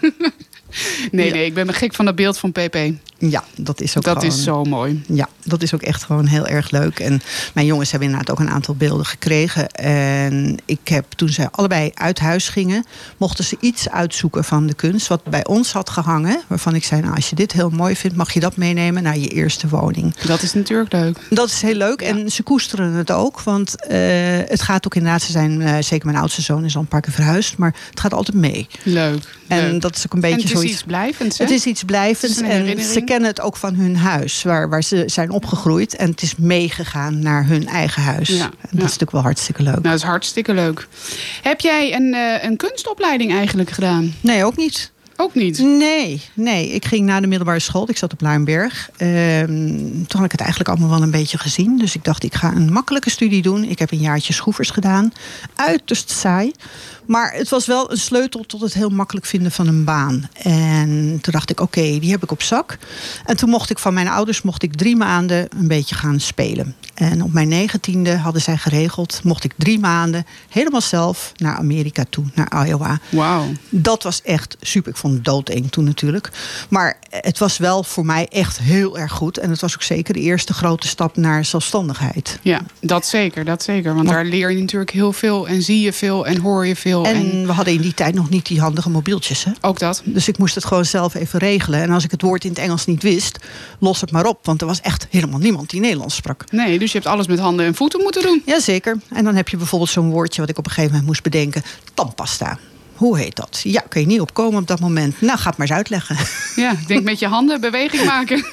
Nee, 1.13 1.27
Ja. 1.27 1.33
nee, 1.35 1.45
ik 1.45 1.55
ben 1.55 1.67
me 1.67 1.73
gek 1.73 1.95
van 1.95 2.05
dat 2.05 2.15
beeld 2.15 2.39
van 2.39 2.53
PP. 2.53 2.77
Ja, 3.19 3.45
dat 3.57 3.81
is 3.81 3.97
ook 3.97 4.05
Dat 4.05 4.19
gewoon... 4.19 4.35
is 4.35 4.43
zo 4.43 4.65
mooi. 4.65 5.03
Ja, 5.07 5.29
dat 5.45 5.63
is 5.63 5.75
ook 5.75 5.83
echt 5.83 6.03
gewoon 6.03 6.27
heel 6.27 6.47
erg 6.47 6.71
leuk. 6.71 6.99
En 7.01 7.21
mijn 7.55 7.67
jongens 7.67 7.91
hebben 7.91 8.09
inderdaad 8.09 8.35
ook 8.35 8.41
een 8.47 8.53
aantal 8.53 8.75
beelden 8.75 9.07
gekregen. 9.07 9.69
En 9.71 10.57
ik 10.65 10.89
heb 10.89 11.05
toen 11.17 11.29
ze 11.29 11.51
allebei 11.51 11.91
uit 11.95 12.19
huis 12.19 12.49
gingen, 12.49 12.85
mochten 13.17 13.45
ze 13.45 13.57
iets 13.61 13.89
uitzoeken 13.91 14.45
van 14.45 14.67
de 14.67 14.75
kunst 14.75 15.07
wat 15.07 15.25
bij 15.25 15.47
ons 15.47 15.73
had 15.73 15.91
gehangen. 15.91 16.41
Waarvan 16.47 16.75
ik 16.75 16.85
zei, 16.85 17.01
nou, 17.01 17.15
als 17.15 17.31
je 17.31 17.37
dit 17.37 17.53
heel 17.53 17.71
mooi 17.71 17.97
vindt, 17.97 18.17
mag 18.17 18.33
je 18.33 18.41
dat 18.41 18.57
meenemen 18.57 19.03
naar 19.03 19.19
je 19.19 19.29
eerste 19.29 19.69
woning. 19.69 20.15
Dat 20.15 20.43
is 20.43 20.53
natuurlijk 20.53 20.93
leuk. 20.93 21.19
Dat 21.31 21.49
is 21.49 21.63
heel 21.63 21.75
leuk. 21.75 22.01
En 22.01 22.31
ze 22.31 22.43
koesteren 22.43 22.93
het 22.93 23.11
ook. 23.11 23.41
Want 23.41 23.87
eh, 23.87 23.99
het 24.47 24.63
gaat 24.63 24.87
ook 24.87 24.95
inderdaad, 24.95 25.23
ze 25.23 25.33
zijn, 25.33 25.63
eh, 25.63 25.77
zeker 25.81 26.07
mijn 26.07 26.19
oudste 26.19 26.43
zoon 26.43 26.65
is 26.65 26.75
al 26.75 26.81
een 26.81 26.87
paar 26.87 27.01
keer 27.01 27.13
verhuisd. 27.13 27.57
Maar 27.57 27.75
het 27.91 28.01
gaat 28.01 28.15
altijd 28.15 28.37
mee. 28.37 28.67
Leuk. 28.83 29.37
En 29.49 29.71
leuk. 29.71 29.81
dat 29.81 29.97
is 29.97 30.05
ook 30.07 30.13
een 30.13 30.21
beetje 30.21 30.37
en 30.37 30.43
het 30.43 30.51
is 30.53 30.57
zoiets. 30.57 30.73
iets 30.73 30.83
blijvends, 30.83 31.39
hè? 31.39 31.45
Het 31.45 31.55
is 31.55 31.65
iets 31.65 31.83
blijvends. 31.85 32.37
Het 32.37 32.47
is 32.47 32.77
en 32.77 32.85
ze 32.85 33.01
kennen 33.09 33.29
het 33.29 33.41
ook 33.41 33.57
van 33.57 33.75
hun 33.75 33.97
huis, 33.97 34.43
waar, 34.43 34.69
waar 34.69 34.83
ze 34.83 35.03
zijn 35.07 35.31
opgegroeid. 35.31 35.97
En 35.97 36.11
het 36.11 36.23
is 36.23 36.37
meegegaan 36.37 37.19
naar 37.19 37.47
hun 37.47 37.67
eigen 37.67 38.03
huis. 38.03 38.29
Ja, 38.29 38.45
en 38.45 38.51
dat 38.51 38.71
ja. 38.71 38.77
is 38.77 38.83
natuurlijk 38.83 39.11
wel 39.11 39.23
hartstikke 39.23 39.63
leuk. 39.63 39.73
Nou, 39.73 39.85
dat 39.85 39.95
is 39.95 40.03
hartstikke 40.03 40.55
leuk. 40.55 40.89
Heb 41.43 41.61
jij 41.61 41.95
een, 41.95 42.15
eh, 42.15 42.45
een 42.45 42.57
kunstopleiding 42.57 43.33
eigenlijk 43.33 43.71
gedaan? 43.71 44.15
Nee, 44.21 44.45
ook 44.45 44.57
niet. 44.57 44.93
Ook 45.21 45.35
niet. 45.35 45.59
Nee, 45.59 46.23
nee. 46.35 46.71
Ik 46.71 46.85
ging 46.85 47.07
naar 47.07 47.21
de 47.21 47.27
middelbare 47.27 47.59
school. 47.59 47.89
Ik 47.91 47.97
zat 47.97 48.13
op 48.13 48.21
Luinberg. 48.21 48.91
Ehm, 48.97 49.47
toen 50.07 50.17
had 50.17 50.25
ik 50.25 50.31
het 50.31 50.41
eigenlijk 50.41 50.71
allemaal 50.71 50.89
wel 50.89 51.03
een 51.03 51.11
beetje 51.11 51.39
gezien. 51.39 51.79
Dus 51.79 51.95
ik 51.95 52.05
dacht, 52.05 52.25
ik 52.25 52.35
ga 52.35 52.53
een 52.53 52.73
makkelijke 52.73 53.11
studie 53.11 53.43
doen. 53.43 53.65
Ik 53.65 53.79
heb 53.79 53.91
een 53.91 53.99
jaartje 53.99 54.33
schroevers 54.33 54.71
gedaan. 54.71 55.13
Uiterst 55.55 56.11
saai. 56.11 56.53
Maar 57.09 57.33
het 57.33 57.49
was 57.49 57.67
wel 57.67 57.91
een 57.91 57.97
sleutel 57.97 58.45
tot 58.47 58.61
het 58.61 58.75
heel 58.75 58.89
makkelijk 58.89 59.27
vinden 59.27 59.53
van 59.53 59.67
een 59.67 59.85
baan. 59.85 60.29
En 60.43 61.19
toen 61.21 61.33
dacht 61.33 61.51
ik, 61.51 61.61
oké, 61.61 61.99
die 61.99 62.11
heb 62.11 62.23
ik 62.23 62.31
op 62.31 62.43
zak. 62.43 62.79
En 63.25 63.37
toen 63.37 63.51
mocht 63.51 63.71
ik 63.71 63.79
van 63.79 63.95
mijn 63.95 64.09
ouders 64.09 64.43
mocht 64.43 64.63
ik 64.63 64.75
drie 64.75 64.97
maanden 64.97 65.49
een 65.59 65.69
beetje 65.69 65.95
gaan 65.95 66.21
spelen. 66.21 66.75
En 66.95 67.23
op 67.23 67.33
mijn 67.33 67.49
negentiende 67.49 68.17
hadden 68.17 68.43
zij 68.43 68.57
geregeld, 68.57 69.21
mocht 69.25 69.45
ik 69.45 69.53
drie 69.57 69.79
maanden 69.79 70.27
helemaal 70.49 70.81
zelf 70.81 71.33
naar 71.37 71.57
Amerika 71.57 72.05
toe, 72.11 72.25
naar 72.35 72.67
Iowa. 72.67 72.99
Wauw. 73.11 73.47
Dat 73.69 74.03
was 74.03 74.23
echt 74.23 74.57
super. 74.61 74.91
Ik 74.91 74.97
vond 74.97 75.15
het 75.15 75.25
doodeng 75.25 75.71
toen 75.71 75.85
natuurlijk. 75.85 76.31
Maar 76.69 76.99
het 77.11 77.39
was 77.39 77.59
wel 77.59 77.85
voor 77.85 78.07
mij 78.07 78.27
echt 78.29 78.59
heel 78.59 78.99
erg 78.99 79.13
goed. 79.13 79.39
En 79.39 79.51
het 79.51 79.61
was 79.61 79.75
ook 79.75 79.83
zeker 79.83 80.15
de 80.15 80.21
eerste 80.21 80.53
grote 80.53 80.87
stap 80.87 81.17
naar 81.17 81.45
zelfstandigheid. 81.45 82.39
Ja, 82.43 82.61
dat 82.81 83.07
zeker, 83.07 83.45
dat 83.45 83.63
zeker. 83.63 83.95
Want 83.95 84.09
daar 84.09 84.25
leer 84.25 84.51
je 84.51 84.61
natuurlijk 84.61 84.91
heel 84.91 85.13
veel 85.13 85.49
en 85.49 85.63
zie 85.63 85.81
je 85.81 85.93
veel 85.93 86.27
en 86.27 86.41
hoor 86.41 86.67
je 86.67 86.77
veel. 86.77 86.98
En, 87.07 87.15
En 87.15 87.47
we 87.47 87.53
hadden 87.53 87.75
in 87.75 87.81
die 87.81 87.95
tijd 87.95 88.15
nog 88.15 88.31
niet 88.31 88.47
die 88.47 88.61
handige 88.61 88.91
mobieltjes. 88.91 89.45
Hè? 89.45 89.51
ook 89.61 89.79
dat. 89.79 90.03
Dus 90.05 90.29
ik 90.29 90.39
moest 90.39 90.55
het 90.55 90.65
gewoon 90.65 90.85
zelf 90.85 91.15
even 91.15 91.39
regelen. 91.39 91.81
En 91.83 91.91
als 91.91 92.05
ik 92.05 92.11
het 92.11 92.23
woord 92.23 92.45
in 92.45 92.51
het 92.51 92.59
Engels 92.59 92.87
niet 92.87 93.03
wist, 93.03 93.39
los 93.79 94.01
het 94.01 94.11
maar 94.11 94.27
op. 94.27 94.47
Want 94.47 94.61
er 94.61 94.67
was 94.67 94.81
echt 94.81 95.07
helemaal 95.11 95.39
niemand 95.39 95.71
die 95.71 95.81
Nederlands 95.81 96.15
sprak. 96.15 96.45
Nee, 96.51 96.79
dus 96.79 96.93
je 96.93 96.99
hebt 96.99 97.11
alles 97.11 97.27
met 97.27 97.39
handen 97.39 97.67
en 97.67 97.75
voeten 97.75 98.01
moeten 98.03 98.23
doen. 98.23 98.43
Jazeker. 98.47 98.99
En 99.09 99.25
dan 99.25 99.35
heb 99.35 99.49
je 99.49 99.57
bijvoorbeeld 99.57 99.91
zo'n 99.91 100.11
woordje 100.11 100.41
wat 100.41 100.51
ik 100.51 100.59
op 100.59 100.65
een 100.65 100.71
gegeven 100.71 100.91
moment 100.91 101.09
moest 101.09 101.23
bedenken. 101.23 101.63
Tandpasta. 101.95 102.59
Hoe 102.95 103.19
heet 103.19 103.37
dat? 103.37 103.61
Ja, 103.63 103.81
kun 103.89 104.01
je 104.01 104.07
niet 104.07 104.21
opkomen 104.21 104.61
op 104.61 104.67
dat 104.67 104.81
moment. 104.81 105.21
Nou, 105.21 105.39
ga 105.39 105.49
het 105.49 105.59
maar 105.59 105.67
eens 105.67 105.77
uitleggen. 105.77 106.17
Ja, 106.57 106.71
ik 106.73 106.87
denk 106.89 107.03
met 107.13 107.19
je 107.19 107.27
handen 107.27 107.61
beweging 107.61 108.05
maken. 108.05 108.45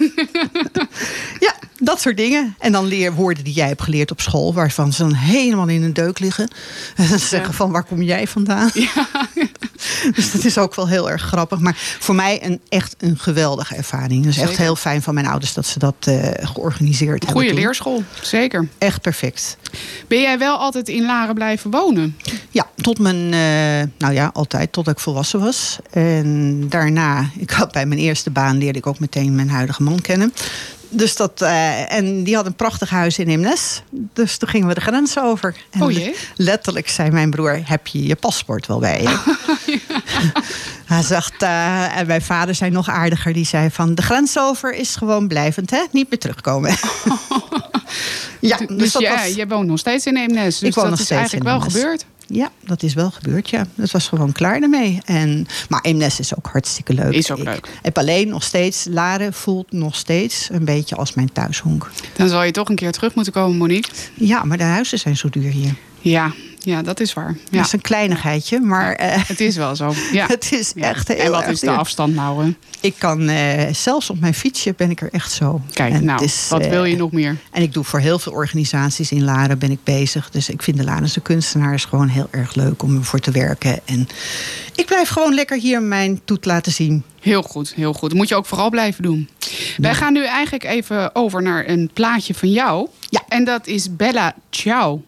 Ja, 1.40 1.54
dat 1.80 2.02
soort 2.02 2.18
dingen. 2.18 2.56
En 2.60 2.72
dan 2.72 2.86
leer 2.86 3.14
woorden 3.14 3.44
die 3.44 3.54
jij 3.54 3.68
hebt 3.68 3.82
geleerd 3.82 4.12
op 4.12 4.22
school, 4.22 4.54
waarvan 4.54 4.94
ze 4.94 5.04
dan 5.04 5.14
helemaal 5.14 5.68
in 5.68 5.84
een 5.84 5.94
deuk 5.94 6.20
liggen. 6.20 6.48
En 6.96 7.10
dan 7.10 7.20
zeggen 7.20 7.54
van 7.54 7.72
waar 7.72 7.84
kom 7.84 8.02
jij 8.02 8.28
vandaan? 8.28 8.72
Dus 10.16 10.32
dat 10.32 10.44
is 10.44 10.58
ook 10.58 10.76
wel 10.76 10.88
heel 10.88 11.12
erg 11.12 11.22
grappig. 11.22 11.60
Maar 11.60 11.76
voor 12.00 12.16
mij 12.16 12.46
een, 12.46 12.62
echt 12.70 12.96
een 12.98 13.18
geweldige 13.18 13.76
ervaring. 13.76 14.24
Dus 14.24 14.38
echt 14.38 14.48
Zeker. 14.48 14.64
heel 14.64 14.76
fijn 14.76 15.02
van 15.02 15.14
mijn 15.14 15.26
ouders 15.26 15.54
dat 15.54 15.66
ze 15.66 15.80
dat 15.80 15.96
eh, 16.00 16.30
georganiseerd 16.34 17.26
hebben. 17.26 17.44
Goede 17.44 17.62
leerschool, 17.62 18.04
zeker. 18.22 18.68
Echt 18.78 19.02
perfect. 19.02 19.58
Ben 20.08 20.22
jij 20.22 20.40
wel 20.40 20.58
altijd 20.58 20.90
in 20.90 21.06
Laren 21.06 21.36
blijven 21.36 21.72
wonen? 21.72 22.18
Ja, 22.50 22.70
tot 22.76 23.00
mijn, 23.00 23.24
eh, 23.34 23.90
nou 23.98 24.14
ja, 24.14 24.32
altijd, 24.34 24.72
totdat 24.72 24.94
ik 24.94 25.00
volwassen 25.00 25.40
was. 25.40 25.78
En 25.92 26.64
daarna, 26.70 27.30
ik 27.38 27.50
had 27.50 27.72
bij 27.72 27.86
mijn 27.86 28.00
eerste 28.00 28.30
baan 28.30 28.58
leerde 28.58 28.78
ik 28.78 28.88
ook 28.88 29.00
meteen 29.00 29.36
mijn 29.36 29.50
huidige 29.50 29.84
man 29.84 30.02
kennen. 30.02 30.34
Dus 30.96 31.16
dat, 31.16 31.42
eh, 31.42 31.94
en 31.94 32.24
die 32.24 32.36
had 32.36 32.46
een 32.46 32.56
prachtig 32.56 32.90
huis 32.90 33.20
in 33.20 33.28
Imnes. 33.28 33.82
Dus 33.90 34.38
toen 34.38 34.50
gingen 34.50 34.68
we 34.68 34.74
de 34.74 34.82
grens 34.82 35.20
over. 35.20 35.56
En 35.72 35.82
Oh 35.82 36.08
letterlijk 36.36 36.90
zei 36.90 37.10
mijn 37.10 37.30
broer, 37.30 37.60
heb 37.64 37.88
je 37.88 38.08
je 38.08 38.16
paspoort 38.16 38.68
wel 38.68 38.80
bij 38.80 39.02
je? 39.02 39.18
Hij 40.86 41.04
zegt, 41.04 41.42
eh, 41.42 41.98
en 41.98 42.08
mijn 42.08 42.22
vader 42.22 42.56
zei 42.56 42.72
nog 42.72 42.90
aardiger. 42.90 43.34
Die 43.34 43.46
zei 43.46 43.70
van, 43.72 43.96
de 43.96 44.02
grens 44.02 44.40
over 44.40 44.74
is 44.74 44.96
gewoon 44.96 45.28
blijvend, 45.28 45.70
hè? 45.72 45.84
Niet 45.92 46.10
meer 46.10 46.20
terugkomen. 46.20 46.76
ja, 48.40 48.58
Dus, 48.58 48.68
dus 48.68 48.94
ja, 49.02 49.16
was- 49.16 49.34
je 49.34 49.48
woont 49.48 49.68
nog 49.68 49.80
steeds 49.80 50.06
in 50.06 50.18
Eemnes. 50.18 50.60
Dus 50.60 50.70
Ik 50.70 50.76
woon 50.76 50.84
dat 50.84 50.92
nog 50.92 51.00
is 51.00 51.06
steeds 51.06 51.20
eigenlijk 51.20 51.50
in 51.50 51.60
wel 51.60 51.70
gebeurd. 51.70 52.06
Ja, 52.28 52.52
dat 52.66 52.84
is 52.84 52.94
wel 52.94 53.12
gebeurd, 53.12 53.50
ja. 53.50 53.66
Het 53.76 53.92
was 53.92 54.08
gewoon 54.08 54.32
klaar 54.32 54.62
ermee. 54.62 55.00
En, 55.06 55.48
maar 55.70 55.82
Eemnes 55.82 56.20
is 56.20 56.36
ook 56.36 56.48
hartstikke 56.52 56.94
leuk. 56.94 57.14
Is 57.14 57.32
ook 57.32 57.38
Ik 57.38 57.44
leuk. 57.44 57.70
heb 57.82 57.98
alleen 57.98 58.28
nog 58.28 58.44
steeds, 58.44 58.86
Laren 58.90 59.34
voelt 59.34 59.72
nog 59.72 59.96
steeds 59.96 60.50
een 60.52 60.66
beetje 60.66 60.96
als 60.96 61.14
mijn 61.14 61.32
thuishonk. 61.32 61.92
Dan 62.16 62.30
zal 62.30 62.44
je 62.44 62.52
toch 62.52 62.70
een 62.70 62.76
keer 62.76 62.92
terug 62.92 63.16
moeten 63.16 63.34
komen, 63.34 63.58
Monique. 63.58 63.92
Ja, 64.14 64.44
maar 64.44 64.58
de 64.58 64.64
huizen 64.64 65.00
zijn 65.00 65.18
zo 65.18 65.30
duur 65.30 65.52
hier. 65.52 65.74
Ja, 66.00 66.34
ja 66.66 66.82
dat 66.82 67.00
is 67.00 67.14
waar. 67.14 67.36
Ja. 67.50 67.58
Dat 67.58 67.66
is 67.66 67.74
een 67.74 67.82
kleinigheidje, 67.82 68.60
maar 68.60 68.94
eh, 68.94 69.28
Het 69.28 69.40
is 69.40 69.56
wel 69.56 69.76
zo. 69.76 69.94
Ja. 70.12 70.28
het 70.38 70.52
is 70.52 70.74
echt 70.74 71.08
heel 71.08 71.18
En 71.18 71.32
wat 71.32 71.48
is 71.48 71.60
de 71.60 71.66
duur. 71.66 71.76
afstand 71.76 72.16
nou? 72.16 72.46
Hè? 72.46 72.56
Ik 72.80 72.96
kan 72.98 73.30
eh, 73.30 73.74
zelfs 73.74 74.10
op 74.10 74.20
mijn 74.20 74.34
fietsje 74.34 74.74
ben 74.78 74.90
ik 74.90 75.02
er 75.02 75.10
echt 75.12 75.32
zo. 75.32 75.62
Kijk, 75.74 75.94
En 75.94 76.06
nou, 76.06 76.24
is, 76.24 76.48
wat 76.50 76.62
eh, 76.62 76.70
wil 76.70 76.86
je 76.86 76.96
nog 76.96 77.12
meer? 77.12 77.38
En 77.52 77.62
ik 77.62 77.74
doe 77.74 77.84
voor 77.84 78.00
heel 78.00 78.20
veel 78.20 78.32
organisaties 78.32 79.12
in 79.12 79.24
Laren 79.24 79.60
ben 79.60 79.72
ik 79.72 79.84
bezig. 79.84 80.30
Dus 80.30 80.50
ik 80.50 80.64
vind 80.64 80.78
de 80.78 80.84
Larense 80.84 81.20
kunstenaars 81.20 81.86
gewoon 81.86 82.08
heel 82.08 82.28
erg 82.32 82.56
leuk 82.56 82.84
om 82.84 82.98
ervoor 82.98 83.20
te 83.20 83.32
werken. 83.32 83.80
En 83.86 84.08
ik 84.76 84.86
blijf 84.86 85.10
gewoon 85.10 85.34
lekker 85.34 85.58
hier 85.58 85.82
mijn 85.82 86.22
toet 86.26 86.46
laten 86.46 86.72
zien. 86.72 87.04
Heel 87.20 87.42
goed, 87.42 87.74
heel 87.74 87.94
goed. 87.94 88.10
Dat 88.10 88.18
moet 88.18 88.30
je 88.30 88.36
ook 88.36 88.46
vooral 88.46 88.70
blijven 88.70 89.04
doen. 89.04 89.30
Wij 89.78 89.94
gaan 89.94 90.14
nu 90.14 90.26
eigenlijk 90.26 90.64
even 90.64 91.16
over 91.16 91.42
naar 91.42 91.70
een 91.70 91.90
plaatje 91.94 92.34
van 92.34 92.52
jou. 92.52 92.88
Ja. 93.10 93.22
En 93.28 93.44
dat 93.44 93.68
is 93.68 93.96
Bella 93.96 94.36
Ciao. 94.50 95.04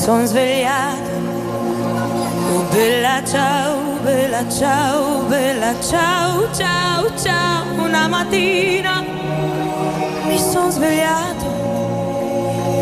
Mi 0.00 0.06
son 0.06 0.26
svegliata. 0.26 1.12
Oh 2.54 2.64
bella 2.72 3.22
ciao, 3.22 3.98
bella 4.02 4.48
ciao, 4.48 5.24
bella 5.28 5.74
ciao, 5.82 6.48
ciao, 6.54 7.04
ciao. 7.22 7.64
Una 7.84 8.08
mattina 8.08 9.04
mi 10.26 10.38
son 10.38 10.70
svegliata 10.70 11.44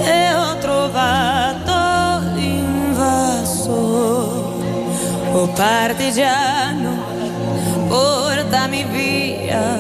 e 0.05 0.35
ho 0.35 0.59
trovato 0.59 2.25
l'invaso. 2.35 3.73
Oh 5.33 5.49
partigiano, 5.57 6.93
portami 7.89 8.85
via. 8.93 9.77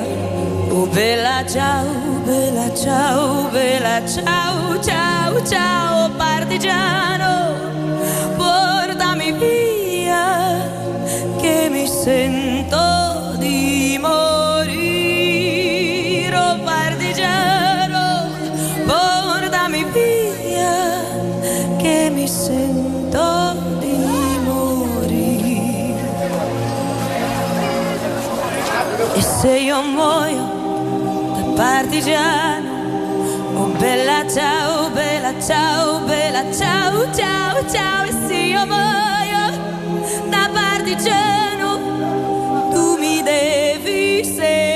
Oh 0.70 0.86
bella 0.86 1.46
ciao, 1.46 1.86
bella 2.24 2.74
ciao, 2.74 3.48
bella 3.52 4.04
ciao, 4.08 4.80
ciao, 4.82 5.37
se 29.40 29.56
io 29.56 29.82
muoio 29.82 30.42
da 31.32 31.52
partigiano, 31.54 32.70
oh 33.54 33.68
bella 33.78 34.28
ciao, 34.28 34.90
bella 34.90 35.32
ciao, 35.40 36.00
bella 36.00 36.42
ciao, 36.52 37.08
ciao, 37.12 37.64
ciao, 37.70 38.04
e 38.04 38.12
se 38.26 38.34
io 38.34 38.66
muoio 38.66 39.44
da 40.28 40.50
partigiano, 40.52 41.78
tu 42.72 42.96
mi 42.98 43.22
devi 43.22 44.24
seppellire, 44.24 44.67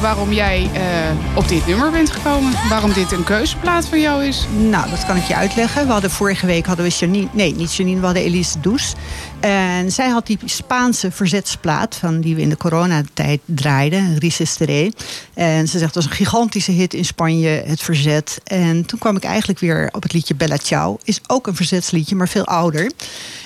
waarom 0.00 0.32
jij 0.32 0.70
eh, 0.74 0.80
op 1.36 1.48
dit 1.48 1.66
nummer 1.66 1.90
bent 1.90 2.10
gekomen. 2.10 2.52
Waarom 2.68 2.92
dit 2.92 3.12
een 3.12 3.24
keuzeplaat 3.24 3.86
van 3.86 4.00
jou 4.00 4.24
is. 4.24 4.46
Nou, 4.56 4.90
dat 4.90 5.06
kan 5.06 5.16
ik 5.16 5.24
je 5.24 5.34
uitleggen. 5.34 5.86
We 5.86 5.92
hadden 5.92 6.10
vorige 6.10 6.46
week 6.46 6.66
hadden 6.66 6.84
we 6.84 6.96
Janine, 6.98 7.28
nee, 7.32 7.54
niet 7.54 7.74
Janine, 7.74 8.00
we 8.00 8.04
hadden 8.04 8.24
Elise 8.24 8.60
Does. 8.60 8.94
En 9.40 9.92
zij 9.92 10.08
had 10.08 10.26
die 10.26 10.38
Spaanse 10.44 11.10
verzetsplaat 11.10 11.96
van 11.96 12.20
die 12.20 12.34
we 12.34 12.40
in 12.40 12.48
de 12.48 12.56
coronatijd 12.56 13.40
draaiden, 13.44 14.18
Resistere. 14.18 14.92
En 15.34 15.68
ze 15.68 15.78
zegt, 15.78 15.94
het 15.94 16.04
was 16.04 16.04
een 16.04 16.10
gigantische 16.10 16.72
hit 16.72 16.94
in 16.94 17.04
Spanje, 17.04 17.48
het 17.48 17.80
verzet. 17.80 18.40
En 18.44 18.86
toen 18.86 18.98
kwam 18.98 19.16
ik 19.16 19.24
eigenlijk 19.24 19.58
weer 19.58 19.88
op 19.92 20.02
het 20.02 20.12
liedje 20.12 20.34
Bella 20.34 20.56
Ciao. 20.56 20.98
Is 21.04 21.20
ook 21.26 21.46
een 21.46 21.54
verzetsliedje, 21.54 22.14
maar 22.14 22.28
veel 22.28 22.44
ouder. 22.44 22.92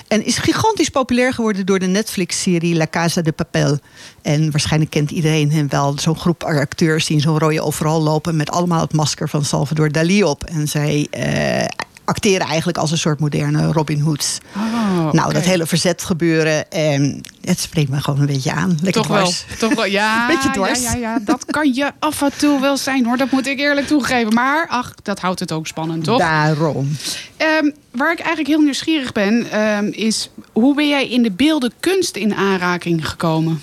En 0.07 0.25
is 0.25 0.37
gigantisch 0.37 0.89
populair 0.89 1.33
geworden 1.33 1.65
door 1.65 1.79
de 1.79 1.85
Netflix-serie 1.85 2.75
La 2.75 2.87
Casa 2.89 3.21
de 3.21 3.31
Papel. 3.31 3.79
En 4.21 4.51
waarschijnlijk 4.51 4.91
kent 4.91 5.11
iedereen 5.11 5.51
hem 5.51 5.69
wel. 5.69 5.99
Zo'n 5.99 6.19
groep 6.19 6.43
acteurs 6.43 7.05
die 7.05 7.15
in 7.15 7.21
zo'n 7.21 7.39
rode 7.39 7.61
overal 7.61 8.01
lopen... 8.01 8.35
met 8.35 8.51
allemaal 8.51 8.81
het 8.81 8.93
masker 8.93 9.29
van 9.29 9.45
Salvador 9.45 9.91
Dali 9.91 10.23
op. 10.23 10.43
En 10.43 10.67
zij 10.67 11.07
eh, 11.09 11.65
acteren 12.05 12.47
eigenlijk 12.47 12.77
als 12.77 12.91
een 12.91 12.97
soort 12.97 13.19
moderne 13.19 13.71
Robin 13.71 13.99
Hoods. 13.99 14.37
Oh, 14.55 15.11
Nou, 15.11 15.33
dat 15.33 15.43
hele 15.43 15.65
verzet 15.65 16.03
gebeuren, 16.03 16.71
en 16.71 17.21
het 17.41 17.59
spreekt 17.59 17.89
me 17.89 18.01
gewoon 18.01 18.19
een 18.19 18.25
beetje 18.25 18.51
aan. 18.51 18.77
Lekker 18.81 19.01
Toch 19.01 19.11
wel, 19.11 19.31
toch 19.59 19.73
wel. 19.75 19.85
Ja, 19.85 20.27
Beetje 20.33 20.51
dwars. 20.51 20.81
Ja, 20.81 20.91
ja, 20.93 20.97
ja, 20.97 21.19
dat 21.21 21.45
kan 21.45 21.73
je 21.73 21.91
af 21.99 22.21
en 22.21 22.31
toe 22.37 22.59
wel 22.59 22.77
zijn 22.77 23.05
hoor. 23.05 23.17
Dat 23.17 23.31
moet 23.31 23.47
ik 23.47 23.59
eerlijk 23.59 23.87
toegeven. 23.87 24.33
Maar 24.33 24.67
ach, 24.67 24.93
dat 25.03 25.19
houdt 25.19 25.39
het 25.39 25.51
ook 25.51 25.67
spannend, 25.67 26.03
toch? 26.03 26.19
Daarom. 26.19 26.97
Ehm, 27.37 27.69
waar 27.93 28.11
ik 28.11 28.19
eigenlijk 28.19 28.47
heel 28.47 28.61
nieuwsgierig 28.61 29.11
ben, 29.11 29.51
ehm, 29.51 29.87
is 29.91 30.29
hoe 30.51 30.75
ben 30.75 30.89
jij 30.89 31.07
in 31.07 31.23
de 31.23 31.31
beelden 31.31 31.71
kunst 31.79 32.15
in 32.15 32.33
aanraking 32.33 33.09
gekomen? 33.09 33.61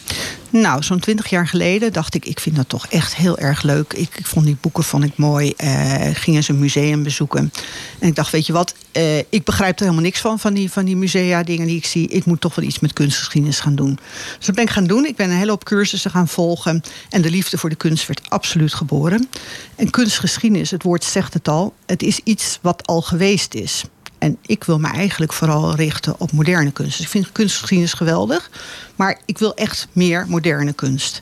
Nou, 0.51 0.83
zo'n 0.83 0.99
twintig 0.99 1.31
jaar 1.31 1.49
geleden 1.49 1.93
dacht 1.93 2.15
ik, 2.15 2.25
ik 2.25 2.41
vind 2.41 2.57
dat 2.57 2.69
toch 2.69 2.87
echt 2.87 3.17
heel 3.17 3.39
erg 3.39 3.63
leuk. 3.63 3.93
Ik, 3.93 4.17
ik 4.17 4.27
vond 4.27 4.47
die 4.47 4.57
boeken 4.61 4.85
vond 4.85 5.05
ik 5.05 5.17
mooi. 5.17 5.53
Eh, 5.57 6.09
ging 6.13 6.37
eens 6.37 6.49
een 6.49 6.59
museum 6.59 7.03
bezoeken. 7.03 7.53
En 7.99 8.09
ik 8.09 8.15
dacht, 8.15 8.31
weet 8.31 8.47
je 8.47 8.53
wat, 8.53 8.75
eh, 8.93 9.19
ik 9.19 9.45
begrijp 9.45 9.77
er 9.79 9.85
helemaal 9.85 10.05
niks 10.05 10.21
van, 10.21 10.39
van 10.39 10.55
die, 10.55 10.71
van 10.71 10.85
die 10.85 10.97
musea, 10.97 11.43
dingen 11.43 11.67
die 11.67 11.77
ik 11.77 11.85
zie. 11.85 12.09
Ik 12.09 12.25
moet 12.25 12.41
toch 12.41 12.55
wel 12.55 12.65
iets 12.65 12.81
met 12.81 12.93
kunstgeschiedenis 12.93 13.61
gaan 13.61 13.75
doen. 13.75 13.99
Dus 14.37 14.47
dat 14.47 14.55
ben 14.55 14.65
ik 14.65 14.71
gaan 14.71 14.87
doen. 14.87 15.07
Ik 15.07 15.17
ben 15.17 15.31
een 15.31 15.37
hele 15.37 15.51
hoop 15.51 15.65
cursussen 15.65 16.11
gaan 16.11 16.29
volgen. 16.29 16.83
En 17.11 17.23
de 17.23 17.31
liefde 17.31 17.59
voor 17.59 17.69
de 17.71 17.77
kunst 17.77 18.07
werd 18.07 18.31
absoluut 18.31 18.75
geboren. 18.75 19.29
En 19.77 19.91
kunstgeschiedenis, 19.91 20.71
het 20.71 20.83
woord 20.83 21.05
zegt 21.05 21.35
het 21.35 21.49
al, 21.49 21.75
het 21.87 22.03
is 22.03 22.21
iets 22.25 22.59
wat 22.63 22.87
al 22.87 23.03
geweest 23.03 23.55
is. 23.55 23.85
En 24.21 24.39
ik 24.47 24.65
wil 24.65 24.79
me 24.79 24.89
eigenlijk 24.89 25.33
vooral 25.33 25.75
richten 25.75 26.15
op 26.19 26.33
moderne 26.33 26.71
kunst. 26.71 27.01
Ik 27.01 27.09
vind 27.09 27.33
kunstgeschiedenis 27.33 27.93
geweldig. 27.93 28.51
Maar 28.97 29.19
ik 29.25 29.39
wil 29.39 29.55
echt 29.55 29.89
meer 29.93 30.25
moderne 30.29 30.73
kunst. 30.73 31.19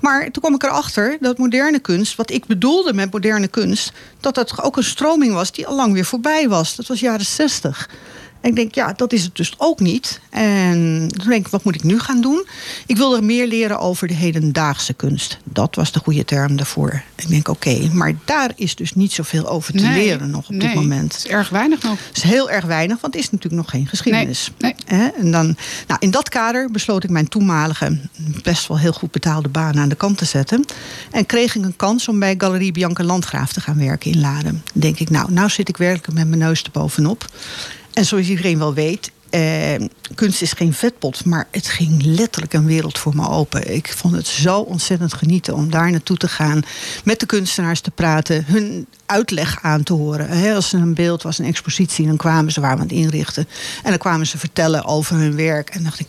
Maar 0.00 0.22
toen 0.22 0.42
kwam 0.42 0.54
ik 0.54 0.62
erachter 0.62 1.16
dat 1.20 1.38
moderne 1.38 1.78
kunst, 1.78 2.16
wat 2.16 2.30
ik 2.30 2.46
bedoelde 2.46 2.92
met 2.92 3.12
moderne 3.12 3.48
kunst, 3.48 3.92
dat 4.20 4.34
dat 4.34 4.62
ook 4.62 4.76
een 4.76 4.84
stroming 4.84 5.34
was 5.34 5.52
die 5.52 5.66
al 5.66 5.76
lang 5.76 5.92
weer 5.92 6.04
voorbij 6.04 6.48
was. 6.48 6.76
Dat 6.76 6.86
was 6.86 7.00
jaren 7.00 7.26
60. 7.26 7.88
En 8.42 8.50
ik 8.50 8.56
denk, 8.56 8.74
ja, 8.74 8.92
dat 8.92 9.12
is 9.12 9.22
het 9.22 9.36
dus 9.36 9.54
ook 9.56 9.80
niet. 9.80 10.20
En 10.30 11.08
toen 11.16 11.28
denk 11.28 11.46
ik, 11.46 11.52
wat 11.52 11.64
moet 11.64 11.74
ik 11.74 11.82
nu 11.82 11.98
gaan 11.98 12.20
doen? 12.20 12.46
Ik 12.86 12.96
wilde 12.96 13.22
meer 13.22 13.46
leren 13.46 13.78
over 13.78 14.08
de 14.08 14.14
hedendaagse 14.14 14.92
kunst. 14.92 15.38
Dat 15.44 15.74
was 15.74 15.92
de 15.92 15.98
goede 15.98 16.24
term 16.24 16.56
daarvoor. 16.56 17.02
Ik 17.14 17.28
denk, 17.28 17.48
oké, 17.48 17.90
maar 17.92 18.14
daar 18.24 18.52
is 18.56 18.74
dus 18.74 18.94
niet 18.94 19.12
zoveel 19.12 19.48
over 19.48 19.72
te 19.72 19.82
Nee, 19.82 20.04
leren 20.04 20.30
nog 20.30 20.48
op 20.48 20.60
dit 20.60 20.74
moment. 20.74 21.12
Het 21.12 21.24
is 21.24 21.30
erg 21.30 21.48
weinig 21.48 21.82
nog. 21.82 21.98
Dat 22.06 22.16
is 22.16 22.22
heel 22.22 22.50
erg 22.50 22.64
weinig, 22.64 23.00
want 23.00 23.14
het 23.14 23.22
is 23.22 23.30
natuurlijk 23.30 23.62
nog 23.62 23.70
geen 23.70 23.86
geschiedenis. 23.86 24.50
Nee? 24.58 24.74
En 25.16 25.30
dan, 25.30 25.56
nou, 25.86 26.00
in 26.00 26.10
dat 26.10 26.28
kader 26.28 26.70
besloot 26.70 27.04
ik 27.04 27.10
mijn 27.10 27.28
toenmalige, 27.28 27.98
best 28.42 28.68
wel 28.68 28.78
heel 28.78 28.92
goed 28.92 29.10
betaalde 29.10 29.48
baan 29.48 29.78
aan 29.78 29.88
de 29.88 29.94
kant 29.94 30.18
te 30.18 30.24
zetten. 30.24 30.64
En 31.10 31.26
kreeg 31.26 31.54
ik 31.54 31.64
een 31.64 31.76
kans 31.76 32.08
om 32.08 32.18
bij 32.18 32.34
Galerie 32.38 32.72
Bianca 32.72 33.04
Landgraaf 33.04 33.52
te 33.52 33.60
gaan 33.60 33.78
werken 33.78 34.10
in 34.10 34.20
Laden. 34.20 34.62
Dan 34.72 34.82
denk 34.82 34.98
ik, 34.98 35.10
nou, 35.10 35.32
nou 35.32 35.48
zit 35.48 35.68
ik 35.68 35.76
werkelijk 35.76 36.18
met 36.18 36.28
mijn 36.28 36.40
neus 36.40 36.62
er 36.62 36.70
bovenop. 36.72 37.30
En 37.92 38.04
zoals 38.04 38.28
iedereen 38.28 38.58
wel 38.58 38.74
weet, 38.74 39.10
eh, 39.30 39.74
kunst 40.14 40.42
is 40.42 40.52
geen 40.52 40.72
vetpot, 40.72 41.24
maar 41.24 41.48
het 41.50 41.68
ging 41.68 42.02
letterlijk 42.04 42.52
een 42.52 42.66
wereld 42.66 42.98
voor 42.98 43.16
me 43.16 43.28
open. 43.28 43.74
Ik 43.74 43.92
vond 43.92 44.14
het 44.14 44.26
zo 44.26 44.58
ontzettend 44.58 45.14
genieten 45.14 45.54
om 45.54 45.70
daar 45.70 45.90
naartoe 45.90 46.16
te 46.16 46.28
gaan, 46.28 46.62
met 47.04 47.20
de 47.20 47.26
kunstenaars 47.26 47.80
te 47.80 47.90
praten, 47.90 48.44
hun 48.46 48.86
uitleg 49.06 49.58
aan 49.62 49.82
te 49.82 49.92
horen. 49.92 50.54
Als 50.54 50.72
er 50.72 50.80
een 50.80 50.94
beeld 50.94 51.22
was, 51.22 51.38
een 51.38 51.44
expositie, 51.44 52.06
dan 52.06 52.16
kwamen 52.16 52.52
ze 52.52 52.60
waar 52.60 52.70
aan 52.70 52.80
het 52.80 52.92
inrichten. 52.92 53.48
En 53.82 53.90
dan 53.90 53.98
kwamen 53.98 54.26
ze 54.26 54.38
vertellen 54.38 54.84
over 54.84 55.16
hun 55.16 55.36
werk. 55.36 55.70
En 55.70 55.82
dacht 55.82 56.00
ik, 56.00 56.06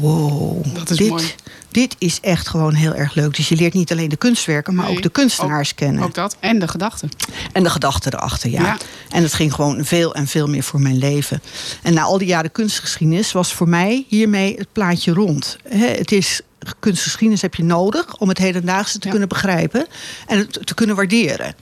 wow, 0.00 0.64
Dat 0.74 0.90
is 0.90 0.96
dit, 0.96 1.08
mooi. 1.08 1.34
dit 1.70 1.96
is 1.98 2.18
echt 2.20 2.48
gewoon 2.48 2.74
heel 2.74 2.94
erg 2.94 3.14
leuk. 3.14 3.36
Dus 3.36 3.48
je 3.48 3.56
leert 3.56 3.74
niet 3.74 3.92
alleen 3.92 4.08
de 4.08 4.16
kunstwerken, 4.16 4.74
maar 4.74 4.86
Nee, 4.86 4.96
ook 4.96 5.02
de 5.02 5.08
kunstenaars 5.08 5.70
ook- 5.70 5.76
kennen. 5.76 6.02
Ook 6.04 6.14
dat. 6.14 6.36
En 6.40 6.58
de 6.58 6.68
gedachten. 6.68 7.08
En 7.52 7.62
de 7.62 7.70
gedachten 7.70 8.14
erachter, 8.14 8.50
ja. 8.50 8.62
Ja. 8.62 8.76
En 9.08 9.22
het 9.22 9.32
ging 9.34 9.54
gewoon 9.54 9.84
veel 9.84 10.14
en 10.14 10.26
veel 10.26 10.46
meer 10.46 10.62
voor 10.62 10.80
mijn 10.80 10.98
leven. 10.98 11.42
En 11.82 11.94
na 11.94 12.02
al 12.02 12.18
die 12.18 12.28
jaren 12.28 12.52
kunstgeschiedenis 12.52 13.32
was 13.32 13.52
voor 13.52 13.68
mij 13.68 14.04
hiermee 14.08 14.54
het 14.58 14.72
plaatje 14.72 15.12
rond. 15.12 15.56
Het 15.68 16.12
is 16.12 16.40
kunstgeschiedenis 16.78 17.42
heb 17.42 17.54
je 17.54 17.64
nodig 17.64 18.16
om 18.16 18.28
het 18.28 18.38
hedendaagse 18.38 18.98
te 18.98 19.04
Ja. 19.04 19.10
kunnen 19.10 19.28
begrijpen 19.28 19.86
en 20.26 20.38
het 20.38 20.66
te 20.66 20.74
kunnen 20.74 20.96
waarderen. 20.96 21.54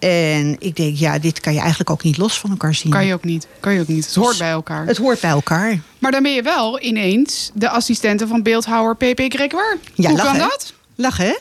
En 0.00 0.56
ik 0.58 0.76
denk, 0.76 0.96
ja, 0.96 1.18
dit 1.18 1.40
kan 1.40 1.52
je 1.52 1.58
eigenlijk 1.58 1.90
ook 1.90 2.02
niet 2.02 2.16
los 2.16 2.38
van 2.38 2.50
elkaar 2.50 2.74
zien. 2.74 2.90
Kan 2.92 3.06
je 3.06 3.14
ook 3.14 3.24
niet. 3.24 3.46
Kan 3.60 3.72
je 3.74 3.80
ook 3.80 3.88
niet. 3.88 4.04
Het 4.06 4.14
hoort 4.14 4.38
bij 4.38 4.50
elkaar. 4.50 4.86
Het 4.86 4.96
hoort 4.96 5.20
bij 5.20 5.30
elkaar. 5.30 5.78
Maar 5.98 6.10
dan 6.10 6.22
ben 6.22 6.32
je 6.32 6.42
wel 6.42 6.80
ineens 6.82 7.50
de 7.54 7.68
assistente 7.68 8.26
van 8.26 8.42
beeldhouwer 8.42 8.96
PP 8.96 9.20
Gregoire. 9.28 9.78
Ja, 9.94 10.08
Hoe 10.08 10.18
lachen, 10.18 10.38
kan 10.38 10.48
dat? 10.48 10.72
Lachen, 10.94 11.24
hè? 11.26 11.36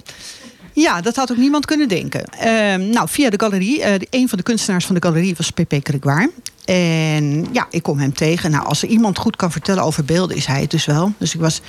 Ja, 0.74 1.02
dat 1.02 1.16
had 1.16 1.32
ook 1.32 1.38
niemand 1.38 1.66
kunnen 1.66 1.88
denken. 1.88 2.24
Ehm, 2.26 2.90
nou, 2.90 3.08
via 3.10 3.30
de 3.30 3.40
galerie. 3.40 3.80
de- 3.80 4.08
een 4.10 4.30
van 4.30 4.38
de 4.38 4.44
kunstenaars 4.44 4.86
van 4.86 4.96
de 4.96 5.02
galerie 5.02 5.36
was 5.38 5.50
Pepe 5.50 5.80
Gregoire. 5.84 6.32
En 6.66 7.48
ja, 7.52 7.68
ik 7.70 7.84
kom 7.84 8.00
hem 8.00 8.14
tegen. 8.14 8.52
Nou, 8.52 8.66
als 8.66 8.82
er 8.82 8.88
iemand 8.88 9.18
goed 9.18 9.36
kan 9.36 9.52
vertellen 9.52 9.84
over 9.84 10.06
beelden, 10.06 10.38
is 10.38 10.46
hij 10.46 10.62
het 10.62 10.72
dus 10.72 10.86
wel. 10.86 11.14
Dus 11.18 11.34
ik 11.34 11.40
was 11.40 11.62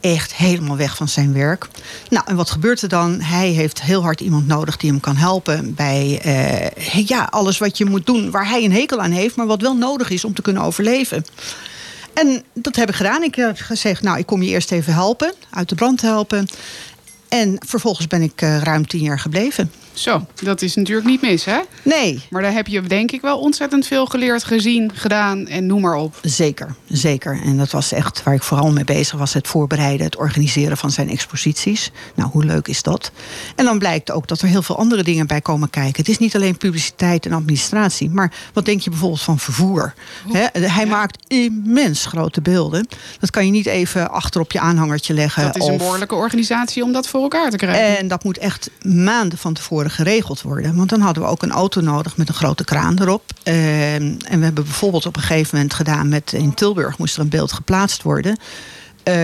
echt 0.00 0.34
helemaal 0.34 0.76
weg 0.76 0.96
van 0.96 1.08
zijn 1.08 1.32
werk. 1.32 1.68
Nou, 2.10 2.24
en 2.26 2.36
wat 2.36 2.50
gebeurt 2.50 2.82
er 2.82 2.88
dan? 2.88 3.20
Hij 3.20 3.48
heeft 3.48 3.82
heel 3.82 4.02
hard 4.02 4.20
iemand 4.20 4.46
nodig 4.46 4.76
die 4.76 4.90
hem 4.90 5.00
kan 5.00 5.16
helpen 5.16 5.74
bij 5.74 6.20
eh, 6.22 7.06
ja, 7.06 7.28
alles 7.30 7.58
wat 7.58 7.78
je 7.78 7.84
moet 7.84 8.06
doen 8.06 8.30
waar 8.30 8.48
hij 8.48 8.64
een 8.64 8.72
hekel 8.72 9.00
aan 9.00 9.10
heeft, 9.10 9.36
maar 9.36 9.46
wat 9.46 9.60
wel 9.60 9.76
nodig 9.76 10.10
is 10.10 10.24
om 10.24 10.34
te 10.34 10.42
kunnen 10.42 10.62
overleven. 10.62 11.24
En 12.14 12.42
dat 12.52 12.76
heb 12.76 12.88
ik 12.88 12.94
gedaan. 12.94 13.22
Ik 13.22 13.34
heb 13.34 13.58
gezegd, 13.58 14.02
nou, 14.02 14.18
ik 14.18 14.26
kom 14.26 14.42
je 14.42 14.50
eerst 14.50 14.72
even 14.72 14.92
helpen, 14.92 15.34
uit 15.50 15.68
de 15.68 15.74
brand 15.74 16.00
helpen. 16.00 16.48
En 17.28 17.56
vervolgens 17.66 18.06
ben 18.06 18.22
ik 18.22 18.42
eh, 18.42 18.62
ruim 18.62 18.86
tien 18.86 19.02
jaar 19.02 19.18
gebleven. 19.18 19.70
Zo, 19.98 20.26
dat 20.42 20.62
is 20.62 20.74
natuurlijk 20.74 21.06
niet 21.06 21.20
mis, 21.20 21.44
hè? 21.44 21.58
Nee, 21.82 22.22
Maar 22.30 22.42
daar 22.42 22.52
heb 22.52 22.66
je 22.66 22.80
denk 22.80 23.10
ik 23.12 23.20
wel 23.20 23.38
ontzettend 23.38 23.86
veel 23.86 24.06
geleerd, 24.06 24.44
gezien, 24.44 24.90
gedaan 24.94 25.46
en 25.46 25.66
noem 25.66 25.80
maar 25.80 25.94
op. 25.94 26.18
zeker, 26.22 26.74
zeker. 26.88 27.40
En 27.44 27.58
dat 27.58 27.70
was 27.70 27.92
echt 27.92 28.22
waar 28.22 28.34
ik 28.34 28.42
vooral 28.42 28.70
mee 28.72 28.84
bezig 28.84 29.18
was. 29.18 29.34
Het 29.34 29.48
voorbereiden, 29.48 30.06
het 30.06 30.16
organiseren 30.16 30.76
van 30.76 30.90
zijn 30.90 31.10
exposities. 31.10 31.90
Nou, 32.14 32.30
hoe 32.30 32.44
leuk 32.44 32.68
is 32.68 32.82
dat? 32.82 33.10
En 33.56 33.64
dan 33.64 33.78
blijkt 33.78 34.10
ook 34.10 34.28
dat 34.28 34.40
er 34.40 34.48
heel 34.48 34.62
veel 34.62 34.78
andere 34.78 35.02
dingen 35.02 35.26
bij 35.26 35.40
komen 35.40 35.70
kijken. 35.70 35.96
Het 35.96 36.08
is 36.08 36.18
niet 36.18 36.34
alleen 36.34 36.56
publiciteit 36.56 37.26
en 37.26 37.32
administratie. 37.32 38.10
Maar 38.10 38.32
wat 38.52 38.64
denk 38.64 38.80
je 38.80 38.90
bijvoorbeeld 38.90 39.22
van 39.22 39.38
vervoer? 39.38 39.94
Hij 40.52 40.86
maakt 40.86 41.24
immens 41.26 42.06
grote 42.06 42.40
beelden. 42.40 42.88
Dat 43.20 43.30
kan 43.30 43.44
je 43.46 43.50
niet 43.50 43.66
even 43.66 44.10
achter 44.10 44.40
op 44.40 44.52
je 44.52 44.60
aanhangertje 44.60 45.14
leggen. 45.14 45.42
Dat 45.42 45.56
is 45.56 45.66
een 45.66 45.76
behoorlijke 45.76 46.14
organisatie 46.14 46.82
om 46.82 46.92
dat 46.92 47.08
voor 47.08 47.22
elkaar 47.22 47.50
te 47.50 47.56
krijgen. 47.56 47.98
En 47.98 48.08
dat 48.08 48.24
moet 48.24 48.38
echt 48.38 48.70
maanden 48.82 49.38
van 49.38 49.54
tevoren 49.54 49.87
geregeld 49.90 50.42
worden. 50.42 50.76
Want 50.76 50.88
dan 50.88 51.00
hadden 51.00 51.22
we 51.22 51.28
ook 51.28 51.42
een 51.42 51.50
auto 51.50 51.80
nodig 51.80 52.16
met 52.16 52.28
een 52.28 52.34
grote 52.34 52.64
kraan 52.64 52.98
erop. 53.00 53.22
Eh, 53.42 53.94
en 53.94 54.18
we 54.18 54.44
hebben 54.44 54.64
bijvoorbeeld 54.64 55.06
op 55.06 55.16
een 55.16 55.22
gegeven 55.22 55.56
moment 55.56 55.74
gedaan 55.74 56.08
met 56.08 56.32
in 56.32 56.54
Tilburg 56.54 56.98
moest 56.98 57.16
er 57.16 57.20
een 57.20 57.28
beeld 57.28 57.52
geplaatst 57.52 58.02
worden. 58.02 58.36
Eh, 59.02 59.14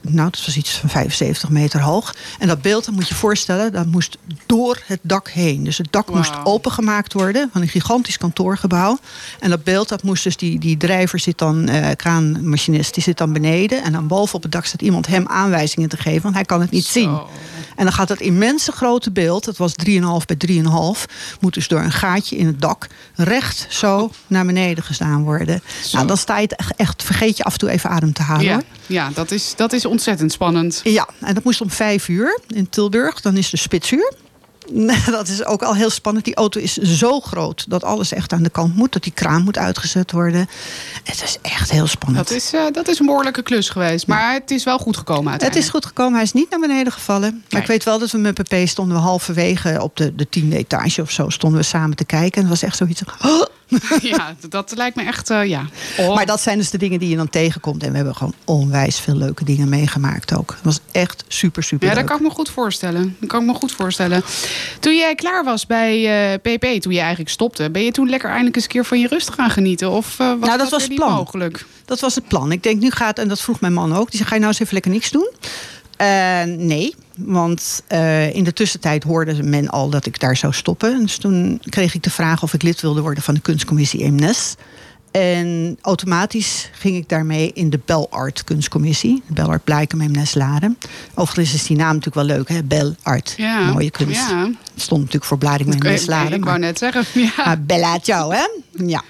nou, 0.00 0.30
dat 0.30 0.44
was 0.44 0.56
iets 0.56 0.70
van 0.70 0.88
75 0.88 1.48
meter 1.48 1.80
hoog. 1.80 2.14
En 2.38 2.48
dat 2.48 2.62
beeld, 2.62 2.84
dat 2.84 2.94
moet 2.94 3.08
je 3.08 3.14
je 3.14 3.20
voorstellen, 3.20 3.72
dat 3.72 3.86
moest 3.86 4.16
door 4.46 4.82
het 4.86 4.98
dak 5.02 5.28
heen. 5.28 5.64
Dus 5.64 5.78
het 5.78 5.86
dak 5.90 6.14
moest 6.14 6.30
Wauw. 6.30 6.44
opengemaakt 6.44 7.12
worden 7.12 7.48
van 7.52 7.62
een 7.62 7.68
gigantisch 7.68 8.18
kantoorgebouw. 8.18 8.98
En 9.40 9.50
dat 9.50 9.64
beeld, 9.64 9.88
dat 9.88 10.02
moest 10.02 10.24
dus, 10.24 10.36
die, 10.36 10.58
die 10.58 10.76
drijver 10.76 11.18
zit 11.18 11.38
dan, 11.38 11.68
eh 11.68 11.96
kraanmachinist, 11.96 12.94
die 12.94 13.02
zit 13.02 13.18
dan 13.18 13.32
beneden. 13.32 13.82
En 13.82 13.92
dan 13.92 14.06
boven 14.06 14.34
op 14.34 14.42
het 14.42 14.52
dak 14.52 14.64
staat 14.64 14.82
iemand 14.82 15.06
hem 15.06 15.26
aanwijzingen 15.28 15.88
te 15.88 15.96
geven, 15.96 16.22
want 16.22 16.34
hij 16.34 16.44
kan 16.44 16.60
het 16.60 16.70
niet 16.70 16.86
zien. 16.86 17.20
En 17.76 17.84
dan 17.84 17.92
gaat 17.92 18.08
dat 18.08 18.20
immense 18.20 18.72
grote 18.72 19.10
beeld, 19.10 19.44
dat 19.44 19.56
was 19.56 19.72
3,5 19.72 19.92
bij 20.26 20.36
3,5, 20.36 21.04
moet 21.40 21.54
dus 21.54 21.68
door 21.68 21.80
een 21.80 21.92
gaatje 21.92 22.36
in 22.36 22.46
het 22.46 22.60
dak 22.60 22.86
recht 23.14 23.66
zo 23.68 24.10
naar 24.26 24.46
beneden 24.46 24.84
gestaan 24.84 25.22
worden. 25.22 25.62
Zo. 25.84 25.96
Nou, 25.96 26.06
dan 26.08 26.16
sta 26.16 26.36
je 26.36 26.42
het 26.42 26.56
echt- 26.56 26.76
echt, 26.76 27.02
vergeet 27.02 27.36
je 27.36 27.44
af 27.44 27.52
en 27.52 27.58
toe 27.58 27.70
even 27.70 27.90
adem 27.90 28.12
te 28.12 28.22
halen. 28.22 28.44
Ja, 28.44 28.52
hoor. 28.52 28.62
ja 28.86 29.10
dat, 29.14 29.30
is, 29.30 29.52
dat 29.56 29.65
is 29.72 29.84
ontzettend 29.84 30.32
spannend. 30.32 30.80
Ja, 30.84 31.08
en 31.20 31.34
dat 31.34 31.44
moest 31.44 31.60
om 31.60 31.70
vijf 31.70 32.08
uur 32.08 32.40
in 32.48 32.68
Tilburg. 32.68 33.20
Dan 33.20 33.36
is 33.36 33.50
de 33.50 33.56
spitsuur. 33.56 34.14
dat 35.10 35.28
is 35.28 35.44
ook 35.44 35.62
al 35.62 35.74
heel 35.74 35.90
spannend. 35.90 36.24
Die 36.24 36.34
auto 36.34 36.60
is 36.60 36.76
zo 36.76 37.20
groot 37.20 37.64
dat 37.68 37.84
alles 37.84 38.12
echt 38.12 38.32
aan 38.32 38.42
de 38.42 38.50
kant 38.50 38.76
moet. 38.76 38.92
Dat 38.92 39.02
die 39.02 39.12
kraan 39.12 39.42
moet 39.42 39.58
uitgezet 39.58 40.12
worden. 40.12 40.48
Het 41.04 41.22
is 41.22 41.38
echt 41.42 41.70
heel 41.70 41.86
spannend. 41.86 42.28
Dat 42.28 42.36
is, 42.36 42.52
eh, 42.52 42.60
dat 42.72 42.88
is 42.88 42.98
een 42.98 43.06
behoorlijke 43.06 43.42
klus 43.42 43.68
geweest. 43.68 44.06
Maar 44.06 44.32
het 44.32 44.50
is 44.50 44.64
wel 44.64 44.78
goed 44.78 44.96
gekomen 44.96 45.32
Het 45.32 45.56
is 45.56 45.68
goed 45.68 45.86
gekomen. 45.86 46.14
Hij 46.14 46.22
is 46.22 46.32
niet 46.32 46.50
naar 46.50 46.60
beneden 46.60 46.92
gevallen. 46.92 47.44
Maar 47.50 47.60
ik 47.60 47.66
weet 47.66 47.84
wel 47.84 47.98
dat 47.98 48.10
we 48.10 48.18
met 48.18 48.42
PP 48.42 48.54
stonden 48.68 48.96
we 48.96 49.02
halverwege 49.02 49.78
op 49.82 49.96
de, 49.96 50.14
de 50.14 50.28
tiende 50.28 50.56
etage 50.56 51.02
of 51.02 51.10
zo. 51.10 51.28
Stonden 51.28 51.60
we 51.60 51.66
samen 51.66 51.96
te 51.96 52.04
kijken. 52.04 52.42
En 52.42 52.48
het 52.48 52.60
was 52.60 52.62
echt 52.62 52.76
zoiets. 52.76 53.02
Oh! 53.24 53.44
Ja, 54.02 54.34
dat 54.48 54.72
lijkt 54.76 54.96
me 54.96 55.02
echt, 55.02 55.30
eh, 55.30 55.44
ja. 55.44 55.64
Oh. 55.98 56.14
Maar 56.14 56.26
dat 56.26 56.40
zijn 56.40 56.58
dus 56.58 56.70
de 56.70 56.78
dingen 56.78 56.98
die 56.98 57.08
je 57.08 57.16
dan 57.16 57.28
tegenkomt. 57.30 57.82
En 57.82 57.90
we 57.90 57.96
hebben 57.96 58.14
gewoon 58.16 58.34
onwijs 58.44 58.98
veel 59.00 59.14
leuke 59.16 59.44
dingen 59.44 59.68
meegemaakt 59.68 60.34
ook. 60.36 60.50
Het 60.50 60.60
was 60.62 60.80
echt 60.92 61.24
super, 61.28 61.62
super 61.62 61.88
Ja, 61.88 61.94
leuk. 61.94 62.02
dat 62.02 62.10
kan 62.12 62.20
ik 62.20 62.28
me 62.28 62.34
goed 62.34 62.50
voorstellen. 62.50 63.16
Dat 63.20 63.28
kan 63.28 63.40
ik 63.40 63.46
me 63.46 63.54
goed 63.54 63.72
voorstellen. 63.72 64.22
Toen 64.80 64.96
jij 64.96 65.14
klaar 65.14 65.44
was 65.44 65.66
bij 65.66 66.30
eh, 66.32 66.38
PP, 66.38 66.82
toen 66.82 66.92
je 66.92 67.00
eigenlijk 67.00 67.30
stopte, 67.30 67.70
ben 67.70 67.82
je 67.82 67.90
toen 67.92 68.08
lekker 68.08 68.28
eindelijk 68.28 68.56
eens 68.56 68.64
een 68.64 68.70
keer 68.70 68.84
van 68.84 69.00
je 69.00 69.08
rust 69.08 69.30
gaan 69.30 69.50
genieten? 69.50 69.90
Of 69.90 70.18
eh, 70.20 70.26
was 70.26 70.38
Nou, 70.38 70.40
dat 70.50 70.58
dat 70.58 70.70
was 70.70 70.82
het 70.82 70.94
plan. 70.94 71.12
mogelijk? 71.12 71.64
Dat 71.84 72.00
was 72.00 72.14
het 72.14 72.28
plan. 72.28 72.52
Ik 72.52 72.62
denk, 72.62 72.80
nu 72.80 72.90
gaat, 72.90 73.18
en 73.18 73.28
dat 73.28 73.40
vroeg 73.40 73.60
mijn 73.60 73.72
man 73.72 73.94
ook. 73.94 74.06
Die 74.10 74.16
zei, 74.16 74.28
ga 74.28 74.34
je 74.34 74.40
nou 74.40 74.52
eens 74.52 74.60
even 74.62 74.74
lekker 74.74 74.90
niks 74.92 75.10
doen? 75.10 75.30
Eh, 75.96 76.42
nee, 76.42 76.94
want 77.16 77.82
eh, 77.86 78.34
in 78.34 78.44
de 78.44 78.52
tussentijd 78.52 79.02
hoorde 79.02 79.42
men 79.42 79.68
al 79.68 79.90
dat 79.90 80.06
ik 80.06 80.20
daar 80.20 80.36
zou 80.36 80.52
stoppen. 80.52 81.00
Dus 81.00 81.16
toen 81.16 81.60
kreeg 81.68 81.94
ik 81.94 82.02
de 82.02 82.10
vraag 82.10 82.42
of 82.42 82.54
ik 82.54 82.62
lid 82.62 82.80
wilde 82.80 83.00
worden 83.00 83.22
van 83.22 83.34
de 83.34 83.40
kunstcommissie 83.40 84.02
Eemnes. 84.02 84.54
En 85.10 85.78
automatisch 85.82 86.70
ging 86.72 86.96
ik 86.96 87.08
daarmee 87.08 87.50
in 87.54 87.70
de 87.70 87.80
Belart 87.84 88.44
kunstcommissie. 88.44 89.22
De 89.26 89.32
Belart 89.32 89.64
Blijkem 89.64 90.00
Eemnes 90.00 90.34
Laren. 90.34 90.78
Overigens 91.14 91.54
is 91.54 91.66
die 91.66 91.76
naam 91.76 91.94
natuurlijk 91.94 92.26
wel 92.26 92.36
leuk, 92.36 92.48
hè? 92.48 92.62
Belart. 92.62 93.34
Ja, 93.36 93.72
Mooie 93.72 93.90
kunst. 93.90 94.28
Ja. 94.30 94.44
Het 94.44 94.82
stond 94.82 95.00
natuurlijk 95.00 95.24
voor 95.24 95.38
Blading 95.38 95.74
ik, 95.84 96.06
Laren. 96.06 96.32
ik 96.32 96.44
wou 96.44 96.58
net 96.58 96.78
zeggen. 96.78 97.04
Ja. 97.22 97.30
maar 97.44 97.62
Bella 97.62 97.98
ciao, 98.02 98.30
hè? 98.30 98.46
Ja. 98.86 99.02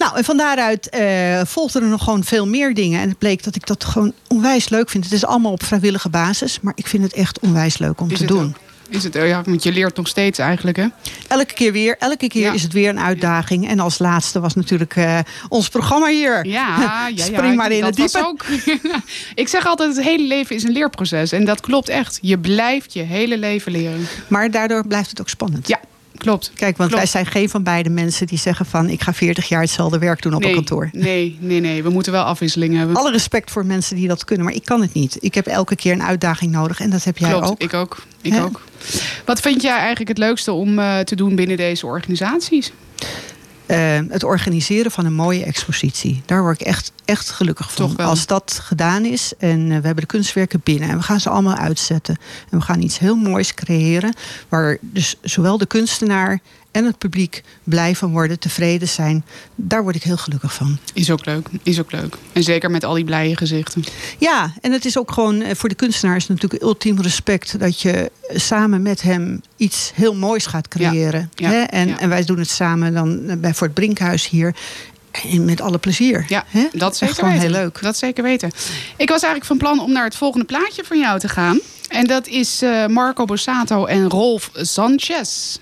Nou, 0.00 0.16
en 0.16 0.24
van 0.24 0.36
daaruit 0.36 0.88
eh 0.88 1.40
volgden 1.44 1.82
er 1.82 1.88
nog 1.88 2.04
gewoon 2.04 2.24
veel 2.24 2.46
meer 2.46 2.74
dingen. 2.74 3.00
En 3.00 3.08
het 3.08 3.18
bleek 3.18 3.42
dat 3.44 3.54
ik 3.54 3.66
dat 3.66 3.84
gewoon 3.84 4.12
onwijs 4.28 4.68
leuk 4.68 4.90
vind. 4.90 5.04
Het 5.04 5.12
is 5.12 5.24
allemaal 5.24 5.52
op 5.52 5.62
vrijwillige 5.62 6.08
basis. 6.08 6.60
Maar 6.60 6.72
ik 6.76 6.86
vind 6.86 7.02
het 7.02 7.12
echt 7.12 7.38
onwijs 7.40 7.78
leuk 7.78 8.00
om 8.00 8.10
Is 8.10 8.18
te 8.18 8.24
doen. 8.24 8.44
ook? 8.44 8.68
Is 8.88 9.04
het, 9.04 9.14
ja, 9.14 9.42
want 9.46 9.62
je 9.62 9.72
leert 9.72 9.96
nog 9.96 10.08
steeds 10.08 10.38
eigenlijk, 10.38 10.76
hè? 10.76 10.86
Elke 11.28 11.54
keer 11.54 11.72
weer. 11.72 11.96
Elke 11.98 12.28
keer 12.28 12.42
Ja. 12.42 12.52
is 12.52 12.62
het 12.62 12.72
weer 12.72 12.88
een 12.88 13.00
uitdaging. 13.00 13.68
En 13.68 13.78
als 13.80 13.98
laatste 13.98 14.40
was 14.40 14.54
natuurlijk 14.54 14.96
eh, 14.96 15.18
ons 15.48 15.68
programma 15.68 16.06
hier. 16.08 16.46
Ja, 16.46 16.76
ja, 16.80 17.08
ja. 17.08 17.24
Spring 17.34 17.56
maar 17.56 17.70
in 17.72 17.80
dat 17.80 17.88
het 17.88 17.98
was 17.98 18.12
diepe. 18.12 18.26
Ook, 18.28 18.44
ik 19.34 19.48
zeg 19.48 19.66
altijd, 19.66 19.96
het 19.96 20.04
hele 20.04 20.26
leven 20.26 20.56
is 20.56 20.62
een 20.62 20.72
leerproces. 20.72 21.32
En 21.32 21.44
dat 21.44 21.60
klopt 21.60 21.88
echt. 21.88 22.18
Je 22.22 22.38
blijft 22.38 22.92
je 22.92 23.02
hele 23.02 23.38
leven 23.38 23.72
leren. 23.72 24.06
Maar 24.28 24.50
daardoor 24.50 24.86
blijft 24.86 25.10
het 25.10 25.20
ook 25.20 25.28
spannend. 25.28 25.68
Ja, 25.68 25.80
klopt. 26.20 26.52
Kijk, 26.54 26.76
want 26.76 26.90
Klopt. 26.90 27.04
wij 27.04 27.06
zijn 27.06 27.26
geen 27.26 27.48
van 27.48 27.62
beide 27.62 27.90
mensen 27.90 28.26
die 28.26 28.38
zeggen 28.38 28.66
van... 28.66 28.88
ik 28.88 29.02
ga 29.02 29.14
40 29.14 29.48
jaar 29.48 29.60
hetzelfde 29.60 29.98
werk 29.98 30.22
doen 30.22 30.34
op 30.34 30.40
nee, 30.40 30.48
een 30.48 30.54
kantoor. 30.54 30.88
Nee, 30.92 31.36
nee, 31.40 31.60
nee. 31.60 31.82
We 31.82 31.90
moeten 31.90 32.12
wel 32.12 32.22
afwisseling 32.22 32.76
hebben. 32.76 32.96
Alle 32.96 33.10
respect 33.10 33.50
voor 33.50 33.66
mensen 33.66 33.96
die 33.96 34.08
dat 34.08 34.24
kunnen, 34.24 34.44
maar 34.44 34.54
ik 34.54 34.64
kan 34.64 34.80
het 34.80 34.92
niet. 34.92 35.16
Ik 35.20 35.34
heb 35.34 35.46
elke 35.46 35.76
keer 35.76 35.92
een 35.92 36.02
uitdaging 36.02 36.52
nodig 36.52 36.80
en 36.80 36.90
dat 36.90 37.04
heb 37.04 37.18
jij 37.18 37.30
Klopt, 37.30 37.48
ook. 37.48 37.60
ik 37.60 37.74
ook. 37.74 38.02
Ik 38.20 38.40
ook. 38.40 38.60
Wat 39.24 39.40
vind 39.40 39.62
jij 39.62 39.76
eigenlijk 39.76 40.08
het 40.08 40.18
leukste 40.18 40.52
om 40.52 40.78
eh, 40.78 40.98
te 40.98 41.16
doen 41.16 41.34
binnen 41.34 41.56
deze 41.56 41.86
organisaties? 41.86 42.72
Eh, 43.70 43.98
het 44.08 44.24
organiseren 44.24 44.90
van 44.90 45.04
een 45.04 45.14
mooie 45.14 45.44
expositie. 45.44 46.22
Daar 46.26 46.42
word 46.42 46.60
ik 46.60 46.66
echt, 46.66 46.92
echt 47.04 47.30
gelukkig 47.30 47.72
van. 47.72 47.96
Als 47.96 48.26
dat 48.26 48.58
gedaan 48.62 49.04
is 49.04 49.32
en 49.38 49.60
eh, 49.60 49.66
we 49.66 49.72
hebben 49.72 49.96
de 49.96 50.06
kunstwerken 50.06 50.60
binnen 50.64 50.88
en 50.88 50.96
we 50.96 51.02
gaan 51.02 51.20
ze 51.20 51.30
allemaal 51.30 51.56
uitzetten. 51.56 52.16
En 52.50 52.58
we 52.58 52.64
gaan 52.64 52.82
iets 52.82 52.98
heel 52.98 53.16
moois 53.16 53.54
creëren. 53.54 54.14
Waar 54.48 54.78
dus 54.80 55.16
zowel 55.22 55.58
de 55.58 55.66
kunstenaar 55.66 56.40
en 56.70 56.84
het 56.84 56.98
publiek 56.98 57.42
blij 57.64 57.96
van 57.96 58.10
worden, 58.10 58.38
tevreden 58.38 58.88
zijn. 58.88 59.24
Daar 59.54 59.82
word 59.82 59.94
ik 59.94 60.02
heel 60.02 60.16
gelukkig 60.16 60.54
van. 60.54 60.78
Is 60.92 61.10
ook 61.10 61.26
leuk. 61.26 61.48
Is 61.62 61.80
ook 61.80 61.92
leuk. 61.92 62.16
En 62.32 62.42
zeker 62.42 62.70
met 62.70 62.84
al 62.84 62.94
die 62.94 63.04
blije 63.04 63.36
gezichten. 63.36 63.84
Ja, 64.18 64.52
en 64.60 64.72
het 64.72 64.84
is 64.84 64.98
ook 64.98 65.12
gewoon 65.12 65.40
eh, 65.40 65.54
voor 65.54 65.68
de 65.68 65.74
kunstenaar 65.74 66.16
is 66.16 66.22
het 66.22 66.32
natuurlijk 66.32 66.62
ultiem 66.62 67.00
respect 67.00 67.58
dat 67.58 67.80
je 67.80 68.10
samen 68.34 68.82
met 68.82 69.02
hem 69.02 69.40
iets 69.56 69.92
heel 69.94 70.14
moois 70.14 70.46
gaat 70.46 70.68
creëren. 70.68 71.30
ja? 71.34 71.68
En, 71.68 71.88
ja. 71.88 71.98
en 71.98 72.08
wij 72.08 72.24
doen 72.24 72.38
het 72.38 72.50
samen 72.50 72.94
dan 72.94 73.28
eh, 73.28 73.36
bij 73.36 73.54
voor 73.54 73.66
het 73.66 73.76
Brinkhuis 73.76 74.28
hier. 74.28 74.54
En 75.10 75.44
met 75.44 75.60
alle 75.60 75.78
plezier. 75.78 76.24
Ja, 76.28 76.44
dat 76.72 76.88
Echt 76.90 76.96
zeker 76.96 77.14
gewoon 77.14 77.30
weten. 77.32 77.52
heel 77.52 77.62
leuk. 77.62 77.78
Dat 77.82 77.96
zeker 77.96 78.22
weten. 78.22 78.50
Ik 78.96 79.08
was 79.08 79.22
eigenlijk 79.22 79.44
van 79.44 79.58
plan 79.58 79.80
om 79.80 79.92
naar 79.92 80.04
het 80.04 80.16
volgende 80.16 80.46
plaatje 80.46 80.84
van 80.84 80.98
jou 80.98 81.18
te 81.18 81.28
gaan. 81.28 81.60
En 81.88 82.06
dat 82.06 82.26
is 82.26 82.62
eh, 82.62 82.86
Marco 82.86 83.24
Borsato 83.24 83.84
en 83.84 84.08
Rolf 84.08 84.50
Sanchez. 84.54 85.58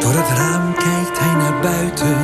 Door 0.00 0.12
het 0.12 0.38
raam 0.38 0.74
kijkt 0.74 1.18
hij 1.18 1.34
naar 1.34 1.60
buiten 1.60 2.16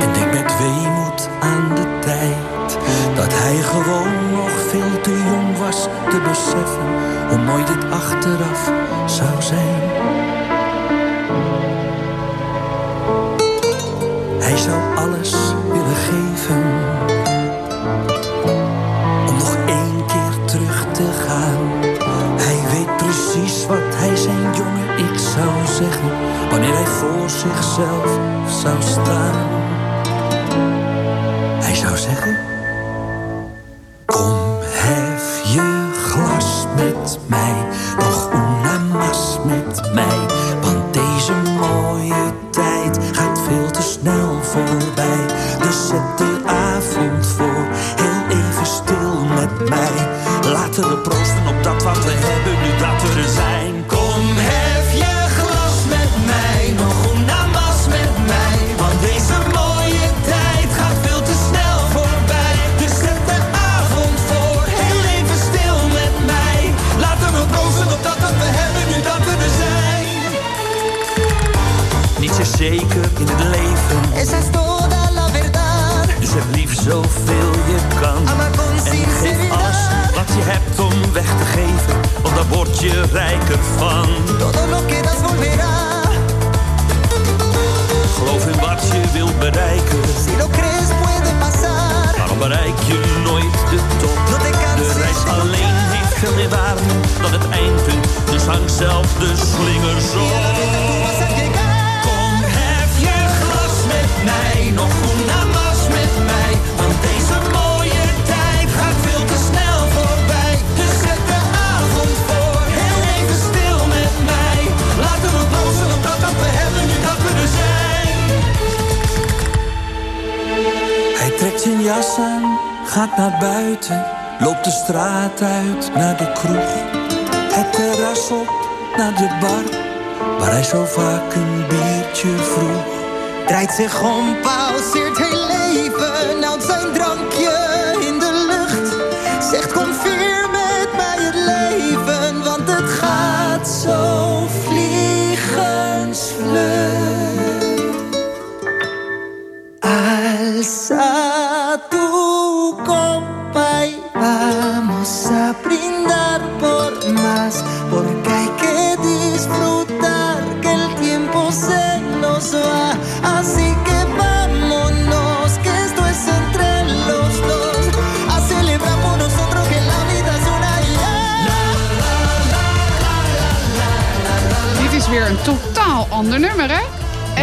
En 0.00 0.12
denkt 0.12 0.32
met 0.32 0.58
weemoed 0.58 1.28
aan 1.40 1.74
de 1.74 1.98
tijd 2.00 2.78
Dat 3.14 3.32
hij 3.32 3.56
gewoon 3.56 4.30
nog 4.30 4.50
veel 4.50 5.00
te 5.00 5.22
jong 5.28 5.58
was 5.58 5.82
te 5.82 6.20
beseffen 6.28 6.88
Hoe 7.28 7.38
mooi 7.38 7.64
dit 7.64 7.90
achteraf 7.90 8.70
zou 9.06 9.42
zijn. 9.42 9.80
Hij 14.38 14.56
zou 14.56 14.96
alles 14.96 15.57
voor 26.88 27.30
zichzelf 27.30 28.18
zou 28.62 28.82
staan. 28.82 29.48
Hij 31.60 31.74
zou 31.74 31.96
zeggen: 31.96 32.38
Kom, 34.04 34.58
hef 34.60 35.52
je 35.54 35.90
glas 36.02 36.66
met 36.76 37.18
mij, 37.26 37.67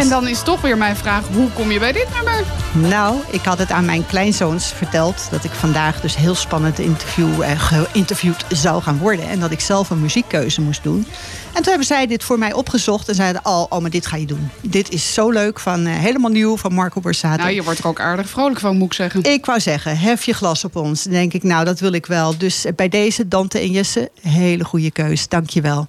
En 0.06 0.12
dan 0.12 0.28
is 0.28 0.42
toch 0.42 0.60
weer 0.60 0.76
mijn 0.76 0.96
vraag, 0.96 1.28
hoe 1.32 1.50
kom 1.50 1.70
je 1.70 1.78
bij 1.78 1.92
dit 1.92 2.06
nummer? 2.14 2.44
Nou, 2.90 3.20
ik 3.30 3.44
had 3.44 3.58
het 3.58 3.70
aan 3.70 3.84
mijn 3.84 4.06
kleinzoons 4.06 4.66
verteld 4.66 5.28
dat 5.30 5.44
ik 5.44 5.50
vandaag 5.50 6.00
dus 6.00 6.16
heel 6.16 6.34
spannend 6.34 6.78
interview, 6.78 7.42
eh, 7.42 7.60
geïnterviewd 7.60 8.44
zou 8.48 8.82
gaan 8.82 8.98
worden. 8.98 9.28
En 9.28 9.40
dat 9.40 9.50
ik 9.50 9.60
zelf 9.60 9.90
een 9.90 10.00
muziekkeuze 10.00 10.60
moest 10.60 10.82
doen. 10.82 11.06
En 11.46 11.54
toen 11.54 11.64
hebben 11.64 11.86
zij 11.86 12.06
dit 12.06 12.24
voor 12.24 12.38
mij 12.38 12.52
opgezocht 12.52 13.08
en 13.08 13.14
zeiden: 13.14 13.40
Oh, 13.44 13.66
oh 13.68 13.80
maar 13.80 13.90
dit 13.90 14.06
ga 14.06 14.16
je 14.16 14.26
doen. 14.26 14.50
Dit 14.60 14.90
is 14.90 15.14
zo 15.14 15.30
leuk, 15.30 15.60
van, 15.60 15.86
eh, 15.86 15.94
helemaal 15.94 16.30
nieuw 16.30 16.56
van 16.56 16.72
Marco 16.72 17.00
Borsato. 17.00 17.42
Nou, 17.42 17.54
je 17.54 17.62
wordt 17.62 17.78
er 17.78 17.86
ook 17.86 18.00
aardig 18.00 18.28
vrolijk 18.28 18.60
van, 18.60 18.76
moet 18.76 18.86
ik 18.86 18.92
zeggen. 18.92 19.22
Ik 19.22 19.46
wou 19.46 19.60
zeggen, 19.60 19.98
hef 19.98 20.24
je 20.24 20.32
glas 20.32 20.64
op 20.64 20.76
ons. 20.76 21.02
Dan 21.02 21.12
denk 21.12 21.32
ik, 21.32 21.42
nou, 21.42 21.64
dat 21.64 21.80
wil 21.80 21.92
ik 21.92 22.06
wel. 22.06 22.38
Dus 22.38 22.64
bij 22.76 22.88
deze, 22.88 23.28
Dante 23.28 23.58
en 23.58 23.70
Jesse, 23.70 24.10
hele 24.20 24.64
goede 24.64 24.90
keus. 24.90 25.28
Dank 25.28 25.50
je 25.50 25.60
wel. 25.60 25.88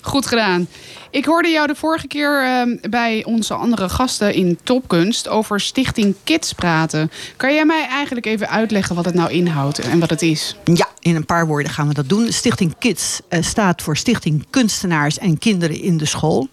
Goed 0.00 0.26
gedaan. 0.26 0.68
Ik 1.12 1.24
hoorde 1.24 1.48
jou 1.48 1.66
de 1.66 1.74
vorige 1.74 2.06
keer 2.06 2.42
eh, 2.42 2.90
bij 2.90 3.24
onze 3.24 3.54
andere 3.54 3.88
gasten 3.88 4.34
in 4.34 4.58
Topkunst 4.62 5.28
over 5.28 5.60
Stichting 5.60 6.14
Kids 6.24 6.52
praten. 6.52 7.10
Kan 7.36 7.54
jij 7.54 7.64
mij 7.64 7.86
eigenlijk 7.86 8.26
even 8.26 8.48
uitleggen 8.48 8.94
wat 8.94 9.04
het 9.04 9.14
nou 9.14 9.30
inhoudt 9.30 9.78
en 9.78 9.98
wat 9.98 10.10
het 10.10 10.22
is? 10.22 10.56
Ja, 10.64 10.88
in 11.00 11.16
een 11.16 11.26
paar 11.26 11.46
woorden 11.46 11.72
gaan 11.72 11.88
we 11.88 11.94
dat 11.94 12.08
doen. 12.08 12.32
Stichting 12.32 12.74
Kids 12.78 13.20
eh, 13.28 13.42
staat 13.42 13.82
voor 13.82 13.96
Stichting 13.96 14.46
Kunstenaars 14.50 15.18
en 15.18 15.38
Kinderen 15.38 15.80
in 15.80 15.96
de 15.96 16.04
School. 16.04 16.48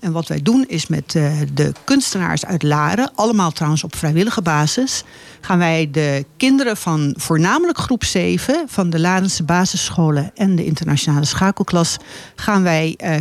En 0.00 0.12
wat 0.12 0.28
wij 0.28 0.42
doen 0.42 0.64
is 0.68 0.86
met 0.86 1.14
eh, 1.14 1.32
de 1.54 1.72
kunstenaars 1.84 2.44
uit 2.44 2.62
Laren, 2.62 3.10
allemaal 3.14 3.50
trouwens 3.50 3.84
op 3.84 3.96
vrijwillige 3.96 4.42
basis, 4.42 5.02
gaan 5.40 5.58
wij 5.58 5.88
de 5.90 6.24
kinderen 6.36 6.76
van 6.76 7.14
voornamelijk 7.18 7.78
groep 7.78 8.04
7 8.04 8.64
van 8.66 8.90
de 8.90 9.00
Larense 9.00 9.42
basisscholen 9.42 10.30
en 10.34 10.56
de 10.56 10.64
internationale 10.64 11.24
schakelklas, 11.24 11.96
gaan 12.34 12.62
wij 12.62 12.94
eh, 12.96 13.16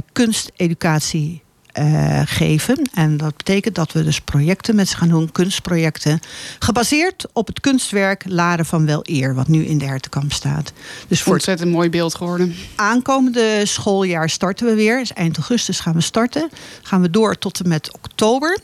kunsteducatie 0.84 1.42
eh, 1.72 2.22
geven. 2.26 2.90
En 2.94 3.18
dat 3.18 3.38
betekent 3.38 3.76
dat 3.76 3.92
we 3.92 4.04
dus 4.04 4.22
projecten 4.22 4.76
met 4.76 4.88
ze 4.90 4.98
gaan 4.98 5.08
doen, 5.08 5.32
kunstprojecten, 5.32 6.20
gebaseerd 6.60 7.26
op 7.34 7.48
het 7.48 7.60
kunstwerk 7.60 8.24
Laren 8.28 8.66
van 8.66 8.86
Wel 8.86 9.00
Eer, 9.04 9.36
wat 9.36 9.48
nu 9.48 9.66
in 9.66 9.78
de 9.78 9.86
Hertenkamp 9.86 10.32
staat. 10.34 10.74
Dus 11.08 11.22
voor 11.22 11.34
Ontzettend 11.34 11.72
mooi 11.72 11.90
beeld 11.90 12.16
geworden. 12.16 12.56
aankomende 12.76 13.62
schooljaar 13.64 14.30
starten 14.30 14.66
we 14.66 14.76
weer. 14.76 15.00
Dus 15.00 15.14
eind 15.14 15.38
augustus 15.38 15.80
gaan 15.80 15.94
we 15.94 16.02
starten. 16.02 16.50
Gaan 16.82 17.02
we 17.02 17.10
door 17.10 17.38
tot 17.38 17.60
en 17.60 17.68
met 17.68 17.94
oktober. 17.94 18.60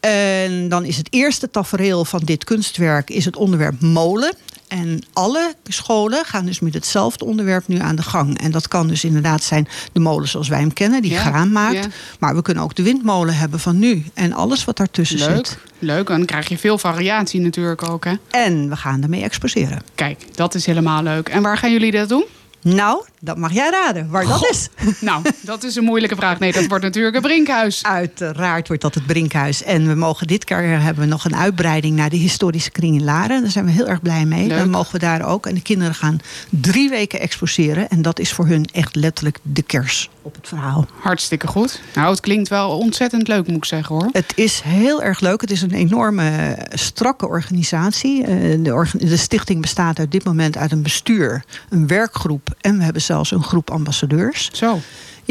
En 0.00 0.68
dan 0.68 0.84
is 0.84 0.96
het 0.96 1.08
eerste 1.10 1.50
tafereel 1.50 2.04
van 2.04 2.20
dit 2.24 2.44
kunstwerk 2.44 3.10
is 3.10 3.24
het 3.24 3.36
onderwerp 3.36 3.80
molen. 3.80 4.34
En 4.72 5.02
alle 5.12 5.54
scholen 5.64 6.24
gaan 6.24 6.46
dus 6.46 6.60
met 6.60 6.74
hetzelfde 6.74 7.24
onderwerp 7.24 7.68
nu 7.68 7.78
aan 7.78 7.96
de 7.96 8.02
gang. 8.02 8.40
En 8.40 8.50
dat 8.50 8.68
kan 8.68 8.88
dus 8.88 9.04
inderdaad 9.04 9.42
zijn 9.42 9.68
de 9.92 10.00
molen 10.00 10.28
zoals 10.28 10.48
wij 10.48 10.58
hem 10.58 10.72
kennen, 10.72 11.02
die 11.02 11.10
Ja, 11.10 11.20
graan 11.20 11.52
maakt. 11.52 11.74
ja. 11.74 11.86
Maar 12.18 12.34
we 12.34 12.42
kunnen 12.42 12.62
ook 12.62 12.74
de 12.74 12.82
windmolen 12.82 13.36
hebben 13.36 13.60
van 13.60 13.78
nu. 13.78 14.04
En 14.14 14.32
alles 14.32 14.64
wat 14.64 14.76
daartussen 14.76 15.18
zit. 15.18 15.28
Leuk. 15.28 15.58
Leuk, 15.78 16.08
en 16.10 16.16
dan 16.16 16.26
krijg 16.26 16.48
je 16.48 16.58
veel 16.58 16.78
variatie 16.78 17.40
natuurlijk 17.40 17.88
ook, 17.88 18.04
hè? 18.04 18.12
En 18.30 18.68
we 18.68 18.76
gaan 18.76 19.00
daarmee 19.00 19.22
exposeren. 19.22 19.82
Kijk, 19.94 20.24
dat 20.34 20.54
is 20.54 20.66
helemaal 20.66 21.02
leuk. 21.02 21.28
En 21.28 21.42
waar 21.42 21.58
gaan 21.58 21.72
jullie 21.72 21.90
dat 21.92 22.08
doen? 22.08 22.24
Nou, 22.62 23.04
dat 23.24 23.36
mag 23.36 23.52
jij 23.52 23.70
raden 23.70 24.08
waar 24.08 24.26
dat 24.26 24.48
is. 24.50 24.68
Nou, 25.00 25.22
dat 25.40 25.64
is 25.64 25.76
een 25.76 25.84
moeilijke 25.84 26.16
vraag. 26.16 26.38
Nee, 26.38 26.52
dat 26.52 26.66
wordt 26.66 26.84
natuurlijk 26.84 27.16
een 27.16 27.22
brinkhuis. 27.22 27.82
Uiteraard 27.84 28.66
wordt 28.68 28.82
dat 28.82 28.94
het 28.94 29.06
Brinkhuis. 29.06 29.62
En 29.62 29.88
we 29.88 29.94
mogen 29.94 30.26
dit 30.26 30.44
keer 30.44 30.80
hebben 30.80 31.02
we 31.02 31.08
nog 31.08 31.24
een 31.24 31.36
uitbreiding 31.36 31.96
naar 31.96 32.10
de 32.10 32.16
historische 32.16 32.70
kring 32.70 32.94
in 32.94 33.04
Laren. 33.04 33.42
Daar 33.42 33.50
zijn 33.50 33.64
we 33.64 33.70
heel 33.70 33.88
erg 33.88 34.02
blij 34.02 34.24
mee. 34.24 34.46
Leuk. 34.46 34.58
Dan 34.58 34.70
mogen 34.70 34.92
we 34.92 34.98
daar 34.98 35.26
ook. 35.26 35.46
En 35.46 35.54
de 35.54 35.62
kinderen 35.62 35.94
gaan 35.94 36.18
drie 36.48 36.88
weken 36.88 37.20
exposeren. 37.20 37.88
En 37.88 38.02
dat 38.02 38.18
is 38.18 38.32
voor 38.32 38.46
hun 38.46 38.64
echt 38.72 38.94
letterlijk 38.94 39.38
de 39.42 39.62
kers 39.62 40.10
op 40.22 40.34
het 40.34 40.48
verhaal. 40.48 40.86
Hartstikke 41.00 41.46
goed. 41.46 41.80
Nou, 41.94 42.10
het 42.10 42.20
klinkt 42.20 42.48
wel 42.48 42.78
ontzettend 42.78 43.28
leuk, 43.28 43.46
moet 43.46 43.56
ik 43.56 43.64
zeggen 43.64 43.94
hoor. 43.94 44.08
Het 44.12 44.32
is 44.34 44.60
heel 44.64 45.02
erg 45.02 45.20
leuk. 45.20 45.40
Het 45.40 45.50
is 45.50 45.62
een 45.62 45.72
enorme 45.72 46.30
eh, 46.30 46.78
strakke 46.78 47.28
organisatie. 47.28 48.24
Eh, 48.24 48.30
De, 48.62 48.86
de 48.98 49.16
stichting 49.16 49.60
bestaat 49.60 49.98
uit 49.98 50.12
dit 50.12 50.24
moment 50.24 50.56
uit 50.56 50.72
een 50.72 50.82
bestuur, 50.82 51.44
een 51.68 51.86
werkgroep 51.86 52.48
en 52.60 52.78
we 52.78 52.84
hebben 52.84 53.02
zelfs 53.12 53.30
een 53.30 53.42
groep 53.42 53.70
ambassadeurs. 53.70 54.50
Zo, 54.52 54.78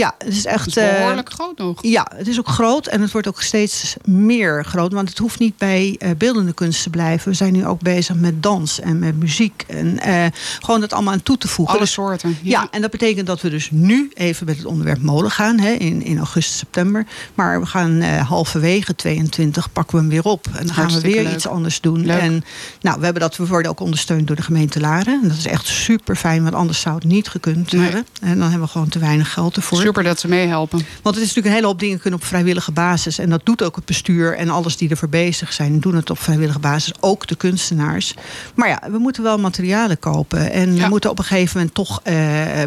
Ja, 0.01 0.15
het 0.17 0.27
is 0.33 0.45
echt. 0.45 0.67
is 0.67 0.77
eh, 0.77 0.97
behoorlijk 0.97 1.31
groot 1.33 1.57
nog. 1.57 1.83
Ja, 1.83 2.11
het 2.15 2.27
is 2.27 2.39
ook 2.39 2.47
groot 2.47 2.87
en 2.87 3.01
het 3.01 3.11
wordt 3.11 3.27
ook 3.27 3.41
steeds 3.41 3.95
meer 4.05 4.65
groot. 4.65 4.93
Want 4.93 5.09
het 5.09 5.17
hoeft 5.17 5.39
niet 5.39 5.57
bij 5.57 5.95
eh, 5.99 6.09
beeldende 6.17 6.53
kunst 6.53 6.83
te 6.83 6.89
blijven. 6.89 7.29
We 7.29 7.35
zijn 7.35 7.53
nu 7.53 7.65
ook 7.65 7.81
bezig 7.81 8.15
met 8.15 8.43
dans 8.43 8.79
en 8.79 8.99
met 8.99 9.19
muziek. 9.19 9.63
En 9.67 9.99
eh, 9.99 10.25
gewoon 10.61 10.79
dat 10.81 10.93
allemaal 10.93 11.13
aan 11.13 11.23
toe 11.23 11.37
te 11.37 11.47
voegen. 11.47 11.73
Alle 11.75 11.83
Dus- 11.83 11.93
soorten. 11.93 12.37
ja. 12.41 12.67
en 12.71 12.81
dat 12.81 12.91
betekent 12.91 13.27
dat 13.27 13.41
we 13.41 13.49
dus 13.49 13.69
nu 13.71 14.11
even 14.13 14.45
met 14.45 14.57
het 14.57 14.65
onderwerp 14.65 15.01
molen 15.01 15.31
gaan. 15.31 15.59
Hè, 15.59 15.71
in, 15.71 16.03
in 16.03 16.17
augustus, 16.17 16.57
september. 16.57 17.05
Maar 17.35 17.59
we 17.59 17.65
gaan 17.65 18.01
halverwege 18.01 18.95
22 18.95 19.71
pakken 19.71 19.95
we 19.95 20.01
hem 20.01 20.11
weer 20.11 20.23
op. 20.23 20.47
En 20.57 20.65
dan 20.65 20.75
gaan 20.75 20.91
we 20.91 21.01
weer 21.01 21.23
leuk. 21.23 21.33
iets 21.33 21.47
anders 21.47 21.81
doen. 21.81 22.05
Leuk. 22.05 22.19
En 22.19 22.43
nou, 22.81 22.97
we, 22.99 23.03
hebben 23.03 23.21
dat, 23.21 23.37
we 23.37 23.47
worden 23.47 23.71
ook 23.71 23.79
ondersteund 23.79 24.27
door 24.27 24.35
de 24.35 24.41
gemeente 24.41 24.79
Laren. 24.79 25.19
En 25.23 25.27
dat 25.27 25.37
is 25.37 25.45
echt 25.47 25.67
super 25.67 26.15
fijn, 26.15 26.43
want 26.43 26.55
anders 26.55 26.79
zou 26.81 26.95
het 26.95 27.03
niet 27.03 27.27
gekund 27.27 27.71
Nee. 27.71 27.81
hebben. 27.81 28.05
En 28.21 28.37
dan 28.39 28.49
hebben 28.49 28.61
we 28.67 28.67
gewoon 28.71 28.89
te 28.89 28.99
weinig 28.99 29.33
geld 29.33 29.55
ervoor. 29.55 29.77
Super 29.77 29.90
dat 29.93 30.19
ze 30.19 30.27
meehelpen. 30.27 30.77
Want 31.01 31.15
het 31.15 31.23
is 31.23 31.33
natuurlijk 31.33 31.45
een 31.47 31.53
hele 31.53 31.65
hoop 31.65 31.79
dingen 31.79 31.99
kunnen 31.99 32.19
op 32.19 32.25
vrijwillige 32.25 32.71
basis. 32.71 33.17
En 33.17 33.29
dat 33.29 33.45
doet 33.45 33.63
ook 33.63 33.75
het 33.75 33.85
bestuur 33.85 34.37
en 34.37 34.49
alles 34.49 34.77
die 34.77 34.89
ervoor 34.89 35.09
bezig 35.09 35.53
zijn, 35.53 35.79
doen 35.79 35.95
het 35.95 36.09
op 36.09 36.19
vrijwillige 36.19 36.59
basis. 36.59 36.93
Ook 36.99 37.27
de 37.27 37.35
kunstenaars. 37.35 38.13
Maar 38.55 38.67
ja, 38.69 38.81
we 38.91 38.97
moeten 38.97 39.23
wel 39.23 39.37
materialen 39.37 39.99
kopen. 39.99 40.51
En 40.51 40.75
Ja. 40.75 40.83
er 40.83 40.89
moet 40.89 41.05
op 41.05 41.19
een 41.19 41.25
gegeven 41.25 41.57
moment 41.57 41.75
toch 41.75 41.99
eh, 42.03 42.15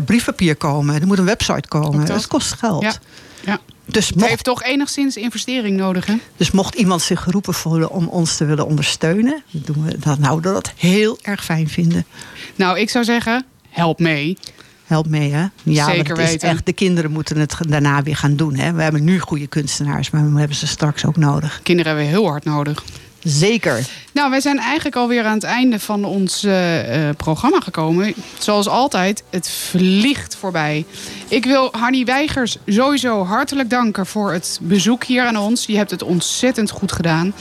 briefpapier 0.04 0.56
komen. 0.56 1.00
Er 1.00 1.06
moet 1.06 1.18
een 1.18 1.24
website 1.24 1.68
komen. 1.68 1.98
Dat. 1.98 2.06
Dat 2.06 2.26
kost 2.26 2.52
geld. 2.52 2.82
Ja. 2.82 2.92
Ja. 3.44 3.58
Dus, 3.86 4.06
Het 4.06 4.16
mocht, 4.16 4.28
heeft 4.28 4.44
toch 4.44 4.62
enigszins 4.62 5.16
investering 5.16 5.76
nodig, 5.76 6.06
hè? 6.06 6.14
dus 6.36 6.50
mocht 6.50 6.74
iemand 6.74 7.02
zich 7.02 7.22
geroepen 7.22 7.54
voelen 7.54 7.90
om 7.90 8.06
ons 8.08 8.36
te 8.36 8.44
willen 8.44 8.66
ondersteunen, 8.66 9.42
doen 9.50 9.84
we 9.84 9.98
dat, 9.98 10.18
nou, 10.18 10.40
dat 10.40 10.72
heel 10.76 11.18
erg 11.22 11.44
fijn 11.44 11.68
vinden. 11.68 12.06
Nou, 12.54 12.78
ik 12.78 12.90
zou 12.90 13.04
zeggen, 13.04 13.44
help 13.68 13.98
mee. 13.98 14.38
Help 14.94 15.08
mee, 15.08 15.32
hè? 15.32 15.46
Ja, 15.62 15.86
Zeker 15.86 16.18
is 16.18 16.30
weten. 16.30 16.48
echt, 16.48 16.66
de 16.66 16.72
kinderen 16.72 17.10
moeten 17.10 17.38
het 17.38 17.56
daarna 17.68 18.02
weer 18.02 18.16
gaan 18.16 18.36
doen. 18.36 18.54
Hè? 18.54 18.72
We 18.72 18.82
hebben 18.82 19.04
nu 19.04 19.18
goede 19.18 19.46
kunstenaars, 19.46 20.10
maar 20.10 20.32
we 20.32 20.38
hebben 20.38 20.56
ze 20.56 20.66
straks 20.66 21.06
ook 21.06 21.16
nodig. 21.16 21.60
Kinderen 21.62 21.92
hebben 21.92 22.10
we 22.10 22.16
heel 22.18 22.28
hard 22.28 22.44
nodig. 22.44 22.84
Zeker. 23.22 23.86
Nou, 24.12 24.30
wij 24.30 24.40
zijn 24.40 24.58
eigenlijk 24.58 24.96
alweer 24.96 25.24
aan 25.24 25.34
het 25.34 25.42
einde 25.42 25.80
van 25.80 26.04
ons 26.04 26.44
eh, 26.44 27.08
eh, 27.08 27.16
programma 27.16 27.60
gekomen. 27.60 28.14
Zoals 28.38 28.68
altijd, 28.68 29.22
het 29.30 29.50
vliegt 29.50 30.36
voorbij. 30.36 30.84
Ik 31.28 31.44
wil 31.44 31.68
Hanny 31.72 32.04
Weigers 32.04 32.56
sowieso 32.66 33.24
hartelijk 33.24 33.70
danken 33.70 34.06
voor 34.06 34.32
het 34.32 34.58
bezoek 34.62 35.04
hier 35.04 35.24
aan 35.24 35.36
ons. 35.36 35.66
Je 35.66 35.76
hebt 35.76 35.90
het 35.90 36.02
ontzettend 36.02 36.70
goed 36.70 36.92
gedaan. 36.92 37.34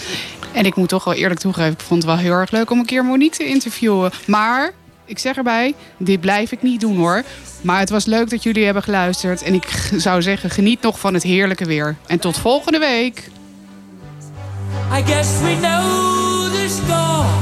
En 0.51 0.65
ik 0.65 0.75
moet 0.75 0.89
toch 0.89 1.03
wel 1.03 1.13
eerlijk 1.13 1.39
toegeven, 1.39 1.71
ik 1.71 1.79
vond 1.79 2.03
het 2.03 2.11
wel 2.11 2.21
heel 2.21 2.33
erg 2.33 2.51
leuk 2.51 2.71
om 2.71 2.79
een 2.79 2.85
keer 2.85 3.05
Monique 3.05 3.37
te 3.37 3.45
interviewen. 3.45 4.11
Maar, 4.27 4.73
ik 5.05 5.19
zeg 5.19 5.35
erbij, 5.35 5.73
dit 5.97 6.21
blijf 6.21 6.51
ik 6.51 6.61
niet 6.61 6.81
doen 6.81 6.97
hoor. 6.97 7.23
Maar 7.61 7.79
het 7.79 7.89
was 7.89 8.05
leuk 8.05 8.29
dat 8.29 8.43
jullie 8.43 8.65
hebben 8.65 8.83
geluisterd. 8.83 9.41
En 9.41 9.53
ik 9.53 9.89
zou 9.97 10.21
zeggen, 10.21 10.49
geniet 10.49 10.81
nog 10.81 10.99
van 10.99 11.13
het 11.13 11.23
heerlijke 11.23 11.65
weer. 11.65 11.95
En 12.07 12.19
tot 12.19 12.37
volgende 12.37 12.79
week. 12.79 13.29
I 14.91 15.03
guess 15.05 15.29
we 15.41 15.57
know 15.61 16.51
the 16.53 16.67
score. 16.69 17.41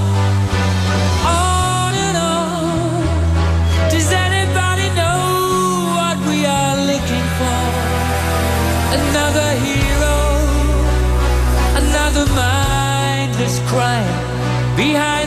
Does 3.90 4.12
anybody 4.12 4.88
know 4.96 5.94
what 5.96 6.18
we 6.28 6.46
are 6.48 6.78
looking 6.92 7.28
for? 7.38 7.62
Another 8.98 9.50
hero, 9.66 10.18
another 11.76 12.26
mindless 12.34 13.60
crime 13.68 14.76
behind. 14.76 15.22